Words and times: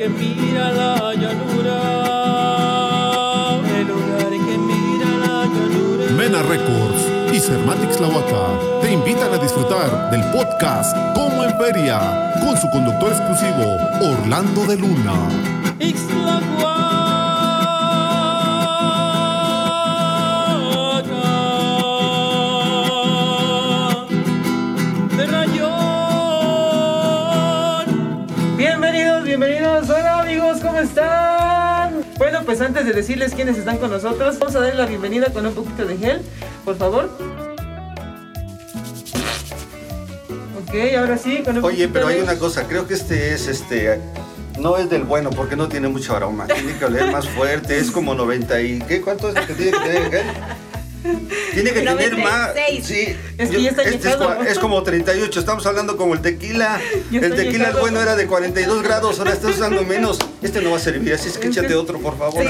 que 0.00 0.08
mira 0.08 0.72
la 0.72 1.12
llanura. 1.14 1.76
El 3.78 3.86
lugar 3.86 4.30
que 4.30 4.56
mira 4.56 5.08
la 5.24 5.44
llanura. 5.44 6.10
Mena 6.16 6.42
Records 6.42 7.02
y 7.34 7.38
Cermatix 7.38 8.00
Lahuaca 8.00 8.80
te 8.80 8.92
invitan 8.92 9.34
a 9.34 9.36
disfrutar 9.36 10.10
del 10.10 10.24
podcast 10.30 10.96
Como 11.14 11.44
en 11.44 11.54
Feria 11.58 12.32
con 12.40 12.56
su 12.56 12.70
conductor 12.70 13.12
exclusivo 13.12 13.76
Orlando 14.00 14.64
de 14.64 14.78
Luna. 14.78 15.28
Ixtlahuaca 15.78 17.09
pues 32.60 32.68
antes 32.68 32.84
de 32.84 32.92
decirles 32.92 33.32
quiénes 33.32 33.56
están 33.56 33.78
con 33.78 33.90
nosotros, 33.90 34.38
vamos 34.38 34.54
a 34.54 34.60
darle 34.60 34.74
la 34.74 34.84
bienvenida 34.84 35.32
con 35.32 35.46
un 35.46 35.54
poquito 35.54 35.86
de 35.86 35.96
gel, 35.96 36.20
por 36.62 36.76
favor. 36.76 37.08
Ok, 40.60 40.74
ahora 40.98 41.16
sí, 41.16 41.42
con 41.42 41.56
un 41.56 41.64
Oye, 41.64 41.88
pero 41.88 42.08
hay 42.08 42.20
una 42.20 42.36
cosa, 42.36 42.68
creo 42.68 42.86
que 42.86 42.92
este 42.92 43.32
es 43.32 43.48
este 43.48 43.98
no 44.58 44.76
es 44.76 44.90
del 44.90 45.04
bueno 45.04 45.30
porque 45.30 45.56
no 45.56 45.68
tiene 45.68 45.88
mucho 45.88 46.14
aroma. 46.14 46.46
Tiene 46.48 46.76
que 46.76 46.84
oler 46.84 47.10
más 47.10 47.26
fuerte, 47.28 47.78
es 47.78 47.90
como 47.90 48.14
90 48.14 48.60
y 48.60 48.78
¿qué 48.80 49.00
cuánto 49.00 49.30
es 49.30 49.46
que 49.46 49.54
tiene 49.54 49.70
que 49.70 49.78
tener? 49.78 50.24
Tiene 51.52 51.72
que 51.72 51.80
tener 51.80 52.16
más. 52.18 52.48
96. 52.54 52.86
Sí. 52.86 53.16
Es 53.38 53.50
que 53.50 53.66
este 53.66 54.50
es, 54.50 54.58
como 54.58 54.82
38, 54.82 55.40
estamos 55.40 55.64
hablando 55.66 55.96
como 55.96 56.14
el 56.14 56.20
tequila. 56.20 56.80
El 57.12 57.34
tequila 57.34 57.64
añejado. 57.64 57.80
bueno 57.80 58.00
era 58.00 58.16
de 58.16 58.26
42 58.26 58.82
grados, 58.82 59.18
ahora 59.18 59.32
estás 59.32 59.56
usando 59.56 59.82
menos. 59.84 60.18
Este 60.42 60.60
no 60.60 60.70
va 60.70 60.76
a 60.76 60.80
servir, 60.80 61.12
así 61.14 61.28
es 61.28 61.38
que 61.38 61.48
Es 61.48 61.54
que- 61.54 61.60
échate 61.60 61.74
otro, 61.74 61.98
por 61.98 62.16
favor. 62.18 62.42
Sí, 62.42 62.48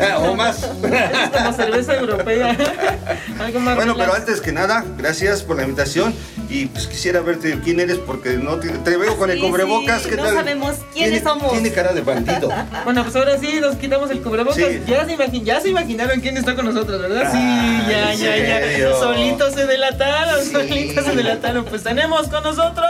Ah, 0.00 0.18
o 0.18 0.34
más. 0.34 0.62
Es 0.62 1.30
como 1.30 1.52
cerveza 1.52 1.96
europea. 1.96 2.56
Algo 3.40 3.60
más 3.60 3.76
Bueno, 3.76 3.94
pero 3.96 4.14
antes 4.14 4.40
que 4.40 4.52
nada, 4.52 4.84
gracias 4.98 5.42
por 5.42 5.56
la 5.56 5.62
invitación 5.64 6.14
y 6.48 6.66
pues 6.66 6.86
quisiera 6.86 7.20
verte 7.20 7.58
quién 7.62 7.80
eres 7.80 7.98
porque 7.98 8.34
no 8.36 8.56
te, 8.56 8.68
te 8.70 8.96
veo 8.96 9.16
con 9.16 9.30
el 9.30 9.40
cubrebocas. 9.40 10.02
sí, 10.02 10.10
¿qué 10.10 10.16
no 10.16 10.24
tal? 10.24 10.34
sabemos 10.34 10.76
quiénes 10.92 11.22
Tiene- 11.22 11.22
somos. 11.22 11.52
Tiene 11.52 11.72
cara 11.72 11.92
de 11.92 12.00
bandido. 12.02 12.48
Bueno, 12.84 13.02
pues 13.02 13.16
ahora 13.16 13.38
sí 13.38 13.58
nos 13.60 13.76
quitamos 13.76 14.10
el 14.10 14.20
cubrebocas. 14.22 14.56
Sí. 14.56 14.82
Ya, 14.86 15.04
se 15.04 15.16
imagin- 15.16 15.44
ya 15.44 15.60
se 15.60 15.68
imaginaron 15.68 16.20
quién 16.20 16.36
está 16.36 16.54
con 16.54 16.64
nosotros, 16.66 17.00
¿verdad? 17.00 17.30
Sí, 17.32 17.38
Ah, 17.38 17.86
ya, 17.88 18.12
¿en 18.12 18.18
ya, 18.18 18.36
ya. 18.36 18.60
serio? 18.66 18.98
Solitos 18.98 19.54
se 19.54 19.66
delataron, 19.66 20.44
Sí. 20.44 20.52
solitos 20.52 21.04
se 21.04 21.12
delataron. 21.16 21.64
Pues 21.64 21.82
tenemos 21.82 22.28
con 22.28 22.42
nosotros 22.42 22.86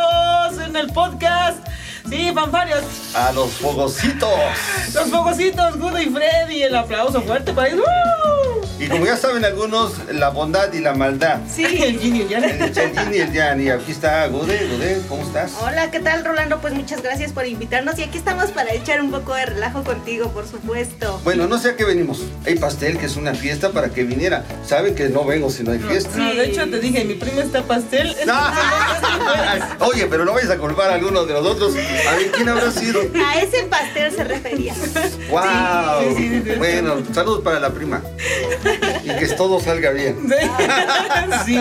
en 0.66 0.76
el 0.76 0.88
podcast. 0.88 1.58
Sí, 2.08 2.30
fanfarios. 2.34 2.82
A 3.14 3.32
los 3.32 3.50
fogocitos. 3.52 4.30
Los 4.94 5.08
fogocitos, 5.10 5.78
Gudo 5.78 6.00
y 6.00 6.06
Freddy. 6.06 6.62
El 6.62 6.76
aplauso 6.76 7.20
fuerte 7.22 7.52
para 7.52 7.68
ellos. 7.68 7.80
¡Uh! 7.80 8.46
Y 8.78 8.88
como 8.88 9.06
ya 9.06 9.16
saben 9.16 9.42
algunos, 9.42 9.92
la 10.12 10.28
bondad 10.28 10.70
y 10.74 10.80
la 10.80 10.92
maldad. 10.92 11.40
El 11.40 11.50
Sí. 11.50 11.64
Gini, 11.98 12.20
el 12.20 12.26
El 12.26 12.28
Yana. 12.28 12.72
Chandín 12.72 13.14
y 13.14 13.16
el 13.18 13.32
Jan. 13.32 13.60
Y 13.62 13.70
aquí 13.70 13.90
está 13.90 14.26
Gude. 14.26 14.68
Gude, 14.68 15.00
¿cómo 15.08 15.22
estás? 15.22 15.52
Hola, 15.62 15.90
¿qué 15.90 15.98
tal, 15.98 16.22
Rolando? 16.26 16.60
Pues 16.60 16.74
muchas 16.74 17.02
gracias 17.02 17.32
por 17.32 17.46
invitarnos 17.46 17.98
y 17.98 18.02
aquí 18.02 18.18
estamos 18.18 18.50
para 18.50 18.74
echar 18.74 19.00
un 19.00 19.10
poco 19.10 19.34
de 19.34 19.46
relajo 19.46 19.82
contigo, 19.82 20.28
por 20.30 20.46
supuesto. 20.46 21.18
Bueno, 21.24 21.46
no 21.46 21.58
sé 21.58 21.70
a 21.70 21.76
qué 21.76 21.84
venimos. 21.84 22.20
Hay 22.46 22.56
pastel, 22.56 22.98
que 22.98 23.06
es 23.06 23.16
una 23.16 23.34
fiesta 23.34 23.70
para 23.70 23.88
que 23.88 24.04
viniera. 24.04 24.44
Saben 24.66 24.94
que 24.94 25.08
no 25.08 25.24
vengo 25.24 25.48
si 25.48 25.62
no 25.62 25.72
hay 25.72 25.78
fiesta. 25.78 26.10
No, 26.18 26.34
de 26.34 26.44
hecho 26.44 26.68
te 26.68 26.78
dije, 26.78 27.02
mi 27.06 27.14
prima 27.14 27.40
está 27.42 27.62
pastel. 27.62 28.14
No. 28.26 28.38
Oye, 29.86 30.06
pero 30.06 30.26
no 30.26 30.34
vayas 30.34 30.50
a 30.50 30.58
culpar 30.58 30.90
a 30.90 30.94
alguno 30.96 31.24
de 31.24 31.32
nosotros. 31.32 31.72
A 32.08 32.14
ver, 32.16 32.30
¿quién 32.32 32.48
habrá 32.48 32.70
sido? 32.70 33.00
A 33.24 33.40
ese 33.40 33.62
pastel 33.64 34.12
se 34.12 34.24
refería. 34.24 34.74
¡Wow! 35.30 36.16
sí, 36.16 36.28
sí, 36.28 36.42
sí. 36.44 36.50
Bueno, 36.58 36.96
saludos 37.12 37.42
para 37.42 37.60
la 37.60 37.70
prima. 37.72 38.02
Que 39.18 39.26
todo 39.28 39.60
salga 39.60 39.90
bien. 39.90 40.16
Sí. 41.44 41.58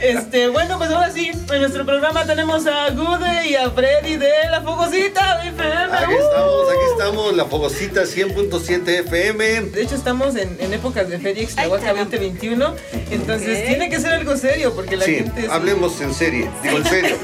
Este, 0.00 0.48
bueno, 0.48 0.78
pues 0.78 0.90
ahora 0.90 1.10
sí, 1.10 1.30
en 1.30 1.60
nuestro 1.60 1.84
programa 1.86 2.24
tenemos 2.24 2.66
a 2.66 2.90
Gude 2.90 3.48
y 3.48 3.54
a 3.56 3.70
Freddy 3.70 4.16
de 4.16 4.30
La 4.50 4.62
Fogosita 4.62 5.38
de 5.42 5.48
FM. 5.50 5.92
Aquí 5.96 6.12
¡Uh! 6.14 6.18
estamos, 6.18 6.68
aquí 6.70 6.90
estamos, 6.92 7.36
la 7.36 7.44
Fogosita 7.46 8.02
100.7 8.02 8.88
FM. 9.00 9.60
De 9.70 9.82
hecho, 9.82 9.94
estamos 9.94 10.36
en, 10.36 10.56
en 10.60 10.72
épocas 10.74 11.08
de 11.08 11.18
Feria 11.18 11.42
Extrahuaca 11.44 11.82
Ay, 11.88 11.92
caramba. 11.94 12.10
2021. 12.16 12.74
Entonces, 13.10 13.66
tiene 13.66 13.88
que 13.90 14.00
ser 14.00 14.14
algo 14.14 14.36
serio 14.36 14.72
porque 14.74 14.96
la 14.96 15.04
Sí, 15.04 15.16
gente. 15.16 15.46
hablemos 15.50 16.00
en 16.00 16.14
serie, 16.14 16.48
digo 16.62 16.78
en 16.78 16.84
serio. 16.86 17.16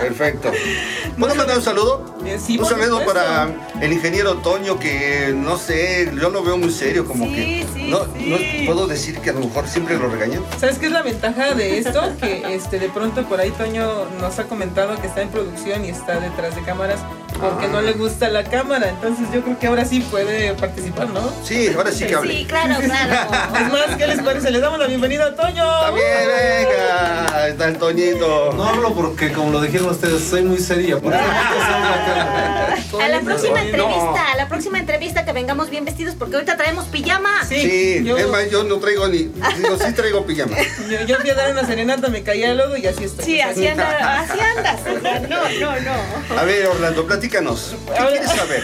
Perfecto. 0.00 0.50
¿Puedo 1.18 1.34
mandar 1.34 1.58
un 1.58 1.62
saludo? 1.64 2.16
Eh, 2.24 2.38
sí, 2.44 2.58
un 2.58 2.64
saludo 2.66 2.98
supuesto. 3.00 3.12
para 3.14 3.48
el 3.80 3.92
ingeniero 3.92 4.36
Toño 4.36 4.78
que 4.78 5.32
no 5.36 5.56
sé, 5.56 6.10
yo 6.20 6.30
lo 6.30 6.42
veo 6.42 6.56
muy 6.56 6.70
serio, 6.72 7.04
como 7.06 7.24
Sí, 7.26 7.34
que 7.34 7.66
sí, 7.74 7.88
no, 7.88 8.04
sí. 8.16 8.64
no 8.66 8.72
puedo 8.72 8.81
decir 8.86 9.18
que 9.18 9.30
a 9.30 9.32
lo 9.32 9.40
mejor 9.40 9.66
siempre 9.68 9.98
lo 9.98 10.08
regañan. 10.08 10.42
¿Sabes 10.58 10.78
qué 10.78 10.86
es 10.86 10.92
la 10.92 11.02
ventaja 11.02 11.54
de 11.54 11.78
esto? 11.78 12.00
Que 12.20 12.54
este 12.54 12.78
de 12.78 12.88
pronto 12.88 13.22
por 13.24 13.40
ahí 13.40 13.50
Toño 13.50 14.06
nos 14.20 14.38
ha 14.38 14.44
comentado 14.44 14.96
que 15.00 15.06
está 15.06 15.22
en 15.22 15.28
producción 15.28 15.84
y 15.84 15.88
está 15.90 16.18
detrás 16.20 16.54
de 16.54 16.62
cámaras 16.62 17.00
porque 17.40 17.66
Ah. 17.66 17.70
no 17.72 17.80
le 17.82 17.92
gusta 17.92 18.28
la 18.28 18.44
cámara. 18.44 18.88
Entonces 18.90 19.26
yo 19.32 19.42
creo 19.42 19.58
que 19.58 19.66
ahora 19.66 19.84
sí 19.84 20.00
puede 20.10 20.52
participar, 20.54 21.08
¿no? 21.08 21.30
Sí, 21.42 21.68
ahora 21.76 21.90
sí 21.90 22.06
que 22.06 22.14
hable. 22.14 22.38
Sí, 22.38 22.44
claro, 22.44 22.74
claro. 22.82 23.12
Es 23.60 23.72
más, 23.72 23.96
¿qué 23.96 24.06
les 24.06 24.20
parece? 24.22 24.50
Les 24.50 24.60
damos 24.60 24.78
la 24.78 24.86
bienvenida 24.86 25.26
a 25.26 25.34
Toño. 25.34 25.64
También, 25.80 26.06
venga, 26.26 27.31
está 27.48 27.68
el 27.68 27.78
Toñito. 27.78 28.52
No 28.54 28.64
hablo 28.64 28.94
porque, 28.94 29.32
como 29.32 29.50
lo 29.52 29.60
dijeron 29.60 29.90
ustedes, 29.90 30.22
soy 30.24 30.42
muy 30.42 30.58
seria. 30.58 30.98
Por 30.98 31.12
eso 31.12 31.22
no 31.22 31.28
cara. 32.06 32.76
A 33.02 33.08
la 33.08 33.20
próxima 33.20 33.58
No. 33.62 33.64
entrevista, 33.64 34.32
a 34.32 34.36
la 34.36 34.48
próxima 34.48 34.78
entrevista 34.78 35.24
que 35.24 35.32
vengamos 35.32 35.70
bien 35.70 35.84
vestidos 35.84 36.14
porque 36.18 36.34
ahorita 36.36 36.56
traemos 36.56 36.84
pijama. 36.86 37.44
Sí, 37.48 37.60
Sí, 37.60 38.04
yo, 38.04 38.16
es 38.18 38.28
más, 38.28 38.50
yo 38.50 38.64
no 38.64 38.76
traigo 38.78 39.08
ni, 39.08 39.18
digo, 39.56 39.76
sí 39.78 39.92
traigo 39.94 40.24
pijama. 40.26 40.56
yo, 40.90 41.06
yo 41.06 41.16
fui 41.16 41.30
a 41.30 41.34
dar 41.34 41.52
una 41.52 41.66
serenata, 41.66 42.08
me 42.08 42.22
caí 42.22 42.44
al 42.44 42.56
lodo 42.58 42.76
y 42.76 42.86
así 42.86 43.04
estoy. 43.04 43.24
Sí, 43.24 43.40
así 43.40 43.66
andas, 43.66 43.94
así 44.30 44.38
andas. 44.40 44.80
No, 45.28 45.48
no, 45.60 45.80
no. 45.80 46.38
A 46.38 46.44
ver, 46.44 46.66
Orlando, 46.66 47.06
platícanos. 47.06 47.74
¿Qué 47.86 47.98
Ahora- 47.98 48.10
quieres 48.10 48.30
saber? 48.30 48.62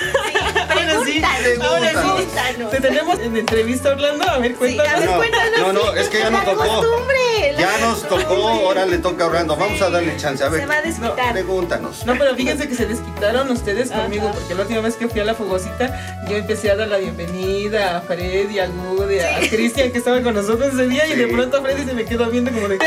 Ahora 0.69 1.05
sí, 1.05 1.23
ahora 1.61 1.91
sí. 1.91 2.65
Te 2.71 2.81
tenemos 2.81 3.19
en 3.21 3.37
entrevista, 3.37 3.91
Orlando. 3.91 4.29
A 4.29 4.39
ver, 4.39 4.51
Sí, 4.53 4.57
cuéntanos. 4.59 4.93
a 4.95 4.99
ver, 4.99 5.09
No, 5.09 5.17
cuéntanos. 5.17 5.61
no, 5.61 5.73
no, 5.73 5.81
sí. 5.93 5.99
es 6.01 6.09
que 6.09 6.19
ya 6.19 6.31
La 6.31 6.45
tocó. 6.45 6.57
costumbre, 6.65 7.17
Ya 7.59 7.79
nos 7.79 8.03
tocó, 8.09 8.49
ahora 8.49 8.87
le 8.87 8.99
toca 8.99 9.25
a 9.25 9.27
Orlando. 9.27 9.57
Vamos 9.57 9.81
a 9.83 9.91
darle 9.91 10.17
chance. 10.17 10.43
A 10.45 10.49
ver, 10.49 10.61
Se 10.61 10.67
va 10.67 10.77
a 10.77 10.83
desquitar. 10.83 11.33
pregúntanos. 11.33 12.07
No, 12.07 12.17
pero 12.17 12.35
fíjense 12.37 12.69
que 12.69 12.75
se 12.75 12.87
desquitaron 12.87 13.51
ustedes 13.51 13.91
conmigo, 13.91 14.29
Ajá. 14.29 14.39
porque 14.39 14.55
la 14.55 14.63
última 14.63 14.81
vez 14.81 14.95
que 14.97 15.09
fui 15.09 15.21
a 15.21 15.25
la 15.25 15.35
fogosita, 15.35 16.25
yo 16.29 16.37
empecé 16.37 16.71
a 16.71 16.77
dar 16.77 16.89
la 16.89 16.99
bienvenida 16.99 17.97
a 17.99 18.01
Freddy, 18.01 18.59
a 18.61 18.67
Gude, 18.69 19.27
a 19.27 19.41
Cristian 19.49 19.91
que 19.91 19.99
estaba 19.99 20.21
con 20.23 20.35
nosotros 20.35 20.73
ese 20.75 20.87
día, 20.89 21.07
y 21.07 21.15
de 21.17 21.27
Sí. 21.27 21.33
pronto 21.33 21.61
Freddy 21.63 21.85
se 21.85 21.95
me 21.95 22.05
quedó 22.05 22.31
viendo 22.31 22.51
como 22.53 22.69
de 22.69 22.79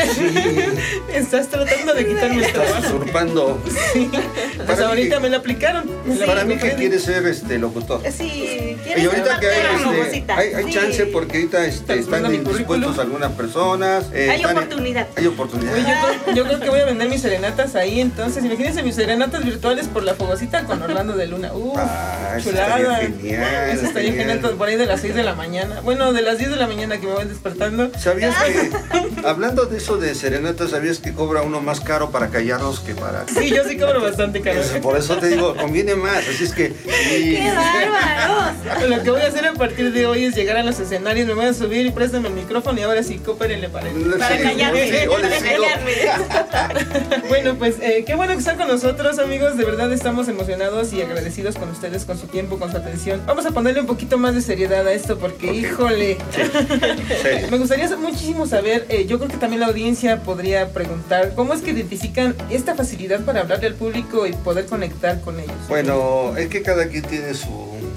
estás 1.12 1.48
tratando 1.48 1.94
de 1.94 2.06
quitarme 2.06 2.36
el 2.36 2.44
Estás 2.44 2.64
trabajo. 2.66 2.86
usurpando. 2.96 3.62
Sí. 3.92 4.10
Pues 4.56 4.66
Para 4.78 4.88
ahorita 4.88 5.16
que- 5.16 5.22
me 5.22 5.28
la 5.30 5.36
aplicaron. 5.38 5.90
Me 6.06 6.16
Para 6.26 6.44
mí 6.44 6.56
que 6.56 6.72
quiere 6.74 6.98
ser 6.98 7.26
este 7.26 7.58
locutor. 7.58 8.00
Sí, 8.10 8.24
Y 8.24 8.74
¿quieres 8.84 9.06
ahorita 9.06 9.26
ser 9.26 9.40
que 9.40 9.48
hay, 9.48 10.16
este, 10.16 10.32
hay, 10.32 10.54
hay 10.54 10.64
Sí. 10.64 10.72
chance 10.72 11.06
porque 11.06 11.36
ahorita 11.38 11.66
este, 11.66 11.94
¿Estás 11.94 11.98
están 11.98 12.34
indispuestos 12.34 12.98
algunas 12.98 13.32
personas. 13.32 14.04
eh, 14.12 14.28
Hay 14.30 14.36
están 14.40 14.56
en- 14.56 14.61
oportunidad. 14.64 15.06
Hay 15.16 15.26
oportunidad. 15.26 15.74
Oye, 15.74 15.82
yo, 15.82 15.94
creo, 16.24 16.34
yo 16.36 16.44
creo 16.44 16.60
que 16.60 16.70
voy 16.70 16.80
a 16.80 16.84
vender 16.84 17.08
mis 17.08 17.20
serenatas 17.22 17.74
ahí, 17.74 18.00
entonces 18.00 18.44
imagínense 18.44 18.82
mis 18.82 18.94
serenatas 18.94 19.44
virtuales 19.44 19.86
por 19.88 20.02
la 20.04 20.14
fogosita 20.14 20.64
con 20.64 20.80
Orlando 20.82 21.14
de 21.16 21.26
Luna. 21.26 21.52
Uh, 21.52 21.72
Ah, 21.76 22.34
eso 22.38 22.50
chulada. 22.50 22.78
estaría 22.78 22.96
genial, 23.18 23.70
Eso 23.70 23.86
estaría 23.86 24.10
genial. 24.12 24.36
genial 24.40 24.54
por 24.56 24.68
ahí 24.68 24.76
de 24.76 24.86
las 24.86 25.00
6 25.00 25.14
de 25.14 25.22
la 25.22 25.34
mañana. 25.34 25.80
Bueno, 25.82 26.12
de 26.12 26.22
las 26.22 26.38
10 26.38 26.50
de 26.50 26.56
la 26.56 26.66
mañana 26.66 26.98
que 26.98 27.06
me 27.06 27.12
voy 27.14 27.24
despertando. 27.24 27.90
¿Sabías 27.98 28.34
que, 28.42 28.70
hablando 29.26 29.64
de 29.66 29.78
eso 29.78 29.96
de 29.98 30.14
serenata, 30.14 30.68
sabías 30.68 30.98
que 30.98 31.12
cobra 31.12 31.42
uno 31.42 31.60
más 31.60 31.80
caro 31.80 32.10
para 32.10 32.28
callarlos 32.28 32.80
que 32.80 32.94
para... 32.94 33.26
Sí, 33.28 33.50
yo 33.50 33.64
sí 33.68 33.76
cobro 33.76 34.00
bastante 34.02 34.40
caro. 34.40 34.60
Eso, 34.60 34.80
por 34.80 34.96
eso 34.96 35.16
te 35.18 35.28
digo, 35.28 35.54
conviene 35.56 35.94
más. 35.94 36.18
Así 36.28 36.44
es 36.44 36.52
que... 36.52 36.72
¡Qué 36.72 37.52
bárbaros! 37.54 38.88
Lo 38.88 39.02
que 39.02 39.10
voy 39.10 39.20
a 39.22 39.26
hacer 39.26 39.46
a 39.46 39.52
partir 39.54 39.92
de 39.92 40.06
hoy 40.06 40.24
es 40.24 40.34
llegar 40.34 40.56
a 40.56 40.62
los 40.62 40.78
escenarios, 40.80 41.26
me 41.26 41.34
voy 41.34 41.46
a 41.46 41.54
subir 41.54 41.86
y 41.86 41.90
préstame 41.90 42.28
el 42.28 42.34
micrófono 42.34 42.78
y 42.78 42.82
ahora 42.82 43.02
sí, 43.02 43.18
coopérenle 43.18 43.68
para 43.68 43.88
él. 43.88 44.14
Para 44.18 44.36
Sí, 44.36 44.42
Bueno, 47.28 47.56
pues 47.56 47.76
eh, 47.80 48.04
qué 48.06 48.14
bueno 48.14 48.32
que 48.32 48.40
están 48.40 48.56
con 48.56 48.68
nosotros, 48.68 49.18
amigos. 49.18 49.56
De 49.56 49.64
verdad 49.64 49.92
estamos 49.92 50.28
emocionados 50.28 50.92
y 50.92 51.00
agradecidos 51.00 51.56
con 51.56 51.70
ustedes, 51.70 52.04
con 52.04 52.18
su 52.18 52.26
tiempo, 52.26 52.58
con 52.58 52.70
su 52.70 52.76
atención. 52.76 53.22
Vamos 53.26 53.46
a 53.46 53.50
ponerle 53.50 53.80
un 53.80 53.86
poquito 53.86 54.18
más 54.18 54.34
de 54.34 54.42
seriedad 54.42 54.86
a 54.86 54.92
esto 54.92 55.18
porque, 55.18 55.52
híjole. 55.52 56.18
Sí. 56.32 57.50
Me 57.50 57.58
gustaría 57.58 57.88
muchísimo 57.96 58.46
saber, 58.46 58.86
eh, 58.88 59.06
yo 59.06 59.18
creo 59.18 59.30
que 59.30 59.36
también 59.36 59.60
la 59.60 59.66
audiencia 59.66 60.22
podría 60.22 60.68
preguntar, 60.68 61.34
¿cómo 61.34 61.54
es 61.54 61.62
que 61.62 61.70
identifican 61.70 62.34
esta 62.50 62.74
facilidad 62.74 63.24
para 63.24 63.40
hablarle 63.40 63.68
al 63.68 63.74
público 63.74 64.26
y 64.26 64.32
poder 64.32 64.66
conectar 64.66 65.20
con 65.20 65.38
ellos? 65.38 65.54
Bueno, 65.68 66.36
es 66.36 66.48
que 66.48 66.62
cada 66.62 66.88
quien 66.88 67.02
tiene 67.02 67.34
su, 67.34 67.48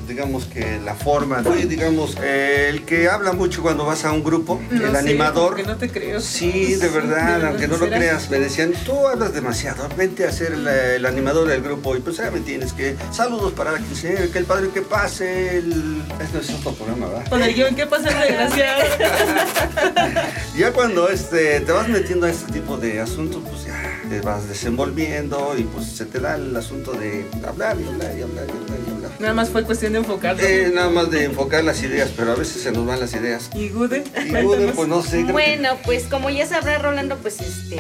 digamos 0.07 0.45
que 0.45 0.79
la 0.83 0.95
forma, 0.95 1.43
fui, 1.43 1.63
digamos, 1.63 2.17
eh, 2.21 2.67
el 2.69 2.85
que 2.85 3.07
habla 3.09 3.33
mucho 3.33 3.61
cuando 3.61 3.85
vas 3.85 4.05
a 4.05 4.11
un 4.11 4.23
grupo, 4.23 4.61
No 4.69 4.85
el 4.85 4.91
sé, 4.91 4.97
animador. 4.97 5.49
porque 5.49 5.63
no 5.63 5.77
te 5.77 5.89
creo. 5.89 6.19
Sí, 6.21 6.75
de 6.81 6.87
verdad, 6.89 7.45
aunque 7.45 7.67
no 7.67 7.77
lo 7.77 7.87
creas, 7.87 8.29
me 8.29 8.39
decían, 8.39 8.73
tú 8.85 9.07
hablas 9.07 9.33
demasiado, 9.33 9.87
vente 9.97 10.25
a 10.25 10.31
ser 10.31 10.53
el, 10.53 10.67
el 10.67 11.05
animador 11.05 11.47
del 11.47 11.61
grupo. 11.61 11.95
Y 11.95 11.99
pues 11.99 12.17
ya 12.17 12.31
me 12.31 12.39
tienes 12.39 12.73
que, 12.73 12.95
saludos 13.11 13.53
para 13.53 13.71
la 13.71 13.79
quinceañera, 13.79 14.27
que 14.31 14.37
el 14.39 14.45
padre 14.45 14.69
que 14.73 14.81
pase, 14.81 15.57
el... 15.57 16.01
Este 16.21 16.39
es 16.39 16.49
otro 16.51 16.73
programa, 16.73 17.07
¿verdad? 17.07 17.27
Con 17.29 17.41
el 17.41 17.53
guion, 17.53 17.75
¿qué 17.75 17.85
pasa, 17.85 18.09
desgraciado? 18.19 18.81
Ya 20.57 20.71
cuando 20.71 21.09
este, 21.09 21.59
te 21.61 21.71
vas 21.71 21.87
metiendo 21.89 22.25
a 22.27 22.29
este 22.29 22.51
tipo 22.53 22.77
de 22.77 23.01
asuntos, 23.01 23.41
pues 23.49 23.65
ya 23.65 24.01
te 24.09 24.21
vas 24.21 24.47
desenvolviendo 24.47 25.53
y 25.57 25.63
pues 25.63 25.87
se 25.87 26.05
te 26.05 26.19
da 26.19 26.35
el 26.35 26.55
asunto 26.55 26.93
de 26.93 27.25
hablar 27.45 27.75
y 27.79 27.85
hablar 27.87 28.15
y 28.17 28.21
hablar 28.21 28.45
y 28.47 28.51
hablar 28.51 28.79
y 28.87 28.89
hablar. 28.91 28.94
Nada 29.19 29.33
más 29.33 29.49
fue 29.49 29.63
cuestión 29.63 29.93
de 29.93 29.99
enfocarlo. 29.99 30.41
Eh, 30.43 30.71
nada 30.73 30.89
más 30.89 31.09
de 31.11 31.25
enfocar 31.25 31.63
las 31.63 31.81
ideas, 31.83 32.09
pero 32.15 32.31
a 32.31 32.35
veces 32.35 32.61
se 32.63 32.71
nos 32.71 32.85
van 32.85 32.99
las 32.99 33.13
ideas. 33.13 33.49
¿Y 33.55 33.69
Gude? 33.69 34.03
Y 34.25 34.29
bueno, 34.43 34.71
pues 34.75 34.87
no 34.87 35.01
sé. 35.01 35.25
que- 35.25 35.31
Bueno, 35.31 35.77
pues 35.83 36.03
como 36.05 36.29
ya 36.29 36.45
sabrá 36.45 36.77
Rolando, 36.79 37.17
pues 37.17 37.39
este, 37.41 37.79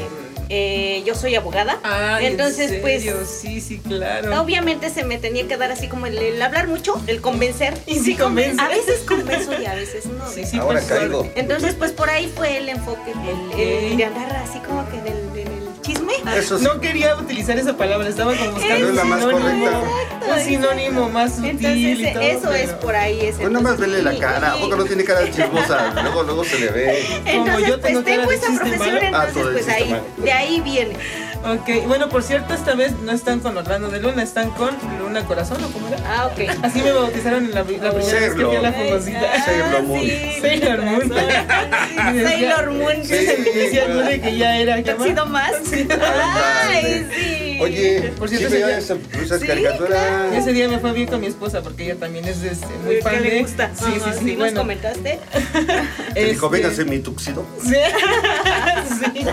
eh, 0.49 1.03
yo 1.05 1.15
soy 1.15 1.35
abogada. 1.35 1.79
Ay, 1.83 2.25
¿en 2.27 2.31
Entonces, 2.33 2.69
serio? 2.69 2.81
pues 3.17 3.29
Sí, 3.29 3.61
sí, 3.61 3.79
claro. 3.79 4.41
Obviamente 4.41 4.89
se 4.89 5.03
me 5.03 5.17
tenía 5.17 5.47
que 5.47 5.57
dar 5.57 5.71
así 5.71 5.87
como 5.87 6.05
el, 6.05 6.17
el 6.17 6.41
hablar 6.41 6.67
mucho, 6.67 7.01
el 7.07 7.21
convencer. 7.21 7.73
Y 7.87 7.99
sí 7.99 8.15
convence. 8.15 8.61
A 8.61 8.67
veces 8.67 8.99
convenzo 9.07 9.51
y 9.61 9.65
a 9.65 9.73
veces 9.75 10.05
no. 10.05 10.29
Sí, 10.29 10.45
sí, 10.45 10.57
Ahora 10.57 10.79
por 10.81 10.89
caigo. 10.89 11.31
Entonces, 11.35 11.73
pues 11.75 11.91
por 11.91 12.09
ahí 12.09 12.31
fue 12.35 12.57
el 12.57 12.69
enfoque, 12.69 13.11
el, 13.55 13.59
el 13.59 13.97
de 13.97 14.05
andar 14.05 14.35
así 14.37 14.59
como 14.59 14.87
que 14.89 14.97
en 14.97 15.07
el, 15.07 15.17
en 15.17 15.37
el 15.37 15.45
chisme. 15.45 15.54
Eso 16.37 16.57
sí. 16.57 16.63
No 16.63 16.79
quería 16.79 17.15
utilizar 17.15 17.57
esa 17.57 17.75
palabra, 17.77 18.07
estaba 18.07 18.35
como 18.35 18.51
buscando 18.51 18.89
Es 18.89 18.95
la 18.95 19.03
más 19.03 19.23
correcta. 19.23 19.81
un 20.33 20.39
sinónimo 20.43 21.09
más 21.09 21.35
sutil 21.35 21.49
Entonces, 21.51 21.99
y 21.99 22.13
todo, 22.13 22.23
eso 22.23 22.53
es 22.53 22.65
pero 22.67 22.79
por 22.79 22.95
ahí. 22.95 23.19
Ese, 23.21 23.39
Pues 23.39 23.51
nada 23.51 23.63
más 23.63 23.77
vele 23.79 24.01
la 24.01 24.17
cara, 24.17 24.53
¿a 24.53 24.57
y- 24.57 24.61
poco 24.61 24.75
no 24.77 24.85
tiene 24.85 25.03
cara 25.03 25.21
de 25.21 25.31
chismosa? 25.31 25.93
Luego, 26.03 26.23
luego 26.23 26.43
se 26.43 26.59
le 26.59 26.69
ve. 26.71 27.05
Como 27.25 27.45
Entonces, 27.45 27.67
yo 27.67 27.79
tengo 27.79 28.01
pues 28.03 28.15
cara 28.17 28.27
tengo 28.27 28.29
de 28.29 28.35
esa 28.35 28.47
profesión. 28.61 28.97
Ah, 29.13 29.25
entonces 29.27 29.45
el 29.47 29.53
pues 29.53 29.67
ahí, 29.69 29.95
de 30.17 30.31
ahí 30.31 30.61
viene. 30.61 30.95
Ok, 31.47 31.85
bueno, 31.87 32.09
por 32.09 32.23
cierto, 32.23 32.55
esta 32.55 32.73
vez 32.73 32.93
no 33.01 33.11
están 33.11 33.39
con 33.39 33.55
Orlando 33.55 33.89
de 33.89 33.99
Luna, 33.99 34.23
están 34.23 34.49
con 34.51 34.71
Luna 34.99 35.23
Corazón, 35.25 35.63
¿o 35.63 35.67
cómo 35.69 35.87
era? 35.87 35.97
Ah, 36.07 36.25
ok. 36.27 36.39
Así 36.63 36.81
me 36.81 36.91
bautizaron 36.91 37.45
en 37.45 37.51
la, 37.51 37.59
la 37.59 37.65
primera 37.65 37.91
vez 37.91 38.05
que 38.13 38.31
fui 38.31 38.55
a 38.55 38.61
la 38.61 38.71
Sailor. 38.71 38.89
fogosita. 38.89 39.45
Sailor 39.45 39.83
Moon. 39.83 40.01
sí, 40.01 40.37
Sailor 40.41 40.81
Moon. 40.81 41.13
Sailor 42.23 42.71
Moon. 42.71 42.95
Sí. 43.03 43.13
Decía 43.55 43.85
Gude 43.93 44.21
que 44.23 44.37
ya 44.37 44.57
era. 44.57 44.81
¿qué 44.81 44.95
más? 45.27 45.51
Ay, 46.67 47.07
sí. 47.15 47.57
Oye, 47.61 48.13
Por 48.17 48.27
¿sí 48.27 48.35
cierto, 48.37 48.53
veía 48.53 48.77
ese 48.77 48.95
esa, 48.95 49.21
esas 49.23 49.39
Sí, 49.41 49.47
caricaturas? 49.47 50.33
Ese 50.33 50.51
día 50.51 50.67
me 50.67 50.79
fue 50.79 50.91
bien 50.91 51.07
con 51.07 51.21
mi 51.21 51.27
esposa 51.27 51.61
porque 51.61 51.85
ella 51.85 51.95
también 51.95 52.25
es 52.25 52.43
este, 52.43 52.67
muy 52.83 52.95
¿Qué 52.95 53.01
fan 53.01 53.21
le 53.23 53.29
de. 53.29 53.41
gusta? 53.41 53.71
Sí, 53.73 53.85
sí, 53.93 54.01
Ajá, 54.03 54.13
sí. 54.13 54.35
¿Nos 54.35 54.51
comentaste? 54.51 55.19
Te 56.13 56.25
dijo, 56.25 56.47
este, 56.47 56.57
véngase 56.61 56.85
mi 56.85 56.99
tuxido. 56.99 57.45
Sí. 57.63 57.75
sí. 59.13 59.25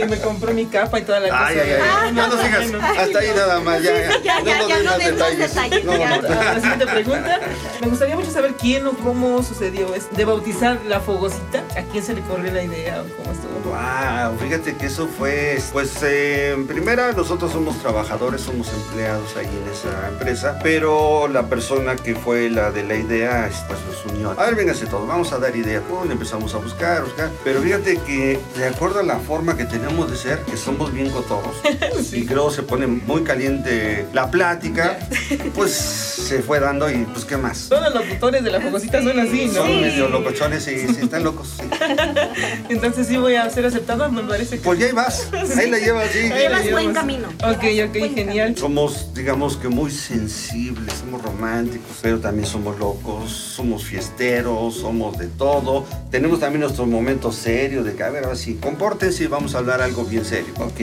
Y 0.00 0.04
me 0.04 0.18
compró 0.18 0.52
mi 0.54 0.66
capa 0.66 1.00
y 1.00 1.02
toda 1.02 1.18
la 1.20 1.28
cosa. 1.28 1.45
Ay, 1.46 1.58
ay, 1.60 1.70
ay. 1.72 2.14
Ya 2.14 2.26
no 2.28 2.42
sigas. 2.42 2.82
Hasta 2.98 3.18
ahí 3.18 3.28
nada 3.36 3.60
más, 3.60 3.82
ya. 3.82 3.90
Sí, 3.96 4.18
sí, 4.18 4.22
ya, 4.24 4.42
ya, 4.42 4.58
nos 4.58 4.68
no 4.84 4.98
den 4.98 5.18
más 5.18 5.36
detalles. 5.38 5.54
detalles, 5.54 5.84
No, 5.84 5.96
ya. 5.98 6.18
no. 6.20 6.28
A 6.40 6.44
la 6.54 6.60
siguiente 6.60 6.86
pregunta. 6.86 7.40
Me 7.80 7.86
gustaría 7.88 8.16
mucho 8.16 8.30
saber 8.30 8.54
quién 8.54 8.86
o 8.86 8.92
cómo 8.92 9.42
sucedió 9.42 9.94
esto 9.94 10.14
de 10.16 10.24
bautizar 10.24 10.78
la 10.86 11.00
fogosita. 11.00 11.62
¿A 11.76 11.82
quién 11.92 12.02
se 12.02 12.14
le 12.14 12.20
corrió 12.22 12.52
la 12.52 12.62
idea 12.62 13.02
o 13.02 13.16
cómo 13.16 13.32
estuvo? 13.32 13.56
Wow, 13.66 14.38
fíjate 14.38 14.76
que 14.76 14.86
eso 14.86 15.08
fue, 15.08 15.58
pues 15.72 16.00
eh, 16.02 16.52
en 16.52 16.66
primera 16.68 17.12
nosotros 17.12 17.50
somos 17.52 17.76
trabajadores, 17.80 18.40
somos 18.40 18.68
empleados 18.72 19.36
ahí 19.36 19.46
en 19.46 19.70
esa 19.72 20.08
empresa, 20.08 20.58
pero 20.62 21.26
la 21.28 21.42
persona 21.48 21.96
que 21.96 22.14
fue 22.14 22.48
la 22.48 22.70
de 22.70 22.84
la 22.84 22.94
idea, 22.94 23.50
pues 23.66 23.78
nos 23.86 24.12
unió. 24.14 24.30
A 24.40 24.44
ver, 24.46 24.54
véngase 24.54 24.86
todos, 24.86 25.06
vamos 25.08 25.32
a 25.32 25.38
dar 25.38 25.54
idea. 25.56 25.80
Pum, 25.80 26.08
empezamos 26.10 26.54
a 26.54 26.58
buscar, 26.58 27.02
buscar. 27.04 27.30
Pero 27.44 27.60
fíjate 27.60 27.98
que 27.98 28.38
de 28.56 28.66
acuerdo 28.68 29.00
a 29.00 29.02
la 29.02 29.18
forma 29.18 29.56
que 29.56 29.64
tenemos 29.64 30.10
de 30.10 30.16
ser, 30.16 30.38
que 30.42 30.56
somos 30.56 30.92
bien 30.92 31.10
cotorros, 31.36 32.12
y 32.12 32.24
creo 32.26 32.50
se 32.50 32.62
pone 32.62 32.86
muy 32.86 33.22
caliente 33.22 34.06
la 34.12 34.30
plática, 34.30 34.98
pues 35.54 35.72
se 35.72 36.42
fue 36.42 36.60
dando 36.60 36.90
y 36.90 37.04
pues 37.04 37.24
qué 37.24 37.36
más. 37.36 37.68
Todos 37.68 37.94
los 37.94 38.06
locutores 38.06 38.42
de 38.42 38.50
la 38.50 38.60
fogosita 38.60 39.02
son 39.02 39.18
así, 39.18 39.46
¿no? 39.46 39.54
Son 39.54 39.80
medio 39.80 40.08
locochones 40.08 40.66
y 40.68 40.78
sí, 40.78 40.96
están 41.02 41.24
locos. 41.24 41.56
sí. 41.58 41.66
Entonces 42.68 43.06
sí 43.06 43.16
voy 43.16 43.36
a 43.36 43.48
ser 43.50 43.66
aceptado, 43.66 44.10
me 44.10 44.22
parece 44.22 44.58
que. 44.58 44.64
Pues 44.64 44.78
ya 44.78 44.86
ahí 44.86 44.92
vas, 44.92 45.28
ahí 45.56 45.70
la 45.70 45.78
llevas, 45.78 46.10
sí. 46.10 46.18
Ahí 46.18 46.48
la 46.48 46.60
Llevas 46.60 46.70
buen 46.72 46.92
camino. 46.92 47.28
Ok, 47.44 47.64
ok, 47.88 47.98
buen 47.98 48.14
genial. 48.14 48.56
Somos, 48.56 49.14
digamos 49.14 49.56
que 49.56 49.68
muy 49.68 49.90
sensibles, 49.90 50.94
somos 50.94 51.22
románticos, 51.22 51.98
pero 52.02 52.18
también 52.18 52.46
somos 52.46 52.78
locos, 52.78 53.30
somos 53.30 53.84
fiesteros, 53.84 54.76
somos 54.76 55.18
de 55.18 55.28
todo. 55.28 55.84
Tenemos 56.10 56.40
también 56.40 56.60
nuestros 56.60 56.88
momentos 56.88 57.36
serios 57.36 57.84
de 57.84 57.94
que, 57.94 58.02
a 58.02 58.10
ver, 58.10 58.24
ahora 58.24 58.36
sí, 58.36 58.58
compórtense 58.60 59.24
y 59.24 59.26
vamos 59.26 59.54
a 59.54 59.58
hablar 59.58 59.80
algo 59.82 60.04
bien 60.04 60.24
serio. 60.24 60.52
Ok. 60.58 60.80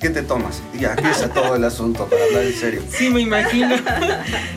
¿Qué 0.00 0.10
te 0.10 0.22
tomas? 0.22 0.62
Y 0.74 0.80
ya 0.80 0.94
empieza 0.94 1.28
todo 1.28 1.56
el 1.56 1.64
asunto 1.64 2.06
para 2.06 2.24
hablar 2.24 2.44
en 2.44 2.54
serio. 2.54 2.82
Sí, 2.88 3.10
me 3.10 3.20
imagino. 3.20 3.74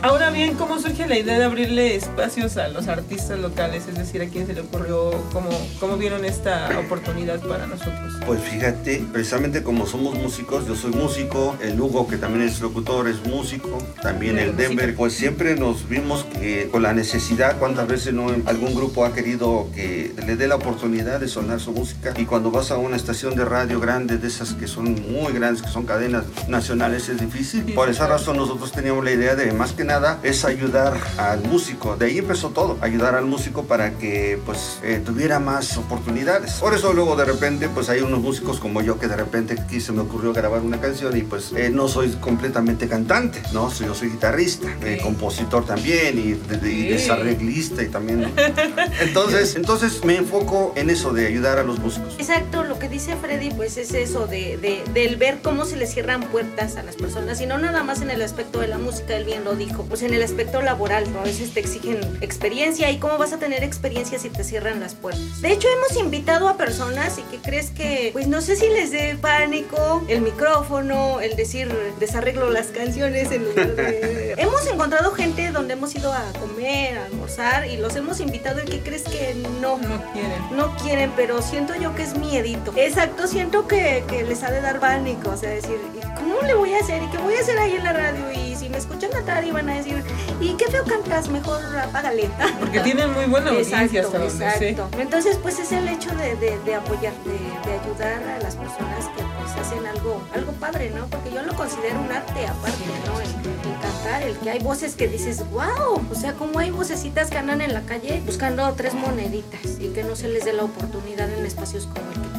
Ahora 0.02 0.30
bien, 0.30 0.56
¿cómo 0.56 0.80
surge 0.80 1.08
la 1.08 1.18
idea 1.18 1.38
de 1.38 1.46
abrirle 1.46 1.96
espacios 1.96 2.58
a 2.58 2.68
los 2.68 2.88
artistas 2.88 3.40
locales? 3.40 3.88
Es 3.88 3.98
decir, 3.98 4.22
¿a 4.22 4.28
quién 4.28 4.48
se 4.48 4.54
le 4.54 4.62
ocurrió? 4.62 5.12
¿Cómo, 5.32 5.50
cómo 5.80 5.98
vieron 5.98 6.26
esta 6.26 6.70
oportunidad 6.80 7.40
para 7.42 7.68
nosotros? 7.68 8.14
Pues 8.26 8.42
fíjate, 8.42 9.06
precisamente 9.12 9.64
como 9.64 9.86
somos 9.86 10.16
músicos, 10.16 10.68
yo 10.68 10.76
soy 10.76 10.92
músico, 10.92 11.56
el 11.62 11.80
Hugo 11.80 12.08
que 12.08 12.18
también 12.18 12.48
es 12.48 12.60
locutor 12.62 13.08
es 13.08 13.26
músico, 13.26 13.78
también 14.02 14.38
el 14.38 14.56
Denver, 14.56 14.96
pues 14.96 15.14
siempre 15.14 15.56
nos 15.56 15.88
vimos 15.88 16.26
que 16.26 16.70
con 16.70 16.84
la 16.84 16.94
necesidad, 16.94 17.58
cuántas 17.58 17.88
veces 17.88 18.14
no 18.14 18.28
algún 18.46 18.76
grupo 18.76 19.06
ha 19.06 19.14
querido 19.14 19.70
que 19.74 20.14
le 20.26 20.36
dé 20.36 20.48
la 20.48 20.56
oportunidad 20.56 21.20
de 21.20 21.28
sonar 21.28 21.60
su 21.60 21.72
música 21.72 22.14
y 22.18 22.26
cuando 22.26 22.52
vas 22.52 22.72
a 22.72 22.78
una 22.78 22.96
estación 22.96 23.36
de 23.36 23.46
radio 23.46 23.80
grande 23.80 24.18
de 24.18 24.28
esas 24.28 24.54
que 24.54 24.68
son 24.68 24.96
muy 25.12 25.17
grandes, 25.26 25.62
que 25.64 25.70
son 25.70 25.86
cadenas 25.86 26.24
nacionales 26.48 27.10
es 27.10 27.20
difícil. 27.20 27.74
Por 27.74 27.90
esa 27.90 28.08
razón 28.08 28.38
nosotros 28.38 28.72
teníamos 28.72 29.04
la 29.04 29.12
idea 29.12 29.36
de 29.36 29.52
más 29.52 29.74
que 29.74 29.84
nada 29.84 30.20
es 30.24 30.46
ayudar 30.46 30.98
al 31.18 31.42
músico, 31.44 31.96
de 31.98 32.06
ahí 32.08 32.18
empezó 32.20 32.50
todo, 32.50 32.78
ayudar 32.82 33.16
al 33.16 33.26
músico 33.26 33.64
para 33.64 33.92
que 33.98 34.40
pues 34.46 34.80
eh, 34.84 35.02
tuviera 35.04 35.40
más 35.40 35.78
oportunidades. 35.78 36.54
Por 36.54 36.74
eso 36.74 36.94
luego 36.94 37.16
de 37.16 37.26
repente 37.26 37.70
pues 37.70 37.90
hay 37.90 38.02
unos 38.02 38.20
músicos 38.20 38.60
como 38.60 38.82
yo 38.82 39.00
que 39.00 39.08
de 39.08 39.16
repente 39.16 39.56
aquí 39.60 39.82
se 39.82 39.92
me 39.92 40.02
ocurrió 40.02 40.34
grabar 40.34 40.62
una 40.62 40.80
canción 40.80 41.16
y 41.18 41.22
pues 41.22 41.52
eh, 41.56 41.70
no 41.70 41.88
soy 41.88 42.10
completamente 42.22 42.88
cantante, 42.88 43.42
¿no? 43.54 43.70
Soy- 43.72 43.88
Yo 43.88 43.96
soy 43.96 44.10
guitarrista, 44.10 44.68
eh, 44.84 45.00
compositor 45.02 45.66
también 45.66 46.20
y, 46.20 46.34
de- 46.34 46.58
de- 46.58 46.72
y 46.74 46.84
Ok. 46.84 46.90
desarreglista 46.90 47.84
y 47.84 47.88
también. 47.88 48.22
¿no? 48.24 48.30
Entonces, 49.00 49.56
entonces 49.56 50.04
me 50.04 50.18
enfoco 50.18 50.74
en 50.76 50.90
eso 50.90 51.14
de 51.14 51.28
ayudar 51.28 51.58
a 51.58 51.64
los 51.64 51.80
músicos. 51.80 52.16
Exacto, 52.18 52.64
lo 52.64 52.78
que 52.80 52.90
dice 52.90 53.16
Freddy, 53.16 53.52
pues 53.52 53.78
es 53.78 53.94
eso 53.94 54.28
de, 54.28 54.58
de- 54.58 54.84
del 55.08 55.16
ver 55.16 55.40
cómo 55.42 55.64
se 55.64 55.78
les 55.78 55.94
cierran 55.94 56.22
puertas 56.22 56.76
a 56.76 56.84
las 56.84 56.98
personas, 56.98 57.40
y 57.40 57.46
no 57.46 57.58
nada 57.58 57.82
más 57.82 58.02
en 58.02 58.12
el 58.12 58.22
aspecto 58.22 58.60
de 58.60 58.68
la 58.68 58.78
música, 58.78 59.16
él 59.16 59.24
bien 59.24 59.46
lo 59.46 59.56
dijo, 59.56 59.86
pues 59.86 60.02
en 60.02 60.14
el 60.14 60.22
aspecto 60.22 60.62
laboral, 60.62 61.12
¿no? 61.14 61.22
a 61.22 61.24
veces 61.24 61.54
te 61.54 61.62
exigen 61.62 62.02
experiencia, 62.20 62.92
y 62.92 62.98
cómo 62.98 63.18
vas 63.18 63.32
a 63.32 63.38
tener 63.38 63.64
experiencia 63.64 64.20
si 64.20 64.30
te 64.30 64.44
cierran 64.44 64.82
las 64.82 64.96
puertas. 64.96 65.42
De 65.42 65.54
hecho, 65.54 65.70
hemos 65.70 65.98
invitado 65.98 66.50
a 66.50 66.58
personas 66.58 67.18
y 67.20 67.22
que 67.24 67.38
crees 67.38 67.70
que, 67.70 68.10
pues 68.12 68.28
no 68.28 68.42
sé 68.42 68.58
si 68.58 68.68
les 68.68 68.92
dé 68.92 69.16
pánico 69.22 70.04
el 70.10 70.22
micrófono, 70.22 71.22
el 71.22 71.38
decir 71.38 71.74
desarreglo 72.02 72.50
las 72.50 72.68
canciones 72.68 73.32
en 73.32 73.46
lugar 73.46 73.76
de... 73.78 74.34
hemos 74.38 74.68
encontrado 74.68 75.12
gente 75.12 75.52
donde 75.52 75.74
hemos 75.76 75.96
ido 75.96 76.12
a 76.12 76.24
comer, 76.34 76.98
a 76.98 77.06
almorzar, 77.06 77.66
y 77.68 77.78
los 77.78 77.96
hemos 77.96 78.20
invitado 78.20 78.62
y 78.62 78.66
que 78.66 78.82
crees 78.82 79.04
que 79.04 79.36
no, 79.62 79.78
No 79.78 80.04
quieren. 80.12 80.42
no 80.52 80.76
quieren, 80.76 81.14
pero 81.16 81.42
siento 81.42 81.76
yo 81.76 81.96
que 81.96 82.04
es 82.04 82.18
miedito. 82.18 82.74
Exacto, 82.76 83.26
siento 83.28 83.70
que, 83.70 84.04
que 84.10 84.24
les 84.24 84.44
ha 84.44 84.52
de 84.52 84.60
dar 84.60 84.82
pánico. 84.98 85.30
O 85.30 85.38
sea, 85.38 85.50
decir, 85.50 85.80
¿y 85.96 86.20
¿cómo 86.20 86.42
le 86.42 86.54
voy 86.56 86.74
a 86.74 86.80
hacer? 86.80 87.04
¿Y 87.04 87.08
qué 87.08 87.18
voy 87.18 87.36
a 87.36 87.40
hacer 87.40 87.58
ahí 87.58 87.76
en 87.76 87.84
la 87.84 87.94
radio? 87.94 88.32
Y 88.32 88.56
si 88.56 88.70
me 88.70 88.78
escuchan 88.78 89.12
cantar 89.12 89.44
y 89.44 89.52
van 89.52 89.70
a 89.70 89.76
decir, 89.76 90.04
¿y 90.42 90.54
qué 90.54 90.66
feo 90.68 90.84
cantas? 90.86 91.30
Mejor 91.30 91.60
apágale. 91.78 92.30
Porque 92.60 92.80
tienen 92.82 93.14
muy 93.14 93.26
buena 93.26 93.52
audiencia 93.52 93.82
hasta 94.02 94.18
Exacto, 94.24 94.30
sé. 94.60 94.70
exacto. 94.70 94.98
Entonces, 95.00 95.38
pues 95.42 95.60
es 95.60 95.72
el 95.72 95.88
hecho 95.88 96.10
de, 96.16 96.36
de- 96.36 96.58
de 96.60 96.76
apoyar, 96.76 97.14
de, 97.24 97.32
de 97.70 97.80
ayudar 97.80 98.24
a 98.24 98.40
las 98.42 98.56
personas 98.56 99.06
que 99.16 99.24
pues 99.40 99.66
hacen 99.68 99.86
algo, 99.86 100.22
algo 100.34 100.52
padre, 100.54 100.92
¿no? 100.96 101.06
Porque 101.08 101.32
yo 101.32 101.42
lo 101.44 101.54
considero 101.56 102.00
un 102.02 102.12
arte 102.12 102.48
aparte, 102.48 102.84
¿no? 103.06 103.20
El, 103.20 103.28
el 103.28 103.80
cantar, 103.82 104.22
el 104.24 104.38
que 104.38 104.50
hay 104.50 104.60
voces 104.60 104.96
que 104.96 105.08
dices, 105.08 105.44
wow, 105.52 106.02
o 106.12 106.16
sea, 106.16 106.34
como 106.34 106.60
hay 106.60 106.72
vocecitas 106.72 107.30
que 107.30 107.38
andan 107.38 107.62
en 107.62 107.74
la 107.74 107.82
calle 107.82 108.22
buscando 108.26 108.72
tres 108.74 108.94
moneditas 108.96 109.62
y 109.80 109.90
que 109.90 110.04
no 110.04 110.16
se 110.16 110.28
les 110.30 110.46
dé 110.46 110.54
la 110.54 110.64
oportunidad 110.64 111.30
en 111.32 111.46
espacios 111.46 111.86
como 111.88 112.12
el 112.12 112.22
que. 112.32 112.37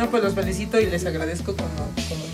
No, 0.00 0.10
pues 0.10 0.22
los 0.22 0.32
felicito 0.32 0.80
y 0.80 0.86
les 0.86 1.04
agradezco 1.04 1.54
como, 1.54 1.68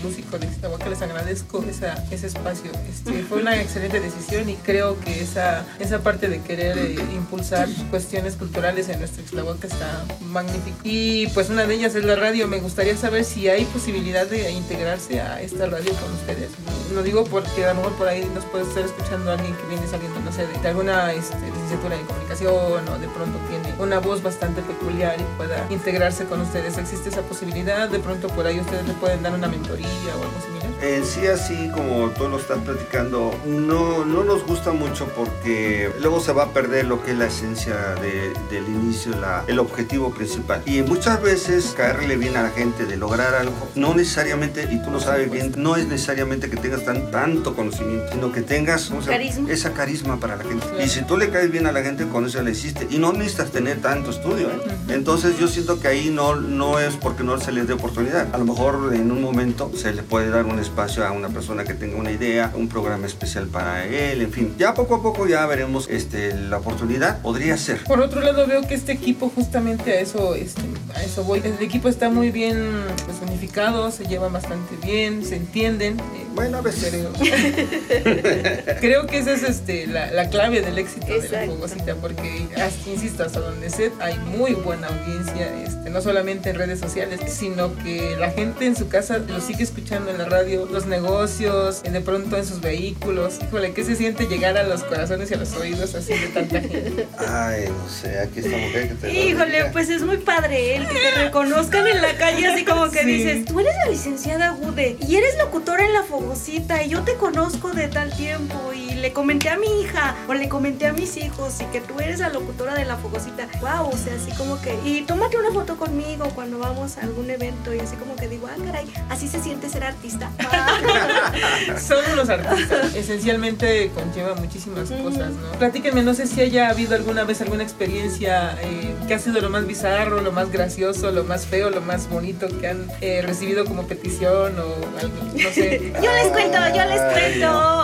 músico 0.07 0.39
de 0.39 0.45
Ixtahuaca, 0.45 0.89
les 0.89 1.01
agradezco 1.01 1.63
esa, 1.69 1.93
ese 2.11 2.27
espacio. 2.27 2.71
Este, 2.89 3.23
fue 3.23 3.41
una 3.41 3.59
excelente 3.61 3.99
decisión 3.99 4.49
y 4.49 4.55
creo 4.55 4.97
que 5.01 5.21
esa, 5.21 5.65
esa 5.79 5.99
parte 5.99 6.29
de 6.29 6.41
querer 6.41 6.77
eh, 6.77 6.95
impulsar 7.13 7.67
cuestiones 7.89 8.35
culturales 8.35 8.87
en 8.87 8.99
nuestro 8.99 9.21
Ixtahuaca 9.21 9.67
está 9.67 10.05
magnífico. 10.29 10.77
Y 10.83 11.27
pues 11.27 11.49
una 11.49 11.65
de 11.65 11.75
ellas 11.75 11.95
es 11.95 12.05
la 12.05 12.15
radio. 12.15 12.47
Me 12.47 12.59
gustaría 12.59 12.95
saber 12.95 13.25
si 13.25 13.49
hay 13.49 13.65
posibilidad 13.65 14.25
de 14.25 14.49
integrarse 14.51 15.19
a 15.19 15.41
esta 15.41 15.65
radio 15.67 15.91
con 15.95 16.13
ustedes. 16.13 16.51
Lo 16.93 17.03
digo 17.03 17.25
porque 17.25 17.65
a 17.65 17.73
lo 17.73 17.75
mejor 17.75 17.93
por 17.93 18.07
ahí 18.07 18.25
nos 18.33 18.45
puede 18.45 18.63
estar 18.63 18.85
escuchando 18.85 19.31
alguien 19.31 19.53
que 19.55 19.67
viene 19.67 19.85
saliendo, 19.87 20.19
no 20.21 20.31
sé, 20.31 20.47
de 20.47 20.67
alguna 20.67 21.11
este, 21.11 21.35
licenciatura 21.51 21.97
en 21.97 22.05
comunicación 22.05 22.87
o 22.87 22.97
de 22.97 23.07
pronto 23.09 23.37
tiene 23.49 23.75
una 23.77 23.99
voz 23.99 24.23
bastante 24.23 24.61
peculiar 24.61 25.19
y 25.19 25.37
pueda 25.37 25.67
integrarse 25.69 26.23
con 26.25 26.39
ustedes. 26.39 26.77
¿Existe 26.77 27.09
esa 27.09 27.21
posibilidad? 27.23 27.89
De 27.89 27.99
pronto 27.99 28.29
por 28.29 28.47
ahí 28.47 28.59
ustedes 28.59 28.87
le 28.87 28.93
pueden 28.93 29.21
dar 29.21 29.33
una 29.33 29.47
mentoría 29.47 29.96
similar. 30.05 30.56
En 30.79 31.03
sí, 31.05 31.25
así 31.25 31.71
como 31.73 32.09
tú 32.11 32.27
lo 32.29 32.37
estás 32.37 32.59
platicando, 32.59 33.33
no, 33.47 34.05
no 34.05 34.23
nos 34.23 34.45
gusta 34.45 34.71
mucho 34.73 35.07
porque 35.15 35.89
luego 36.01 36.19
se 36.19 36.33
va 36.33 36.43
a 36.43 36.47
perder 36.53 36.85
lo 36.85 37.03
que 37.03 37.11
es 37.13 37.17
la 37.17 37.25
esencia 37.25 37.73
de- 38.01 38.31
del 38.51 38.67
inicio, 38.67 39.11
la, 39.19 39.43
el 39.47 39.57
objetivo 39.57 40.11
principal. 40.11 40.61
Y 40.67 40.83
muchas 40.83 41.19
veces 41.21 41.73
caerle 41.75 42.15
bien 42.15 42.37
a 42.37 42.43
la 42.43 42.49
gente 42.51 42.85
de 42.85 42.95
lograr 42.95 43.33
algo, 43.33 43.55
no 43.73 43.95
necesariamente, 43.95 44.67
y 44.71 44.79
tú 44.83 44.91
lo 44.91 44.99
sabes 44.99 45.31
bien, 45.31 45.51
no 45.57 45.75
es 45.77 45.87
necesariamente 45.87 46.47
que 46.47 46.57
tengas 46.57 46.85
tan, 46.85 47.09
tanto 47.09 47.55
conocimiento, 47.55 48.11
sino 48.13 48.31
que 48.31 48.41
tengas 48.43 48.85
¿cómo 48.85 49.01
se 49.01 49.07
llama? 49.09 49.17
Carisma. 49.23 49.51
esa 49.51 49.73
carisma 49.73 50.19
para 50.19 50.35
la 50.35 50.43
gente. 50.43 50.63
Claro. 50.67 50.83
Y 50.83 50.89
si 50.89 51.01
tú 51.01 51.17
le 51.17 51.31
caes 51.31 51.49
bien 51.51 51.65
a 51.65 51.71
la 51.71 51.81
gente, 51.81 52.07
con 52.07 52.25
eso 52.27 52.39
le 52.43 52.51
hiciste. 52.51 52.87
Y 52.91 52.99
no 52.99 53.13
necesitas 53.13 53.49
tener 53.49 53.81
tanto 53.81 54.11
estudio. 54.11 54.49
¿eh? 54.49 54.61
Entonces 54.89 55.39
yo 55.39 55.47
siento 55.47 55.79
que 55.79 55.87
ahí 55.87 56.11
no, 56.11 56.35
no 56.35 56.79
es 56.79 56.95
porque 56.97 57.23
no 57.23 57.39
se 57.39 57.51
les 57.51 57.67
dé 57.67 57.73
oportunidad. 57.73 58.27
A 58.33 58.37
lo 58.37 58.45
mejor 58.45 58.93
en 58.93 59.11
un 59.11 59.23
momento 59.23 59.71
se 59.75 59.91
le 59.91 60.03
puede 60.03 60.29
dar 60.29 60.45
un 60.45 60.66
espacio 60.67 61.05
a 61.05 61.11
una 61.11 61.29
persona 61.29 61.63
que 61.63 61.73
tenga 61.73 61.97
una 61.97 62.11
idea, 62.11 62.51
un 62.55 62.67
programa 62.67 63.05
especial 63.05 63.47
para 63.47 63.85
él, 63.85 64.21
en 64.21 64.31
fin. 64.31 64.55
Ya 64.57 64.73
poco 64.73 64.95
a 64.95 65.01
poco 65.01 65.27
ya 65.27 65.45
veremos 65.45 65.87
este, 65.89 66.33
la 66.35 66.57
oportunidad. 66.57 67.21
Podría 67.21 67.57
ser. 67.57 67.83
Por 67.83 68.01
otro 68.01 68.21
lado 68.21 68.45
veo 68.47 68.61
que 68.67 68.75
este 68.75 68.91
equipo 68.91 69.31
justamente 69.33 69.93
a 69.93 70.01
eso, 70.01 70.35
este, 70.35 70.61
a 70.97 71.03
eso 71.03 71.23
voy. 71.23 71.41
El 71.43 71.61
equipo 71.61 71.87
está 71.89 72.09
muy 72.09 72.31
bien 72.31 72.85
pues, 73.05 73.17
unificado, 73.21 73.91
se 73.91 74.05
llevan 74.05 74.33
bastante 74.33 74.75
bien, 74.85 75.23
se 75.23 75.35
entienden. 75.35 75.97
Bueno, 76.33 76.57
a 76.57 76.61
veces. 76.61 76.89
Creo, 76.89 77.13
creo 78.79 79.07
que 79.07 79.19
esa 79.19 79.33
es 79.33 79.43
este, 79.43 79.87
la, 79.87 80.11
la 80.11 80.29
clave 80.29 80.61
del 80.61 80.77
éxito 80.77 81.07
de 81.07 81.29
la 81.29 81.45
fogosita, 81.45 81.95
porque 81.95 82.47
hasta, 82.55 82.89
insisto, 82.89 83.23
hasta 83.23 83.39
donde 83.39 83.69
sé 83.69 83.91
hay 83.99 84.17
muy 84.19 84.53
buena 84.53 84.87
audiencia, 84.87 85.63
este, 85.63 85.89
no 85.89 86.01
solamente 86.01 86.49
en 86.49 86.57
redes 86.57 86.79
sociales, 86.79 87.19
sino 87.27 87.75
que 87.77 88.15
la 88.19 88.31
gente 88.31 88.65
en 88.65 88.75
su 88.75 88.87
casa 88.87 89.17
lo 89.17 89.39
sigue 89.41 89.63
escuchando 89.63 90.11
en 90.11 90.17
la 90.17 90.25
radio, 90.25 90.67
los 90.71 90.85
negocios, 90.85 91.83
de 91.83 92.01
pronto 92.01 92.37
en 92.37 92.45
sus 92.45 92.61
vehículos. 92.61 93.39
Híjole, 93.41 93.73
¿qué 93.73 93.83
se 93.83 93.95
siente 93.95 94.27
llegar 94.27 94.57
a 94.57 94.63
los 94.63 94.83
corazones 94.83 95.31
y 95.31 95.33
a 95.33 95.37
los 95.37 95.53
oídos 95.55 95.95
así 95.95 96.13
de 96.13 96.27
tanta 96.27 96.61
gente? 96.61 97.07
Ay, 97.17 97.65
no 97.69 97.89
sé, 97.89 98.19
aquí 98.19 98.39
esta 98.39 98.57
mujer 98.57 98.89
que 98.89 98.95
te 98.95 99.13
Híjole, 99.13 99.65
pues 99.71 99.89
es 99.89 100.03
muy 100.03 100.17
padre 100.17 100.75
el 100.75 100.86
que 100.87 100.99
te 100.99 101.11
reconozcan 101.23 101.87
en 101.87 102.01
la 102.01 102.15
calle 102.17 102.47
así 102.47 102.65
como 102.65 102.89
que 102.89 102.99
Sí. 103.01 103.05
dices, 103.05 103.45
tú 103.45 103.59
eres 103.59 103.73
la 103.83 103.91
licenciada 103.91 104.49
Gude 104.51 104.97
y 105.07 105.15
eres 105.15 105.37
locutora 105.37 105.85
en 105.85 105.93
La 105.93 106.03
Fogosita 106.03 106.83
y 106.83 106.89
yo 106.89 107.01
te 107.03 107.15
conozco 107.15 107.71
de 107.71 107.87
tal 107.87 108.15
tiempo 108.15 108.55
le 108.97 109.13
comenté 109.13 109.49
a 109.49 109.57
mi 109.57 109.81
hija 109.81 110.15
o 110.27 110.33
le 110.33 110.49
comenté 110.49 110.87
a 110.87 110.93
mis 110.93 111.17
hijos 111.17 111.61
y 111.61 111.65
que 111.65 111.81
tú 111.81 111.99
eres 111.99 112.19
la 112.19 112.29
locutora 112.29 112.73
de 112.73 112.85
La 112.85 112.97
Fogosita. 112.97 113.47
Wow, 113.61 113.89
o 113.89 113.97
sea, 113.97 114.15
así 114.15 114.31
como 114.31 114.59
que 114.61 114.75
y 114.83 115.01
tómate 115.01 115.37
una 115.37 115.51
foto 115.51 115.77
conmigo 115.77 116.29
cuando 116.35 116.59
vamos 116.59 116.97
a 116.97 117.01
algún 117.01 117.29
evento 117.29 117.73
y 117.73 117.79
así 117.79 117.95
como 117.95 118.15
que 118.15 118.27
digo, 118.27 118.47
ah, 118.47 118.57
caray, 118.65 118.91
así 119.09 119.27
se 119.27 119.41
siente 119.41 119.69
ser 119.69 119.83
artista. 119.83 120.31
Son 121.79 121.99
unos 122.13 122.29
artistas. 122.29 122.93
Esencialmente 122.95 123.91
conlleva 123.93 124.35
muchísimas 124.35 124.89
cosas, 124.89 125.31
¿no? 125.31 125.51
Platíquenme, 125.59 126.01
no 126.01 126.13
sé 126.13 126.27
si 126.27 126.41
haya 126.41 126.69
habido 126.69 126.95
alguna 126.95 127.23
vez 127.23 127.41
alguna 127.41 127.63
experiencia 127.63 128.57
eh, 128.61 128.95
que 129.07 129.13
ha 129.13 129.19
sido 129.19 129.41
lo 129.41 129.49
más 129.49 129.67
bizarro, 129.67 130.21
lo 130.21 130.31
más 130.31 130.51
gracioso, 130.51 131.11
lo 131.11 131.23
más 131.23 131.45
feo, 131.45 131.69
lo 131.69 131.81
más 131.81 132.09
bonito 132.09 132.47
que 132.59 132.67
han 132.67 132.87
eh, 133.01 133.21
recibido 133.21 133.65
como 133.65 133.83
petición 133.87 134.57
o 134.59 134.99
algo, 134.99 135.15
no 135.33 135.49
sé. 135.51 135.93
yo 136.01 136.13
les 136.13 136.27
cuento, 136.27 136.57
yo 136.75 136.85
les 136.85 137.01
cuento. 137.01 137.76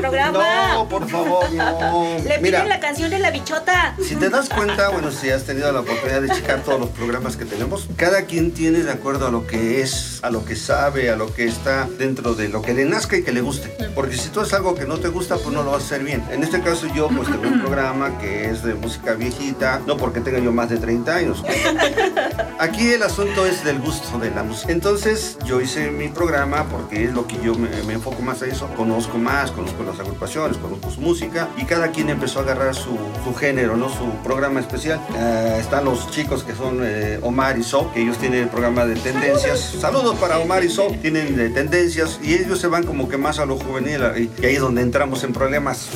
Programa. 0.00 0.74
No, 0.74 0.88
por 0.88 1.08
favor, 1.08 1.52
no. 1.52 2.18
Le 2.24 2.38
Mira, 2.38 2.58
piden 2.58 2.68
la 2.68 2.80
canción 2.80 3.10
de 3.10 3.18
la 3.18 3.30
bichota. 3.30 3.94
Si 4.02 4.16
te 4.16 4.28
das 4.28 4.48
cuenta, 4.48 4.88
bueno, 4.90 5.10
si 5.10 5.30
has 5.30 5.44
tenido 5.44 5.70
la 5.72 5.80
oportunidad 5.80 6.22
de 6.22 6.28
checar 6.30 6.62
todos 6.62 6.80
los 6.80 6.90
programas 6.90 7.36
que 7.36 7.44
tenemos, 7.44 7.88
cada 7.96 8.22
quien 8.22 8.52
tiene 8.52 8.80
de 8.80 8.90
acuerdo 8.90 9.26
a 9.26 9.30
lo 9.30 9.46
que 9.46 9.80
es, 9.80 10.20
a 10.22 10.30
lo 10.30 10.44
que 10.44 10.56
sabe, 10.56 11.10
a 11.10 11.16
lo 11.16 11.32
que 11.32 11.44
está 11.44 11.88
dentro 11.98 12.34
de 12.34 12.48
lo 12.48 12.62
que 12.62 12.74
le 12.74 12.84
nazca 12.84 13.16
y 13.16 13.22
que 13.22 13.32
le 13.32 13.40
guste. 13.40 13.68
Porque 13.94 14.16
si 14.16 14.28
tú 14.30 14.40
es 14.40 14.52
algo 14.54 14.74
que 14.74 14.86
no 14.86 14.98
te 14.98 15.08
gusta, 15.08 15.36
pues 15.36 15.54
no 15.54 15.62
lo 15.62 15.72
vas 15.72 15.82
a 15.82 15.86
hacer 15.86 16.04
bien. 16.04 16.24
En 16.30 16.42
este 16.42 16.60
caso 16.60 16.86
yo 16.94 17.08
pues 17.08 17.28
tengo 17.28 17.48
un 17.48 17.60
programa 17.60 18.18
que 18.18 18.50
es 18.50 18.62
de 18.62 18.74
música 18.74 19.14
viejita, 19.14 19.80
no 19.86 19.96
porque 19.96 20.20
tenga 20.20 20.38
yo 20.38 20.52
más 20.52 20.70
de 20.70 20.78
30 20.78 21.14
años. 21.14 21.44
Aquí 22.58 22.90
el 22.90 23.02
asunto 23.02 23.46
es 23.46 23.64
del 23.64 23.78
gusto 23.80 24.18
de 24.18 24.30
la 24.30 24.42
música. 24.42 24.72
Entonces 24.72 25.38
yo 25.44 25.60
hice 25.60 25.90
mi 25.90 26.08
programa 26.08 26.66
porque 26.68 27.04
es 27.04 27.12
lo 27.12 27.26
que 27.26 27.36
yo 27.42 27.54
me, 27.54 27.68
me 27.84 27.94
enfoco 27.94 28.22
más 28.22 28.42
a 28.42 28.46
eso. 28.46 28.68
Conozco 28.76 29.18
más, 29.18 29.50
conozco 29.50 29.82
las 29.82 29.98
agrupaciones, 30.00 30.56
conozco 30.58 30.90
su 30.90 31.00
música 31.00 31.48
y 31.56 31.64
cada 31.64 31.90
quien 31.90 32.10
empezó 32.10 32.40
a 32.40 32.42
agarrar 32.42 32.74
su, 32.74 32.96
su 33.24 33.34
género, 33.34 33.76
¿no? 33.76 33.88
Su 33.88 34.10
programa 34.22 34.60
especial. 34.60 35.00
Eh, 35.16 35.58
están 35.60 35.84
los 35.84 36.10
chicos 36.10 36.44
que 36.44 36.54
son 36.54 36.80
eh, 36.82 37.18
Omar 37.22 37.58
y 37.58 37.62
So, 37.62 37.92
que 37.92 38.02
ellos 38.02 38.18
tienen 38.18 38.42
el 38.42 38.48
programa 38.48 38.84
de 38.86 38.94
tendencias. 38.96 39.76
Saludos 39.80 40.16
para 40.18 40.38
Omar 40.38 40.64
y 40.64 40.68
So, 40.68 40.88
tienen 41.00 41.36
de 41.36 41.50
tendencias 41.50 42.18
y 42.22 42.34
ellos 42.34 42.58
se 42.58 42.66
van 42.66 42.84
como 42.84 43.08
que 43.08 43.16
más 43.16 43.38
a 43.38 43.46
lo 43.46 43.56
juvenil 43.56 44.00
y, 44.16 44.44
ahí 44.44 44.54
es 44.54 44.60
donde 44.60 44.82
entramos 44.82 45.24
en 45.24 45.32
problemas 45.32 45.88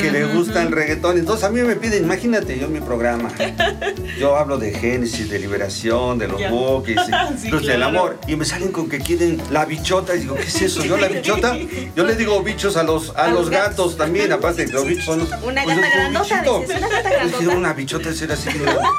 que 0.00 0.10
le 0.10 0.24
gusta 0.26 0.62
el 0.62 0.72
reggaetón. 0.72 1.18
Entonces 1.18 1.44
a 1.44 1.50
mí 1.50 1.62
me 1.62 1.76
piden, 1.76 2.04
imagínate 2.04 2.58
yo 2.58 2.68
mi 2.68 2.80
programa. 2.80 3.30
Yo 4.18 4.36
hablo 4.36 4.58
de 4.58 4.72
Génesis, 4.72 5.30
de 5.30 5.38
liberación, 5.38 5.69
de 5.70 6.28
los 6.28 6.50
buques, 6.50 6.96
Sí, 7.40 7.48
los 7.48 7.64
del 7.66 7.82
amor. 7.82 8.18
Y 8.26 8.36
me 8.36 8.44
salen 8.44 8.72
con 8.72 8.88
que 8.88 8.98
quieren 8.98 9.40
la 9.50 9.64
bichota. 9.64 10.14
Y 10.16 10.20
digo, 10.20 10.34
¿qué 10.34 10.42
es 10.42 10.62
eso? 10.62 10.84
Yo 10.84 10.96
la 10.96 11.08
bichota. 11.08 11.56
Yo 11.96 12.04
le 12.04 12.16
digo 12.16 12.42
bichos 12.42 12.76
a 12.76 12.82
los, 12.82 13.14
a 13.16 13.28
los 13.28 13.50
gatos 13.50 13.96
también, 13.96 14.32
aparte 14.32 14.66
los 14.68 14.84
bichos 14.86 15.04
son. 15.04 15.20
Una 15.42 15.62
pues, 15.64 15.76
gata 15.76 15.88
grandota, 15.94 16.42
dices, 16.42 16.76
una 16.78 16.88
gata 16.88 17.10
grandota. 17.10 17.56
una 17.56 17.72
bichota 17.72 18.12
será 18.12 18.34
así. 18.34 18.50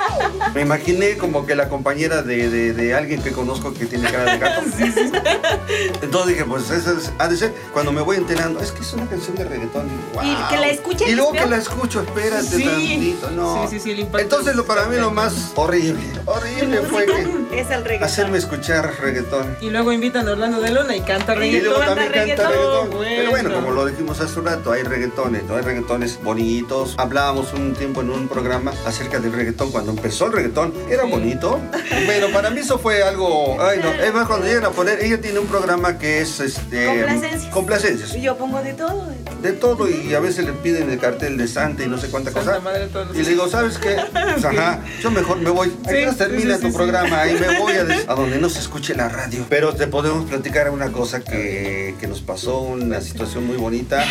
Me 0.53 0.61
imaginé 0.61 1.17
como 1.17 1.45
que 1.45 1.55
la 1.55 1.69
compañera 1.69 2.21
de, 2.23 2.49
de- 2.49 2.73
de 2.73 2.93
alguien 2.93 3.21
que 3.21 3.31
conozco 3.31 3.73
que 3.73 3.85
tiene 3.85 4.09
cara 4.11 4.31
de 4.33 4.37
gato. 4.39 4.61
Entonces 6.01 6.27
dije, 6.35 6.45
pues 6.45 6.69
eso 6.69 6.97
es- 6.97 7.11
ha 7.17 7.27
de 7.27 7.37
ser. 7.37 7.53
Cuando 7.73 7.91
me 7.91 8.01
voy 8.01 8.17
enterando, 8.17 8.59
es 8.59 8.71
que 8.71 8.81
es 8.81 8.93
una 8.93 9.07
canción 9.07 9.35
de 9.35 9.43
reggaetón. 9.45 9.87
Y, 10.23 10.35
que 10.49 10.57
la 10.57 10.67
escuchen 10.67 11.09
Y 11.09 11.13
luego 11.13 11.31
que 11.33 11.45
la 11.45 11.57
escucho, 11.57 12.01
espérate 12.01 12.47
Sí. 12.47 12.63
tantito, 12.63 13.31
no. 13.31 13.67
Sí, 13.67 13.75
sí, 13.75 13.79
sí, 13.79 13.91
el 13.91 13.99
impacto 13.99 14.19
Entonces 14.19 14.55
lo, 14.55 14.65
para 14.65 14.85
mí 14.85 14.97
lo 14.97 15.11
más 15.11 15.51
horrible, 15.55 16.01
horrible 16.25 16.50
fue 16.89 17.05
que 17.05 17.41
Es 17.62 17.70
el 17.70 17.84
reggaetón. 17.84 18.03
hacerme 18.08 18.38
escuchar 18.38 18.91
reggaetón. 19.01 19.58
Y 19.62 19.70
luego 19.70 19.91
invitan 19.91 20.27
a 20.27 20.31
Orlando 20.31 20.62
de 20.62 20.72
Luna 20.72 20.96
y 20.96 21.01
canta 21.01 21.36
Y 21.36 21.39
reggaetón. 21.39 21.63
luego 21.70 21.79
canta 21.79 21.96
también 22.03 22.27
canta 22.38 22.50
reggaetón. 22.50 22.91
reggaetón. 22.91 23.05
Pero 23.17 23.29
bueno, 23.29 23.53
como 23.53 23.72
lo 23.72 23.86
dijimos 23.86 24.20
hace 24.22 24.39
un 24.39 24.46
rato, 24.46 24.72
hay 24.72 24.84
reggaetones, 24.84 25.43
¿no? 25.43 25.55
Hay 25.58 25.62
reggaetones 25.63 26.20
bonitos. 26.24 26.96
Hablábamos 26.98 27.53
un 27.53 27.74
tiempo 27.74 28.01
en 28.01 28.10
un 28.10 28.27
programa 28.29 28.72
acerca 28.86 29.20
del 29.20 29.34
reggaetón. 29.34 29.72
Cuando 29.72 29.91
empezó 29.91 30.27
el 30.27 30.34
reggaetón, 30.34 30.74
era 30.89 31.03
Sí. 31.03 31.10
bonito. 31.12 31.60
Bueno, 32.05 32.27
para 32.34 32.50
mí 32.50 32.60
eso 32.62 32.79
fue 32.79 33.03
algo. 33.03 33.62
Ay, 33.62 33.79
no. 33.84 33.91
Es 33.91 34.13
más, 34.13 34.27
cuando 34.27 34.48
llegan 34.48 34.65
a 34.65 34.70
poner, 34.72 35.00
ella 35.03 35.20
tiene 35.22 35.39
un 35.39 35.48
programa 35.48 35.98
que 36.00 36.22
es 36.22 36.39
este. 36.39 36.86
Complacencias. 36.88 37.53
Complacencias. 37.53 38.15
Y 38.15 38.22
yo 38.22 38.38
pongo 38.38 38.62
de 38.62 38.74
todo. 38.74 39.08
De 39.41 39.51
todo, 39.53 39.88
y 39.89 40.13
a 40.13 40.20
veces 40.20 40.46
le 40.46 40.53
piden 40.53 40.89
el 40.89 41.00
cartel 41.00 41.38
de 41.38 41.48
Santa 41.48 41.84
y 41.84 41.88
no 41.88 41.98
sé 41.98 42.08
cuánta 42.10 42.31
Santa 42.31 42.51
cosa. 42.51 42.60
madre 42.63 42.79
de 42.81 42.88
todos 42.88 43.08
los- 43.08 43.17
Y 43.17 43.24
le 43.24 43.29
digo, 43.29 43.48
¿sabes 43.50 43.77
qué? 43.77 43.96
Pues, 44.12 44.46
ajá, 44.46 44.79
yo 45.01 45.12
mejor 45.12 45.38
me 45.39 45.50
voy. 45.50 45.72
Ahí 45.88 46.05
Sí, 46.10 46.40
termina 46.41 46.57
sí, 46.57 46.62
tu 46.62 46.71
sí, 46.71 46.77
programa 46.77 47.27
y 47.27 47.33
me 47.36 47.60
voy 47.60 47.74
a, 47.74 47.81
a 48.12 48.15
donde 48.15 48.39
no 48.39 48.50
se 48.50 48.60
escuche 48.60 48.95
la 48.95 49.10
radio. 49.10 49.45
Pero 49.50 49.74
te 49.74 49.88
podemos 49.88 50.29
platicar 50.29 50.69
una 50.69 50.91
cosa 50.91 51.21
que, 51.21 51.95
que 52.00 52.07
nos 52.07 52.21
pasó, 52.21 52.60
una 52.62 53.01
situación 53.01 53.45
muy 53.45 53.57
bonita 53.57 54.03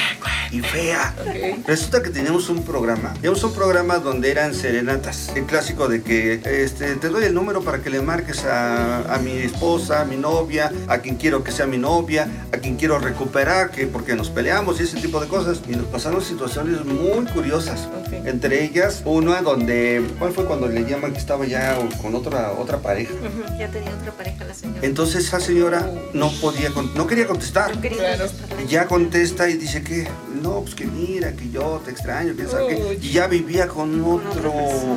y 0.51 0.61
fea. 0.61 1.15
Ok. 1.21 1.67
Resulta 1.67 2.03
que 2.03 2.11
teníamos 2.11 2.49
un 2.49 2.65
programa, 2.65 3.15
teníamos 3.15 3.43
un 3.45 3.53
programa 3.53 3.99
donde 3.99 4.31
eran 4.31 4.55
serenatas. 4.55 5.31
El 5.35 5.45
clásico 5.45 5.89
de 5.89 6.03
que 6.03 6.41
este, 6.45 6.97
te 6.97 7.09
doy 7.09 7.25
el 7.25 7.35
número 7.35 7.63
para 7.63 7.83
que 7.83 7.91
le 7.91 8.01
marques 8.01 8.45
a, 8.45 9.15
a 9.15 9.19
mi 9.19 9.33
esposa, 9.33 10.03
a 10.03 10.05
mi 10.05 10.17
novia, 10.17 10.73
a 10.89 10.99
quien 10.99 11.17
quiero 11.17 11.45
que 11.45 11.53
sea 11.53 11.67
mi 11.67 11.79
novia, 11.79 12.29
a 12.53 12.59
quien 12.59 12.77
quiero 12.77 12.99
recuperar, 12.99 13.71
que 13.71 13.87
porque 13.87 14.15
nos 14.15 14.31
peleamos 14.31 14.81
y 14.81 14.85
ese 14.85 15.01
tipo 15.01 15.21
de 15.21 15.29
cosas. 15.29 15.63
Y 15.69 15.73
nos 15.73 15.87
pasaron 15.87 16.23
situaciones 16.23 16.85
muy 16.85 17.27
curiosas. 17.27 17.89
Ok. 18.01 18.27
Entre 18.27 18.65
ellas, 18.65 19.03
una 19.05 19.43
donde, 19.43 20.05
¿cuál 20.19 20.33
fue 20.33 20.45
cuando 20.45 20.69
le 20.69 20.85
llaman 20.85 21.13
que 21.13 21.19
estaba 21.19 21.47
ya 21.47 21.77
con 22.03 22.15
otra, 22.21 22.53
otra 22.53 22.79
pareja? 22.79 23.13
Ujú, 23.15 23.59
Ya 23.59 23.69
tenía 23.71 23.91
otra 23.95 24.13
pareja 24.13 24.45
la 24.45 24.55
señora. 24.55 24.81
Entonces 24.83 25.25
esa 25.27 25.41
señora 25.41 25.91
no 26.13 26.31
podía, 26.41 26.71
no 26.95 27.07
quería 27.07 27.27
contestar. 27.27 27.75
No 27.75 27.81
quería 27.81 27.99
Claro. 27.99 28.27
contestarle. 28.29 28.67
Ya 28.67 28.87
contesta 28.87 29.49
y 29.49 29.55
dice 29.57 29.83
que 29.83 30.07
no, 30.41 30.61
pues 30.61 30.75
que 30.75 30.87
mira, 30.87 31.33
que 31.33 31.51
yo 31.51 31.81
te 31.85 31.91
extraño, 31.91 32.35
que 32.37 32.45
qué. 32.45 32.99
Y 33.03 33.11
ya 33.11 33.27
vivía 33.27 33.69
con 33.69 34.03
otro, 34.03 34.53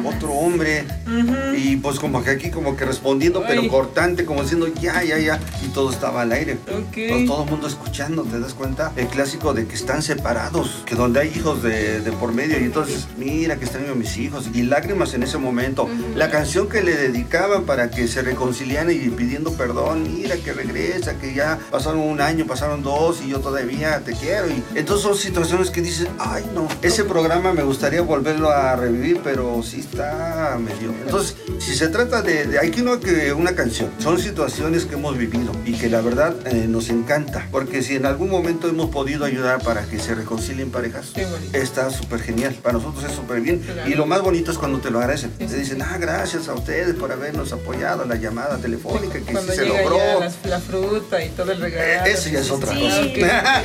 otro 0.05 0.31
hombre. 0.31 0.85
Ujú. 1.05 1.55
Y 1.55 1.77
pues 1.77 1.99
como 1.99 2.23
que 2.23 2.31
aquí 2.31 2.49
como 2.49 2.75
que 2.75 2.85
respondiendo, 2.85 3.43
pero 3.47 3.67
cortante, 3.67 4.25
como 4.25 4.41
diciendo 4.41 4.67
ya, 4.67 5.03
ya, 5.03 5.17
ya. 5.17 5.39
Y 5.63 5.69
todo 5.69 5.91
estaba 5.91 6.21
al 6.21 6.31
aire. 6.31 6.53
Ok. 6.67 6.93
Pues 6.93 7.25
todo 7.25 7.43
el 7.43 7.49
mundo 7.49 7.67
escuchando, 7.67 8.23
¿te 8.23 8.39
das 8.39 8.53
cuenta? 8.53 8.91
El 8.95 9.07
clásico 9.07 9.53
de 9.53 9.65
que 9.67 9.75
están 9.75 10.01
separados, 10.01 10.83
que 10.85 10.95
donde 10.95 11.21
hay 11.21 11.29
hijos 11.35 11.63
de, 11.63 12.01
de 12.01 12.11
por 12.11 12.33
medio. 12.33 12.59
Y 12.59 12.63
entonces, 12.63 13.07
mira 13.17 13.57
que 13.57 13.65
extraño 13.65 13.91
a 13.91 13.95
mis 13.95 14.17
hijos. 14.17 14.49
Y 14.53 14.63
lágrimas 14.63 15.13
en 15.13 15.23
ese 15.23 15.37
momento. 15.37 15.87
La 16.15 16.29
canción 16.29 16.67
que 16.69 16.83
le 16.83 16.95
dedicaban 16.95 17.63
para 17.65 17.89
que 17.89 18.07
se 18.07 18.21
reconciliaran 18.21 18.91
y 18.91 19.09
pidiendo 19.09 19.53
perdón, 19.53 20.03
mira 20.03 20.35
que 20.37 20.53
regresa, 20.53 21.17
que 21.19 21.33
ya 21.33 21.59
pasaron 21.71 22.01
un 22.01 22.21
año, 22.21 22.45
pasaron 22.45 22.83
dos 22.83 23.21
y 23.25 23.29
yo 23.29 23.39
todavía 23.39 23.99
te 24.03 24.13
quiero. 24.13 24.49
Y 24.49 24.63
entonces 24.75 25.03
son 25.03 25.17
situaciones 25.33 25.71
que 25.71 25.81
dices, 25.81 26.07
ay 26.19 26.45
no, 26.53 26.67
ese 26.83 27.03
programa 27.05 27.53
me 27.53 27.63
gustaría 27.63 28.03
volverlo 28.03 28.51
a 28.51 28.75
revivir, 28.75 29.19
pero 29.23 29.63
sí 29.63 29.79
está 29.79 30.59
medio. 30.63 30.93
Entonces, 31.05 31.35
si 31.57 31.73
se 31.75 31.87
trata 31.87 32.21
de, 32.21 32.45
de 32.45 32.59
aquí 32.59 32.83
no 32.83 32.99
que 32.99 33.33
una 33.33 33.55
canción, 33.55 33.89
son 33.97 34.19
situaciones 34.19 34.85
que 34.85 34.93
hemos 34.93 35.17
vivido 35.17 35.51
y 35.65 35.73
que 35.73 35.89
la 35.89 36.01
verdad 36.01 36.35
eh, 36.45 36.67
nos 36.67 36.89
encanta, 36.89 37.47
porque 37.51 37.81
si 37.81 37.95
en 37.95 38.05
algún 38.05 38.29
momento 38.29 38.67
hemos 38.67 38.91
podido 38.91 39.25
ayudar 39.25 39.63
para 39.63 39.81
que 39.85 39.97
se 39.97 40.13
reconcilien 40.13 40.69
parejas, 40.69 41.11
está 41.51 41.89
súper 41.89 42.21
genial, 42.21 42.53
para 42.61 42.73
nosotros 42.77 43.03
es 43.05 43.13
súper 43.15 43.41
bien. 43.41 43.57
Claro. 43.57 43.89
Y 43.89 43.95
lo 43.95 44.05
más 44.05 44.21
bonito 44.21 44.51
es 44.51 44.59
cuando 44.59 44.77
te 44.81 44.91
lo 44.91 44.99
agradecen, 44.99 45.31
Sí, 45.39 45.47
te 45.47 45.57
dicen, 45.57 45.81
ah, 45.81 45.97
gracias 45.99 46.47
a 46.47 46.53
ustedes 46.53 46.93
por 46.93 47.11
habernos 47.11 47.51
apoyado 47.53 48.05
la 48.05 48.17
llamada 48.17 48.57
telefónica, 48.57 49.13
que 49.13 49.31
Cuando 49.33 49.51
sí 49.51 49.57
se 49.57 49.65
logró. 49.65 49.97
las- 50.19 50.35
la 50.45 50.59
fruta 50.59 51.25
y 51.25 51.29
todo 51.29 51.51
el 51.53 51.59
regalo. 51.59 51.83
Eh, 52.07 52.11
Eso 52.13 52.29
ya 52.29 52.39
es 52.39 52.51
otra 52.51 52.71
Sí. 52.71 52.79
cosa. 52.83 53.63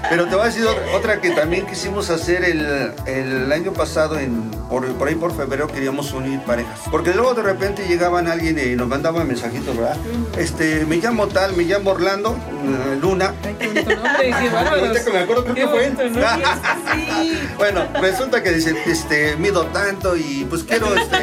Pero 0.10 0.26
te 0.28 0.34
voy 0.34 0.42
a 0.42 0.46
decir 0.46 0.64
otra, 0.66 0.79
otra 0.94 1.20
que 1.20 1.30
también 1.30 1.66
quisimos 1.66 2.10
hacer 2.10 2.44
el, 2.44 2.92
el 3.06 3.52
año 3.52 3.72
pasado, 3.72 4.18
en, 4.18 4.50
por, 4.68 4.86
por 4.94 5.08
ahí 5.08 5.14
por 5.14 5.34
febrero, 5.34 5.66
queríamos 5.66 6.12
unir 6.12 6.40
parejas. 6.40 6.80
Porque 6.90 7.12
luego 7.12 7.34
de 7.34 7.42
repente 7.42 7.86
llegaban 7.86 8.28
alguien 8.28 8.58
y 8.58 8.76
nos 8.76 8.88
mandaban 8.88 9.26
mensajitos, 9.26 9.76
¿verdad? 9.76 9.96
Este, 10.38 10.84
me 10.86 10.96
llamo 10.96 11.28
tal, 11.28 11.54
me 11.56 11.64
llamo 11.64 11.90
Orlando, 11.90 12.36
Luna. 13.00 13.34
Ay, 13.44 13.56
qué 13.58 13.66
bonito 13.68 13.90
nombre, 13.96 14.34
qué 14.40 14.48
bárbaros. 14.52 14.82
Ahorita 14.82 15.04
que 15.04 15.10
me 15.12 15.18
acuerdo, 15.18 15.42
creo 15.44 15.54
Qué 15.54 15.60
que 15.62 15.68
fue. 15.68 15.90
bonito 15.90 16.02
nombre. 16.04 16.24
Sí. 16.90 17.38
Bueno, 17.56 17.86
resulta 18.00 18.42
que 18.42 18.50
dice, 18.50 18.74
este, 18.86 19.36
mido 19.36 19.66
tanto 19.66 20.16
y 20.16 20.44
pues 20.48 20.64
quiero, 20.64 20.94
este, 20.96 21.18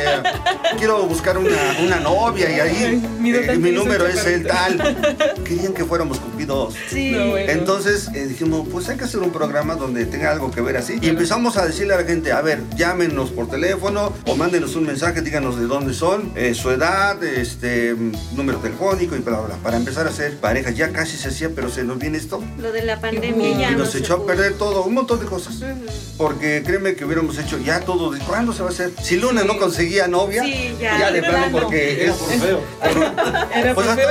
quiero 0.78 1.04
buscar 1.04 1.38
una, 1.38 1.58
una 1.84 2.00
novia 2.00 2.50
y 2.50 2.60
ahí 2.60 2.84
Ay, 2.86 3.34
eh, 3.34 3.58
mi 3.58 3.72
número 3.72 4.08
es 4.08 4.26
el 4.26 4.48
tal. 4.48 5.34
Querían 5.44 5.74
que 5.74 5.84
fuéramos 5.84 6.20
cupidos. 6.20 6.76
Sí. 6.90 7.12
No, 7.12 7.28
bueno. 7.32 7.52
Entonces 7.52 8.10
eh, 8.14 8.28
dijimos, 8.28 8.68
pues 8.72 8.88
hay 8.88 8.98
que 8.98 9.04
hacer 9.04 9.20
un 9.22 9.32
programa 9.32 9.76
donde 9.76 10.06
tenga 10.06 10.32
algo 10.32 10.52
que 10.52 10.62
ver 10.62 10.78
así. 10.78 11.00
Y 11.02 11.10
empezamos 11.10 11.58
a 11.58 11.66
decirle 11.66 11.96
a 11.96 11.98
la 11.98 12.04
gente, 12.06 12.32
a 12.32 12.42
ver, 12.42 12.62
llámenos 12.78 13.32
por 13.32 13.50
teléfono 13.50 14.14
o 14.26 14.36
mándenos 14.36 14.76
un 14.76 14.86
mensaje, 14.86 15.22
díganos 15.22 15.60
de 15.60 15.68
dónde 15.68 15.94
son, 15.94 16.32
eh, 16.36 16.54
su 16.54 16.72
edad, 16.72 17.22
este, 17.24 17.96
número 18.36 18.60
telefónico 18.60 19.16
y 19.16 19.20
bla, 19.20 19.38
bla, 19.40 19.48
bla. 19.48 19.56
Para 19.58 19.78
empezar 19.78 20.08
a 20.08 20.12
hacer 20.12 20.38
parejas. 20.38 20.76
Ya 20.76 20.92
casi 20.92 21.18
se 21.18 21.32
pero 21.56 21.70
se 21.70 21.84
nos 21.84 22.00
viene 22.00 22.18
esto 22.18 22.44
Lo 22.60 22.72
de 22.72 22.82
la 22.84 23.00
pandemia 23.00 23.50
Y 23.50 23.58
ya 23.60 23.70
y 23.70 23.72
no 23.74 23.80
nos 23.80 23.92
se 23.92 24.00
echó 24.00 24.16
a 24.16 24.26
perder 24.26 24.54
todo, 24.54 24.84
un 24.84 24.94
montón 24.96 25.20
de 25.20 25.26
cosas. 25.26 25.56
Porque 26.18 26.64
créeme 26.66 26.96
que 26.96 27.06
hubiéramos 27.06 27.38
hecho 27.38 27.58
ya 27.60 27.82
todo. 27.82 28.10
¿de 28.12 28.20
¿Cuándo 28.20 28.52
se 28.54 28.64
va 28.64 28.70
a 28.70 28.72
hacer? 28.72 28.92
Si 29.02 29.18
Luna 29.18 29.44
no 29.44 29.58
conseguía 29.60 30.08
novia, 30.08 30.44
Sí, 30.44 30.76
ya, 30.80 31.12
de 31.12 31.22
de 31.22 31.28
plano 31.28 31.48
porque 31.52 32.04
Era 32.04 32.12
es... 32.12 32.18
por 32.18 32.30
feo. 32.32 32.62
Era 33.54 33.74
Pues 33.76 33.88
hasta 33.88 34.02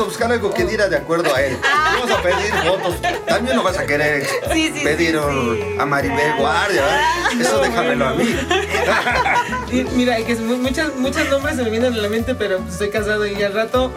a 0.00 0.02
buscar 0.04 0.30
algo 0.30 0.52
que 0.52 0.64
diera 0.64 0.88
de 0.88 0.96
acuerdo 0.96 1.34
a 1.34 1.42
él. 1.42 1.56
Vamos 1.62 2.10
a 2.10 2.22
pedir 2.22 2.52
fotos. 2.66 2.94
También 3.26 3.56
no 3.56 3.62
vas 3.62 3.78
a 3.78 3.86
querer 3.86 4.26
Sí, 4.52 4.70
sí, 4.74 4.80
pedir 4.84 5.10
sí, 5.12 5.16
un- 5.16 5.56
sí. 5.56 5.76
a 5.78 5.86
Maribel 5.86 6.36
Guardia. 6.38 6.82
¿verdad? 6.82 7.40
Eso 7.40 7.52
No, 7.56 7.60
déjamelo 7.62 8.06
a 8.08 8.14
mí. 8.14 8.24
Y 9.72 9.84
mira, 9.96 10.16
que 10.24 10.32
es 10.32 10.40
mu- 10.40 10.56
muchos, 10.56 10.94
muchos 10.96 11.28
nombres 11.28 11.56
se 11.56 11.62
me 11.62 11.70
vienen 11.70 11.92
a 11.92 11.96
la 11.96 12.08
mente, 12.08 12.34
pero 12.34 12.58
pues, 12.58 12.72
estoy 12.74 12.90
casado 12.90 13.26
y 13.26 13.42
al 13.42 13.52
rato. 13.54 13.92